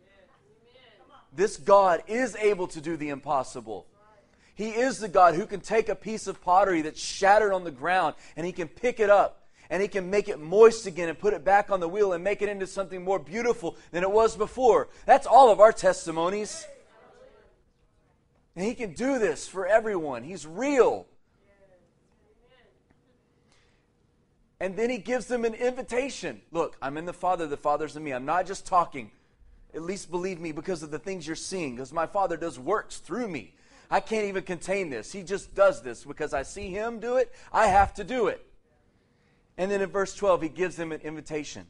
This 1.32 1.56
God 1.56 2.02
is 2.08 2.34
able 2.34 2.66
to 2.66 2.80
do 2.80 2.96
the 2.96 3.10
impossible. 3.10 3.86
He 4.56 4.70
is 4.70 4.98
the 4.98 5.08
God 5.08 5.36
who 5.36 5.46
can 5.46 5.60
take 5.60 5.88
a 5.88 5.94
piece 5.94 6.26
of 6.26 6.42
pottery 6.42 6.82
that's 6.82 7.00
shattered 7.00 7.52
on 7.52 7.62
the 7.62 7.70
ground 7.70 8.16
and 8.36 8.44
he 8.44 8.50
can 8.50 8.66
pick 8.66 8.98
it 8.98 9.08
up 9.08 9.46
and 9.70 9.80
he 9.80 9.86
can 9.86 10.10
make 10.10 10.28
it 10.28 10.40
moist 10.40 10.88
again 10.88 11.08
and 11.08 11.16
put 11.16 11.32
it 11.32 11.44
back 11.44 11.70
on 11.70 11.78
the 11.78 11.88
wheel 11.88 12.12
and 12.12 12.24
make 12.24 12.42
it 12.42 12.48
into 12.48 12.66
something 12.66 13.04
more 13.04 13.20
beautiful 13.20 13.76
than 13.92 14.02
it 14.02 14.10
was 14.10 14.36
before. 14.36 14.88
That's 15.06 15.28
all 15.28 15.52
of 15.52 15.60
our 15.60 15.72
testimonies. 15.72 16.66
And 18.56 18.64
He 18.64 18.74
can 18.74 18.92
do 18.92 19.18
this 19.18 19.48
for 19.48 19.66
everyone. 19.66 20.22
He's 20.22 20.46
real. 20.46 21.06
And 24.60 24.76
then 24.76 24.90
He 24.90 24.98
gives 24.98 25.26
them 25.26 25.44
an 25.44 25.54
invitation. 25.54 26.40
Look, 26.52 26.76
I'm 26.80 26.96
in 26.96 27.04
the 27.04 27.12
Father, 27.12 27.46
the 27.46 27.56
Father's 27.56 27.96
in 27.96 28.04
me. 28.04 28.12
I'm 28.12 28.24
not 28.24 28.46
just 28.46 28.66
talking. 28.66 29.10
At 29.74 29.82
least 29.82 30.10
believe 30.10 30.40
me 30.40 30.52
because 30.52 30.82
of 30.82 30.90
the 30.90 30.98
things 30.98 31.26
you're 31.26 31.36
seeing, 31.36 31.74
because 31.74 31.92
my 31.92 32.06
Father 32.06 32.36
does 32.36 32.58
works 32.58 32.98
through 32.98 33.28
me. 33.28 33.54
I 33.90 34.00
can't 34.00 34.26
even 34.26 34.44
contain 34.44 34.88
this. 34.88 35.12
He 35.12 35.22
just 35.22 35.54
does 35.54 35.82
this 35.82 36.04
because 36.04 36.32
I 36.32 36.42
see 36.42 36.70
Him 36.70 37.00
do 37.00 37.16
it. 37.16 37.32
I 37.52 37.66
have 37.66 37.92
to 37.94 38.04
do 38.04 38.28
it. 38.28 38.44
And 39.58 39.70
then 39.70 39.80
in 39.80 39.90
verse 39.90 40.14
12, 40.14 40.42
He 40.42 40.48
gives 40.48 40.76
them 40.76 40.92
an 40.92 41.00
invitation. 41.00 41.66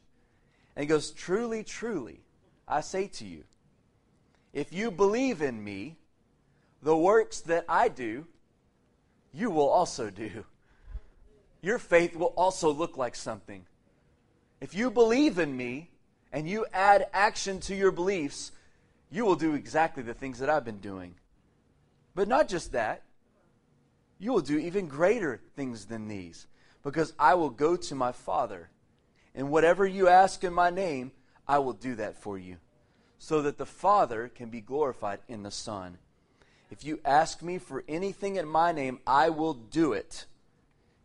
And 0.77 0.83
He 0.83 0.87
goes, 0.87 1.11
Truly, 1.11 1.65
truly, 1.65 2.21
I 2.69 2.83
say 2.83 3.09
to 3.09 3.25
you, 3.25 3.45
if 4.53 4.73
you 4.73 4.91
believe 4.91 5.43
in 5.43 5.63
me, 5.63 5.97
the 6.85 6.97
works 6.97 7.41
that 7.41 7.65
I 7.67 7.89
do, 7.89 8.27
you 9.33 9.51
will 9.51 9.69
also 9.69 10.11
do. 10.11 10.45
Your 11.63 11.79
faith 11.79 12.15
will 12.15 12.35
also 12.37 12.71
look 12.71 12.99
like 12.99 13.17
something. 13.17 13.65
If 14.61 14.75
you 14.75 14.91
believe 14.91 15.39
in 15.39 15.57
me 15.57 15.91
and 16.31 16.47
you 16.47 16.67
add 16.75 17.07
action 17.15 17.59
to 17.61 17.75
your 17.75 17.91
beliefs, 17.91 18.53
you 19.11 19.25
will 19.25 19.35
do 19.35 19.55
exactly 19.55 20.03
the 20.03 20.13
things 20.13 20.39
that 20.41 20.51
I've 20.51 20.67
been 20.67 20.79
doing. 20.79 21.15
But 22.15 22.29
not 22.29 22.49
just 22.49 22.73
that, 22.73 23.03
you 24.19 24.33
will 24.33 24.43
do 24.43 24.59
even 24.59 24.87
greater 24.87 25.41
things 25.57 25.87
than 25.87 26.07
these, 26.07 26.47
because 26.83 27.15
I 27.19 27.33
will 27.35 27.51
go 27.51 27.77
to 27.77 27.95
my 27.95 28.13
Father, 28.13 28.69
and 29.35 29.51
whatever 29.51 29.87
you 29.87 30.09
ask 30.09 30.45
in 30.45 30.53
my 30.53 30.69
name, 30.69 31.13
I 31.49 31.59
will 31.59 31.73
do 31.73 31.95
that 31.95 32.17
for 32.17 32.39
you, 32.39 32.59
so 33.19 33.41
that 33.43 33.57
the 33.57 33.67
Father 33.67 34.29
can 34.29 34.51
be 34.51 34.61
glorified 34.61 35.21
in 35.29 35.43
the 35.43 35.51
Son. 35.51 35.99
If 36.75 36.85
you 36.85 36.99
ask 37.05 37.41
me 37.41 37.59
for 37.59 37.85
anything 37.87 38.35
in 38.35 38.49
my 38.49 38.73
name, 38.73 38.99
I 39.07 39.31
will 39.31 39.55
do 39.55 39.93
it. 39.93 40.27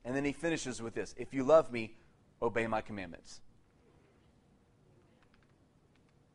And 0.04 0.16
then 0.16 0.26
he 0.26 0.32
finishes 0.32 0.82
with 0.82 0.96
this 0.96 1.14
If 1.16 1.32
you 1.32 1.44
love 1.44 1.72
me, 1.72 1.94
obey 2.42 2.66
my 2.66 2.82
commandments. 2.82 3.42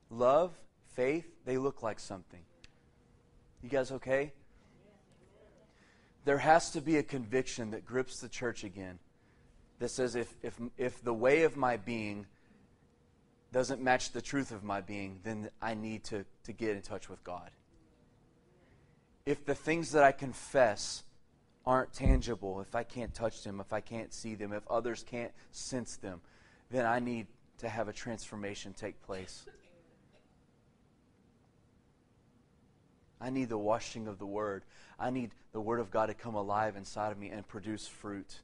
love, 0.09 0.53
faith, 0.95 1.27
they 1.45 1.59
look 1.59 1.83
like 1.83 1.99
something. 1.99 2.43
You 3.61 3.69
guys 3.69 3.91
okay? 3.91 4.33
There 6.25 6.39
has 6.39 6.71
to 6.71 6.81
be 6.81 6.99
a 6.99 7.03
conviction 7.03 7.73
that 7.73 7.85
grips 7.85 8.21
the 8.21 8.29
church 8.29 8.63
again 8.63 9.01
that 9.81 9.89
says 9.89 10.15
if, 10.15 10.33
if, 10.45 10.61
if 10.79 11.03
the 11.03 11.13
way 11.13 11.43
of 11.43 11.57
my 11.57 11.77
being 11.77 12.27
doesn't 13.51 13.83
match 13.83 14.13
the 14.13 14.23
truth 14.23 14.53
of 14.53 14.63
my 14.63 14.81
being, 14.81 15.19
then 15.25 15.51
I 15.61 15.75
need 15.75 16.05
to, 16.05 16.25
to 16.45 16.53
get 16.53 16.77
in 16.77 16.83
touch 16.83 17.09
with 17.09 17.25
God. 17.25 17.51
If 19.27 19.47
the 19.47 19.55
things 19.55 19.93
that 19.93 20.05
I 20.05 20.13
confess 20.13 21.03
aren't 21.65 21.95
tangible, 21.95 22.61
if 22.61 22.75
I 22.75 22.83
can't 22.83 23.15
touch 23.15 23.43
them, 23.43 23.59
if 23.59 23.73
I 23.73 23.81
can't 23.81 24.13
see 24.13 24.35
them, 24.35 24.53
if 24.53 24.67
others 24.69 25.03
can't 25.09 25.33
sense 25.51 25.97
them, 25.97 26.21
then 26.71 26.85
I 26.85 26.99
need 26.99 27.27
to 27.59 27.69
have 27.69 27.89
a 27.89 27.93
transformation 27.93 28.75
take 28.75 29.01
place. 29.03 29.47
I 33.21 33.31
need 33.31 33.49
the 33.49 33.57
washing 33.57 34.07
of 34.09 34.19
the 34.19 34.27
Word. 34.27 34.65
I 34.99 35.09
need 35.09 35.31
the 35.53 35.61
Word 35.61 35.81
of 35.81 35.91
God 35.91 36.07
to 36.07 36.15
come 36.15 36.35
alive 36.35 36.77
inside 36.77 37.11
of 37.11 37.19
me 37.19 37.29
and 37.31 37.49
produce 37.49 37.87
fruit. 37.87 38.41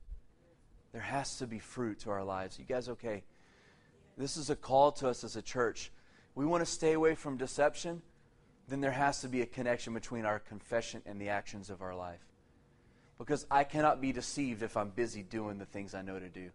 There 0.93 1.03
has 1.03 1.37
to 1.39 1.47
be 1.47 1.59
fruit 1.59 2.01
to 2.01 2.11
our 2.11 2.24
lives. 2.24 2.59
You 2.59 2.64
guys 2.64 2.89
okay? 2.89 3.22
This 4.16 4.39
is 4.39 4.49
a 4.49 4.57
call 4.57 4.93
to 4.93 5.09
us 5.09 5.24
as 5.24 5.37
a 5.37 5.43
church. 5.43 5.93
We 6.35 6.47
want 6.47 6.64
to 6.64 6.70
stay 6.70 6.95
away 6.95 7.14
from 7.14 7.37
deception, 7.37 8.01
then 8.71 8.81
there 8.81 8.91
has 8.93 9.21
to 9.21 9.29
be 9.29 9.43
a 9.43 9.47
connection 9.47 9.93
between 9.95 10.25
our 10.25 10.39
confession 10.39 11.03
and 11.05 11.21
the 11.21 11.29
actions 11.29 11.71
of 11.71 11.83
our 11.83 11.95
life. 11.95 12.21
Because 13.18 13.45
I 13.51 13.64
cannot 13.64 14.01
be 14.01 14.12
deceived 14.12 14.62
if 14.62 14.77
I'm 14.77 14.91
busy 14.91 15.23
doing 15.23 15.59
the 15.59 15.66
things 15.66 15.95
I 15.95 16.03
know 16.03 16.18
to 16.18 16.29
do. 16.29 16.51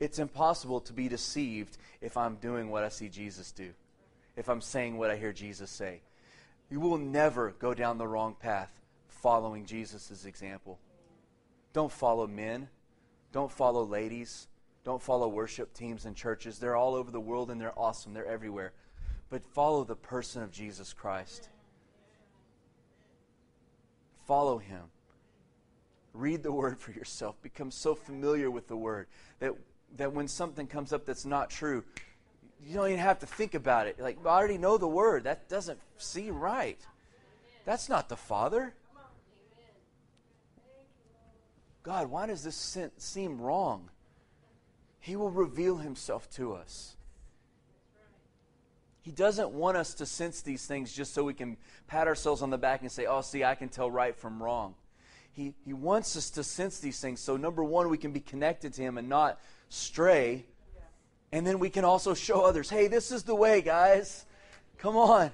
It's 0.00 0.18
impossible 0.18 0.80
to 0.80 0.92
be 0.92 1.08
deceived 1.08 1.78
if 2.00 2.16
I'm 2.16 2.34
doing 2.36 2.68
what 2.68 2.82
I 2.84 2.88
see 2.88 3.08
Jesus 3.08 3.52
do, 3.52 3.70
if 4.36 4.48
I'm 4.48 4.60
saying 4.60 4.98
what 4.98 5.10
I 5.10 5.16
hear 5.16 5.32
Jesus 5.32 5.70
say. 5.70 6.02
You 6.68 6.80
will 6.80 6.98
never 6.98 7.54
go 7.58 7.72
down 7.72 7.98
the 7.98 8.08
wrong 8.08 8.34
path 8.38 8.72
following 9.08 9.64
Jesus' 9.64 10.24
example. 10.24 10.78
Don't 11.72 11.92
follow 11.92 12.26
men. 12.26 12.68
Don't 13.32 13.52
follow 13.52 13.84
ladies. 13.84 14.48
Don't 14.84 15.00
follow 15.00 15.28
worship 15.28 15.72
teams 15.72 16.04
and 16.04 16.14
churches. 16.14 16.58
They're 16.58 16.76
all 16.76 16.94
over 16.94 17.10
the 17.10 17.20
world 17.20 17.50
and 17.50 17.60
they're 17.60 17.78
awesome. 17.78 18.12
They're 18.12 18.26
everywhere. 18.26 18.72
But 19.30 19.44
follow 19.52 19.84
the 19.84 19.96
person 19.96 20.42
of 20.42 20.52
Jesus 20.52 20.92
Christ. 20.92 21.48
Follow 24.26 24.58
him. 24.58 24.82
Read 26.12 26.42
the 26.42 26.52
word 26.52 26.78
for 26.78 26.92
yourself. 26.92 27.34
Become 27.42 27.70
so 27.70 27.94
familiar 27.94 28.50
with 28.50 28.68
the 28.68 28.76
word 28.76 29.06
that, 29.40 29.52
that 29.96 30.12
when 30.12 30.28
something 30.28 30.66
comes 30.66 30.92
up 30.92 31.04
that's 31.04 31.26
not 31.26 31.50
true, 31.50 31.82
you 32.64 32.74
don't 32.74 32.88
even 32.88 33.00
have 33.00 33.18
to 33.18 33.26
think 33.26 33.54
about 33.54 33.86
it. 33.86 34.00
Like, 34.00 34.18
I 34.24 34.28
already 34.28 34.58
know 34.58 34.78
the 34.78 34.88
word. 34.88 35.24
That 35.24 35.48
doesn't 35.48 35.78
seem 35.98 36.38
right. 36.38 36.78
That's 37.64 37.88
not 37.88 38.08
the 38.08 38.16
Father. 38.16 38.74
God, 41.82 42.10
why 42.10 42.26
does 42.26 42.42
this 42.42 42.78
seem 42.96 43.40
wrong? 43.40 43.90
He 45.00 45.16
will 45.16 45.30
reveal 45.30 45.76
himself 45.76 46.30
to 46.30 46.54
us. 46.54 46.96
He 49.04 49.10
doesn't 49.10 49.50
want 49.50 49.76
us 49.76 49.92
to 49.94 50.06
sense 50.06 50.40
these 50.40 50.64
things 50.64 50.90
just 50.90 51.12
so 51.12 51.24
we 51.24 51.34
can 51.34 51.58
pat 51.88 52.08
ourselves 52.08 52.40
on 52.40 52.48
the 52.48 52.56
back 52.56 52.80
and 52.80 52.90
say, 52.90 53.04
oh, 53.04 53.20
see, 53.20 53.44
I 53.44 53.54
can 53.54 53.68
tell 53.68 53.90
right 53.90 54.16
from 54.16 54.42
wrong. 54.42 54.74
He, 55.32 55.52
he 55.66 55.74
wants 55.74 56.16
us 56.16 56.30
to 56.30 56.42
sense 56.42 56.78
these 56.78 56.98
things 57.00 57.20
so, 57.20 57.36
number 57.36 57.62
one, 57.62 57.90
we 57.90 57.98
can 57.98 58.12
be 58.12 58.20
connected 58.20 58.72
to 58.72 58.82
Him 58.82 58.96
and 58.96 59.06
not 59.06 59.38
stray. 59.68 60.46
And 61.32 61.46
then 61.46 61.58
we 61.58 61.68
can 61.68 61.84
also 61.84 62.14
show 62.14 62.46
others, 62.46 62.70
hey, 62.70 62.86
this 62.86 63.12
is 63.12 63.24
the 63.24 63.34
way, 63.34 63.60
guys. 63.60 64.24
Come 64.78 64.96
on. 64.96 65.32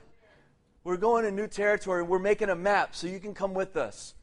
We're 0.83 0.97
going 0.97 1.25
to 1.25 1.31
new 1.31 1.47
territory. 1.47 2.03
We're 2.03 2.19
making 2.19 2.49
a 2.49 2.57
map 2.57 2.97
so 2.97 3.07
you 3.07 3.21
can 3.21 3.35
come 3.35 3.55
with 3.55 3.77
us. 3.77 4.15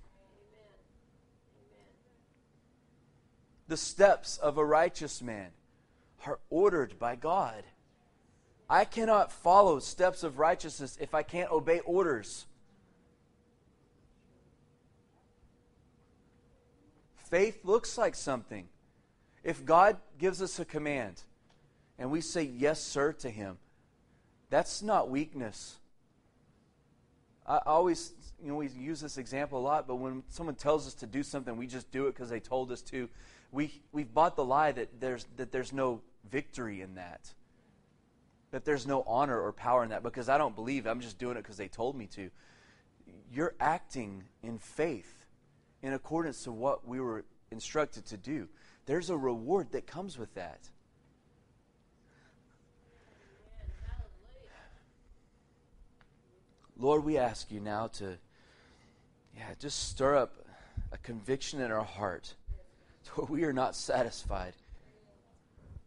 The 3.69 3.77
steps 3.77 4.37
of 4.37 4.57
a 4.57 4.65
righteous 4.65 5.21
man 5.21 5.51
are 6.25 6.39
ordered 6.49 6.99
by 6.99 7.15
God. 7.15 7.63
I 8.69 8.85
cannot 8.85 9.31
follow 9.31 9.79
steps 9.79 10.23
of 10.23 10.39
righteousness 10.39 10.97
if 10.99 11.13
I 11.13 11.23
can't 11.23 11.51
obey 11.51 11.79
orders. 11.79 12.45
Faith 17.29 17.59
looks 17.63 17.97
like 17.97 18.15
something. 18.15 18.67
If 19.43 19.65
God 19.65 19.97
gives 20.17 20.41
us 20.41 20.59
a 20.59 20.65
command, 20.65 21.21
and 21.97 22.11
we 22.11 22.21
say 22.21 22.43
yes, 22.43 22.81
sir, 22.81 23.13
to 23.13 23.29
Him, 23.29 23.57
that's 24.49 24.81
not 24.81 25.09
weakness. 25.09 25.77
I 27.45 27.59
always, 27.65 28.13
you 28.41 28.49
know, 28.49 28.55
we 28.55 28.67
use 28.67 28.99
this 28.99 29.17
example 29.17 29.59
a 29.59 29.61
lot, 29.63 29.87
but 29.87 29.95
when 29.95 30.23
someone 30.29 30.55
tells 30.55 30.85
us 30.87 30.93
to 30.95 31.05
do 31.05 31.23
something, 31.23 31.55
we 31.55 31.67
just 31.67 31.89
do 31.91 32.07
it 32.07 32.13
because 32.13 32.29
they 32.29 32.41
told 32.41 32.71
us 32.71 32.81
to. 32.83 33.09
We, 33.51 33.81
we've 33.93 34.13
bought 34.13 34.35
the 34.35 34.43
lie 34.43 34.73
that 34.73 34.99
there's, 34.99 35.25
that 35.37 35.51
there's 35.51 35.71
no 35.71 36.01
victory 36.29 36.81
in 36.81 36.95
that, 36.95 37.33
that 38.51 38.65
there's 38.65 38.87
no 38.87 39.03
honor 39.05 39.39
or 39.39 39.51
power 39.51 39.83
in 39.83 39.89
that 39.89 40.03
because 40.03 40.29
I 40.29 40.37
don't 40.37 40.55
believe 40.55 40.85
I'm 40.85 41.01
just 41.01 41.17
doing 41.17 41.37
it 41.37 41.43
because 41.43 41.57
they 41.57 41.67
told 41.67 41.95
me 41.95 42.07
to. 42.07 42.29
You're 43.31 43.55
acting 43.59 44.23
in 44.41 44.57
faith 44.57 45.25
in 45.81 45.93
accordance 45.93 46.43
to 46.43 46.51
what 46.51 46.87
we 46.87 46.99
were 46.99 47.25
instructed 47.51 48.05
to 48.07 48.17
do. 48.17 48.47
There's 48.85 49.09
a 49.09 49.17
reward 49.17 49.71
that 49.73 49.85
comes 49.85 50.17
with 50.17 50.33
that. 50.35 50.69
Lord, 56.79 57.03
we 57.03 57.17
ask 57.17 57.51
you 57.51 57.59
now 57.59 57.87
to, 57.87 58.17
yeah, 59.35 59.49
just 59.59 59.89
stir 59.89 60.15
up 60.15 60.45
a 60.91 60.97
conviction 60.97 61.59
in 61.59 61.71
our 61.71 61.83
heart 61.83 62.35
to 63.05 63.11
where 63.11 63.25
we 63.25 63.43
are 63.45 63.53
not 63.53 63.75
satisfied 63.75 64.53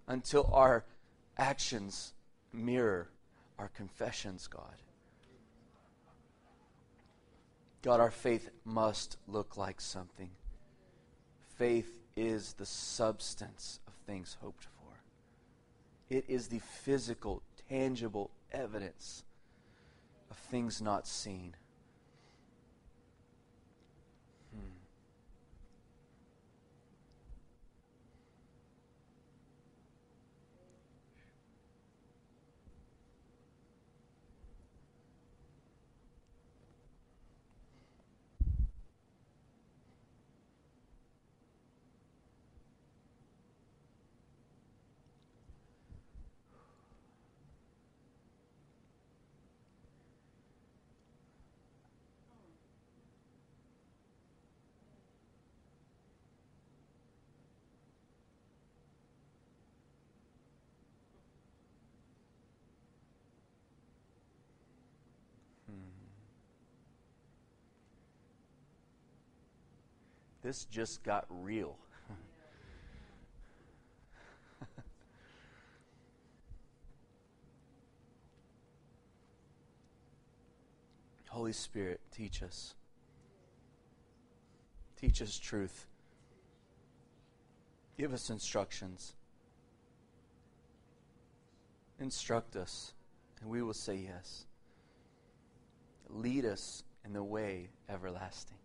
until 0.09 0.51
our 0.53 0.85
actions 1.39 2.13
mirror 2.53 3.09
our 3.59 3.69
confessions, 3.69 4.47
God. 4.47 4.83
God, 7.83 8.01
our 8.01 8.11
faith 8.11 8.51
must 8.65 9.17
look 9.27 9.57
like 9.57 9.81
something. 9.81 10.31
Faith 11.57 11.99
is 12.17 12.55
the 12.55 12.67
substance 12.67 13.81
of 13.87 13.95
things 14.07 14.37
hoped 14.41 14.65
for, 14.65 16.15
it 16.15 16.25
is 16.29 16.49
the 16.49 16.59
physical, 16.59 17.43
tangible 17.69 18.31
evidence 18.53 19.25
of 20.31 20.37
things 20.37 20.81
not 20.81 21.07
seen. 21.07 21.55
This 70.43 70.65
just 70.65 71.03
got 71.03 71.27
real. 71.29 71.77
Holy 81.29 81.53
Spirit, 81.53 82.01
teach 82.11 82.43
us. 82.43 82.75
Teach 85.01 85.23
us 85.23 85.39
truth. 85.39 85.87
Give 87.99 88.13
us 88.15 88.31
instructions. 88.31 89.15
Instruct 91.99 92.57
us, 92.57 92.95
and 93.41 93.51
we 93.51 93.63
will 93.63 93.75
say 93.75 93.97
yes. 93.97 94.47
Lead 96.09 96.47
us 96.47 96.83
in 97.05 97.13
the 97.13 97.23
way 97.23 97.69
everlasting. 97.91 98.57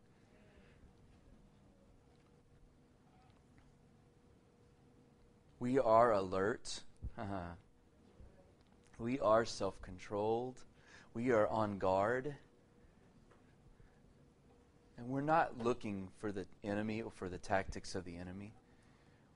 We 5.66 5.80
are 5.80 6.12
alert. 6.12 6.84
We 9.00 9.20
are 9.20 9.44
self 9.46 9.82
controlled. 9.82 10.60
We 11.16 11.32
are 11.32 11.48
on 11.48 11.80
guard. 11.80 12.36
And 14.96 15.10
we're 15.10 15.22
not 15.22 15.58
looking 15.58 16.10
for 16.20 16.32
the 16.32 16.46
enemy 16.64 17.02
or 17.02 17.10
for 17.10 17.30
the 17.30 17.40
tactics 17.40 17.96
of 17.96 18.06
the 18.06 18.16
enemy. 18.16 18.54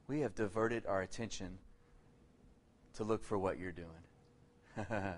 We 0.08 0.20
have 0.20 0.36
diverted 0.36 0.86
our 0.86 1.02
attention 1.02 1.58
to 2.94 3.04
look 3.04 3.24
for 3.24 3.40
what 3.40 3.58
you're 3.58 3.72
doing. 3.72 4.06
and 4.88 5.16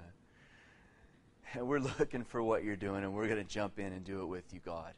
we're 1.68 1.80
looking 1.99 2.24
for 2.24 2.41
what 2.41 2.64
you're 2.64 2.78
doing, 2.78 3.03
and 3.03 3.14
we're 3.14 3.28
going 3.28 3.45
to 3.45 3.53
jump 3.53 3.80
in 3.80 3.91
and 3.91 4.05
do 4.05 4.22
it 4.22 4.28
with 4.28 4.53
you, 4.53 4.62
God. 4.64 4.93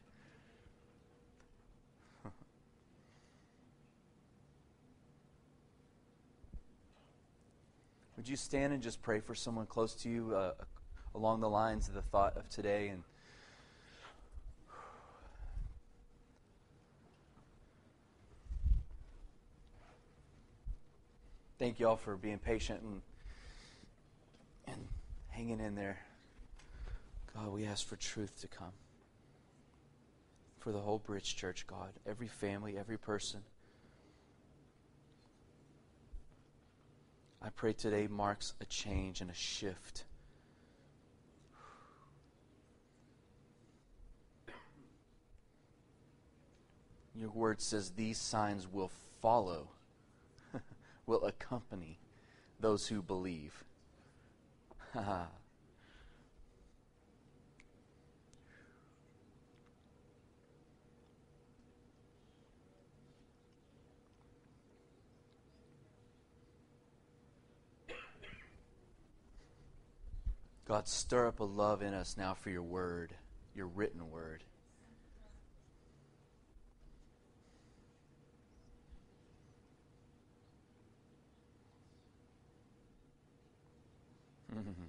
Would 8.24 8.30
you 8.30 8.36
stand 8.36 8.72
and 8.72 8.82
just 8.82 9.02
pray 9.02 9.20
for 9.20 9.34
someone 9.34 9.66
close 9.66 9.92
to 9.96 10.08
you 10.08 10.34
uh, 10.34 10.52
along 11.14 11.40
the 11.40 11.48
lines 11.50 11.88
of 11.88 11.94
the 11.94 12.00
thought 12.00 12.38
of 12.38 12.48
today 12.48 12.88
and 12.88 13.02
Thank 21.58 21.78
you 21.78 21.86
all 21.86 21.96
for 21.96 22.16
being 22.16 22.38
patient 22.38 22.80
and 22.80 23.02
and 24.68 24.88
hanging 25.28 25.60
in 25.60 25.74
there. 25.74 25.98
God, 27.34 27.52
we 27.52 27.66
ask 27.66 27.86
for 27.86 27.96
truth 27.96 28.40
to 28.40 28.48
come. 28.48 28.72
For 30.60 30.72
the 30.72 30.80
whole 30.80 30.98
Bridge 30.98 31.36
Church, 31.36 31.66
God, 31.66 31.90
every 32.06 32.28
family, 32.28 32.78
every 32.78 32.96
person. 32.96 33.42
I 37.44 37.50
pray 37.50 37.74
today 37.74 38.06
marks 38.10 38.54
a 38.62 38.64
change 38.64 39.20
and 39.20 39.30
a 39.30 39.34
shift. 39.34 40.04
Your 47.14 47.28
word 47.28 47.60
says 47.60 47.90
these 47.90 48.16
signs 48.16 48.66
will 48.66 48.90
follow, 49.20 49.68
will 51.06 51.26
accompany 51.26 51.98
those 52.60 52.86
who 52.86 53.02
believe. 53.02 53.62
God, 70.66 70.88
stir 70.88 71.26
up 71.26 71.40
a 71.40 71.44
love 71.44 71.82
in 71.82 71.92
us 71.92 72.16
now 72.16 72.32
for 72.32 72.48
your 72.48 72.62
word, 72.62 73.12
your 73.54 73.66
written 73.66 74.10
word. 74.10 74.42
Mm-hmm. 84.54 84.83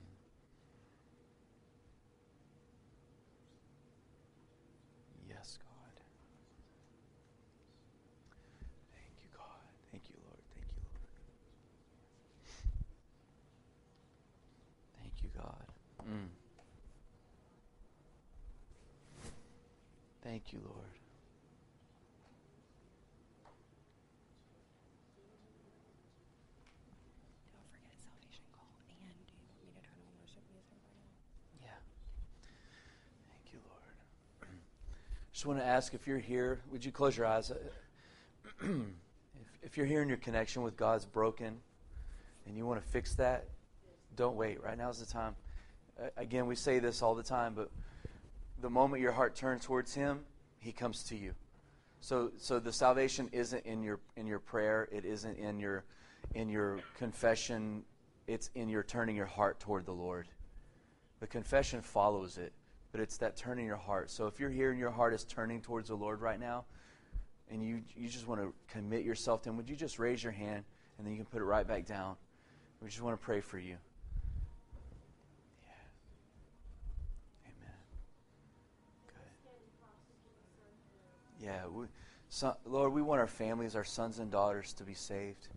Thank 20.46 20.62
you, 20.62 20.70
Lord. 20.70 20.86
Don't 27.52 27.66
forget 27.72 27.98
salvation 27.98 28.46
call. 28.54 28.70
And 28.78 29.10
do 29.26 29.34
you 29.34 29.42
want 29.50 29.66
me 29.66 29.74
to 29.74 29.82
turn 29.82 29.98
on 30.06 30.14
worship 30.22 30.44
music 30.54 30.78
right 30.86 31.02
now? 31.02 31.66
Yeah. 31.66 31.82
Thank 33.34 33.54
you, 33.54 33.60
Lord. 33.66 33.98
Just 35.34 35.48
want 35.48 35.58
to 35.60 35.66
ask 35.66 35.96
if 35.96 36.06
you're 36.06 36.20
here, 36.20 36.62
would 36.72 36.86
you 36.86 36.92
close 36.92 37.18
your 37.18 37.26
eyes? 37.26 37.52
if, 38.62 38.70
if 39.64 39.78
you're 39.78 39.88
here 39.88 40.02
and 40.02 40.10
your 40.10 40.20
connection 40.20 40.62
with 40.62 40.78
God's 40.78 41.06
broken 41.06 41.58
and 42.46 42.56
you 42.56 42.68
want 42.68 42.80
to 42.80 42.88
fix 42.88 43.16
that, 43.16 43.48
don't 44.16 44.36
wait. 44.36 44.62
Right 44.62 44.78
now 44.78 44.92
is 44.92 45.00
the 45.00 45.12
time. 45.12 45.36
Again, 46.18 46.46
we 46.46 46.56
say 46.56 46.78
this 46.78 47.02
all 47.02 47.16
the 47.16 47.24
time, 47.24 47.56
but 47.56 47.72
the 48.62 48.70
moment 48.70 49.02
your 49.02 49.12
heart 49.12 49.36
turns 49.36 49.66
towards 49.66 49.96
Him, 49.96 50.20
He 50.66 50.72
comes 50.72 51.04
to 51.04 51.16
you. 51.16 51.36
So, 52.00 52.32
so 52.38 52.58
the 52.58 52.74
salvation 52.74 53.30
isn't 53.32 53.64
in 53.68 53.84
your 53.84 54.00
in 54.18 54.26
your 54.26 54.40
prayer. 54.40 54.90
It 54.92 55.06
isn't 55.06 55.38
in 55.38 55.60
your 55.60 55.86
in 56.34 56.50
your 56.50 56.80
confession. 56.98 57.84
It's 58.26 58.50
in 58.56 58.68
your 58.68 58.82
turning 58.82 59.16
your 59.16 59.28
heart 59.28 59.60
toward 59.60 59.86
the 59.86 59.92
Lord. 59.92 60.28
The 61.20 61.28
confession 61.28 61.84
follows 61.84 62.40
it, 62.40 62.52
but 62.92 63.00
it's 63.00 63.16
that 63.18 63.38
turning 63.38 63.68
your 63.68 63.78
heart. 63.78 64.10
So 64.10 64.26
if 64.26 64.40
you're 64.40 64.50
here 64.50 64.72
and 64.72 64.80
your 64.80 64.90
heart 64.90 65.14
is 65.14 65.24
turning 65.24 65.62
towards 65.62 65.90
the 65.90 65.96
Lord 65.96 66.20
right 66.20 66.40
now, 66.40 66.66
and 67.52 67.62
you 67.62 67.84
you 67.96 68.10
just 68.10 68.28
want 68.28 68.42
to 68.42 68.52
commit 68.68 69.06
yourself 69.06 69.44
to 69.44 69.50
Him, 69.50 69.58
would 69.58 69.70
you 69.70 69.76
just 69.76 70.00
raise 70.00 70.24
your 70.24 70.34
hand 70.34 70.64
and 70.98 71.06
then 71.06 71.14
you 71.14 71.18
can 71.18 71.28
put 71.28 71.42
it 71.42 71.46
right 71.46 71.68
back 71.68 71.86
down? 71.86 72.16
We 72.82 72.90
just 72.90 73.04
want 73.04 73.20
to 73.20 73.24
pray 73.24 73.40
for 73.40 73.60
you. 73.60 73.78
Yeah, 81.46 81.68
we, 81.72 81.86
so, 82.30 82.58
Lord, 82.66 82.92
we 82.92 83.04
want 83.04 83.22
our 83.22 83.28
families, 83.28 83.76
our 83.76 83.84
sons 83.84 84.18
and 84.18 84.32
daughters 84.32 84.74
to 84.74 84.84
be 84.84 84.96
saved. 84.96 85.48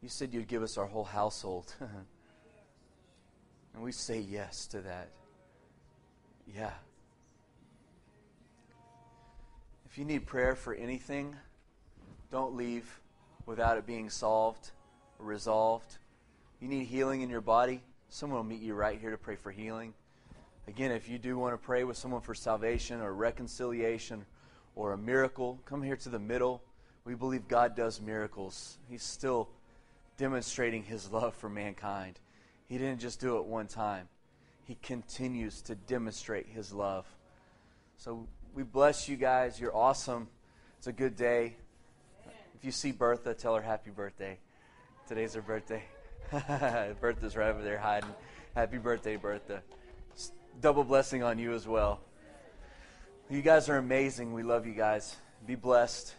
You 0.00 0.08
said 0.08 0.32
you'd 0.32 0.46
give 0.46 0.62
us 0.62 0.78
our 0.78 0.86
whole 0.86 1.04
household. 1.04 1.74
and 3.74 3.82
we 3.82 3.90
say 3.90 4.20
yes 4.20 4.68
to 4.68 4.80
that. 4.82 5.08
Yeah. 6.54 6.70
If 9.90 9.98
you 9.98 10.04
need 10.04 10.26
prayer 10.26 10.54
for 10.54 10.74
anything, 10.74 11.34
don't 12.30 12.54
leave 12.54 13.00
without 13.46 13.78
it 13.78 13.86
being 13.86 14.10
solved 14.10 14.70
or 15.18 15.26
resolved. 15.26 15.98
You 16.60 16.68
need 16.68 16.84
healing 16.84 17.22
in 17.22 17.30
your 17.30 17.40
body, 17.40 17.82
someone 18.10 18.36
will 18.36 18.44
meet 18.44 18.60
you 18.60 18.74
right 18.74 19.00
here 19.00 19.10
to 19.10 19.18
pray 19.18 19.34
for 19.34 19.50
healing. 19.50 19.92
Again, 20.68 20.92
if 20.92 21.08
you 21.08 21.18
do 21.18 21.36
want 21.36 21.54
to 21.54 21.58
pray 21.58 21.82
with 21.82 21.96
someone 21.96 22.20
for 22.20 22.34
salvation 22.34 23.00
or 23.00 23.12
reconciliation, 23.12 24.24
or 24.78 24.92
a 24.92 24.96
miracle, 24.96 25.58
come 25.64 25.82
here 25.82 25.96
to 25.96 26.08
the 26.08 26.20
middle. 26.20 26.62
We 27.04 27.16
believe 27.16 27.48
God 27.48 27.74
does 27.74 28.00
miracles. 28.00 28.78
He's 28.88 29.02
still 29.02 29.48
demonstrating 30.16 30.84
his 30.84 31.10
love 31.10 31.34
for 31.34 31.48
mankind. 31.48 32.20
He 32.68 32.78
didn't 32.78 33.00
just 33.00 33.20
do 33.20 33.38
it 33.38 33.44
one 33.44 33.66
time, 33.66 34.08
he 34.64 34.76
continues 34.80 35.62
to 35.62 35.74
demonstrate 35.74 36.46
his 36.46 36.72
love. 36.72 37.06
So 37.96 38.28
we 38.54 38.62
bless 38.62 39.08
you 39.08 39.16
guys. 39.16 39.58
You're 39.58 39.76
awesome. 39.76 40.28
It's 40.78 40.86
a 40.86 40.92
good 40.92 41.16
day. 41.16 41.56
If 42.54 42.64
you 42.64 42.70
see 42.70 42.92
Bertha, 42.92 43.34
tell 43.34 43.56
her 43.56 43.62
happy 43.62 43.90
birthday. 43.90 44.38
Today's 45.08 45.34
her 45.34 45.42
birthday. 45.42 45.82
Bertha's 47.00 47.36
right 47.36 47.50
over 47.50 47.62
there 47.62 47.78
hiding. 47.78 48.14
Happy 48.54 48.78
birthday, 48.78 49.16
Bertha. 49.16 49.62
Double 50.60 50.84
blessing 50.84 51.24
on 51.24 51.38
you 51.38 51.52
as 51.54 51.66
well. 51.66 52.00
You 53.30 53.42
guys 53.42 53.68
are 53.68 53.76
amazing. 53.76 54.32
We 54.32 54.42
love 54.42 54.66
you 54.66 54.72
guys. 54.72 55.14
Be 55.46 55.54
blessed. 55.54 56.14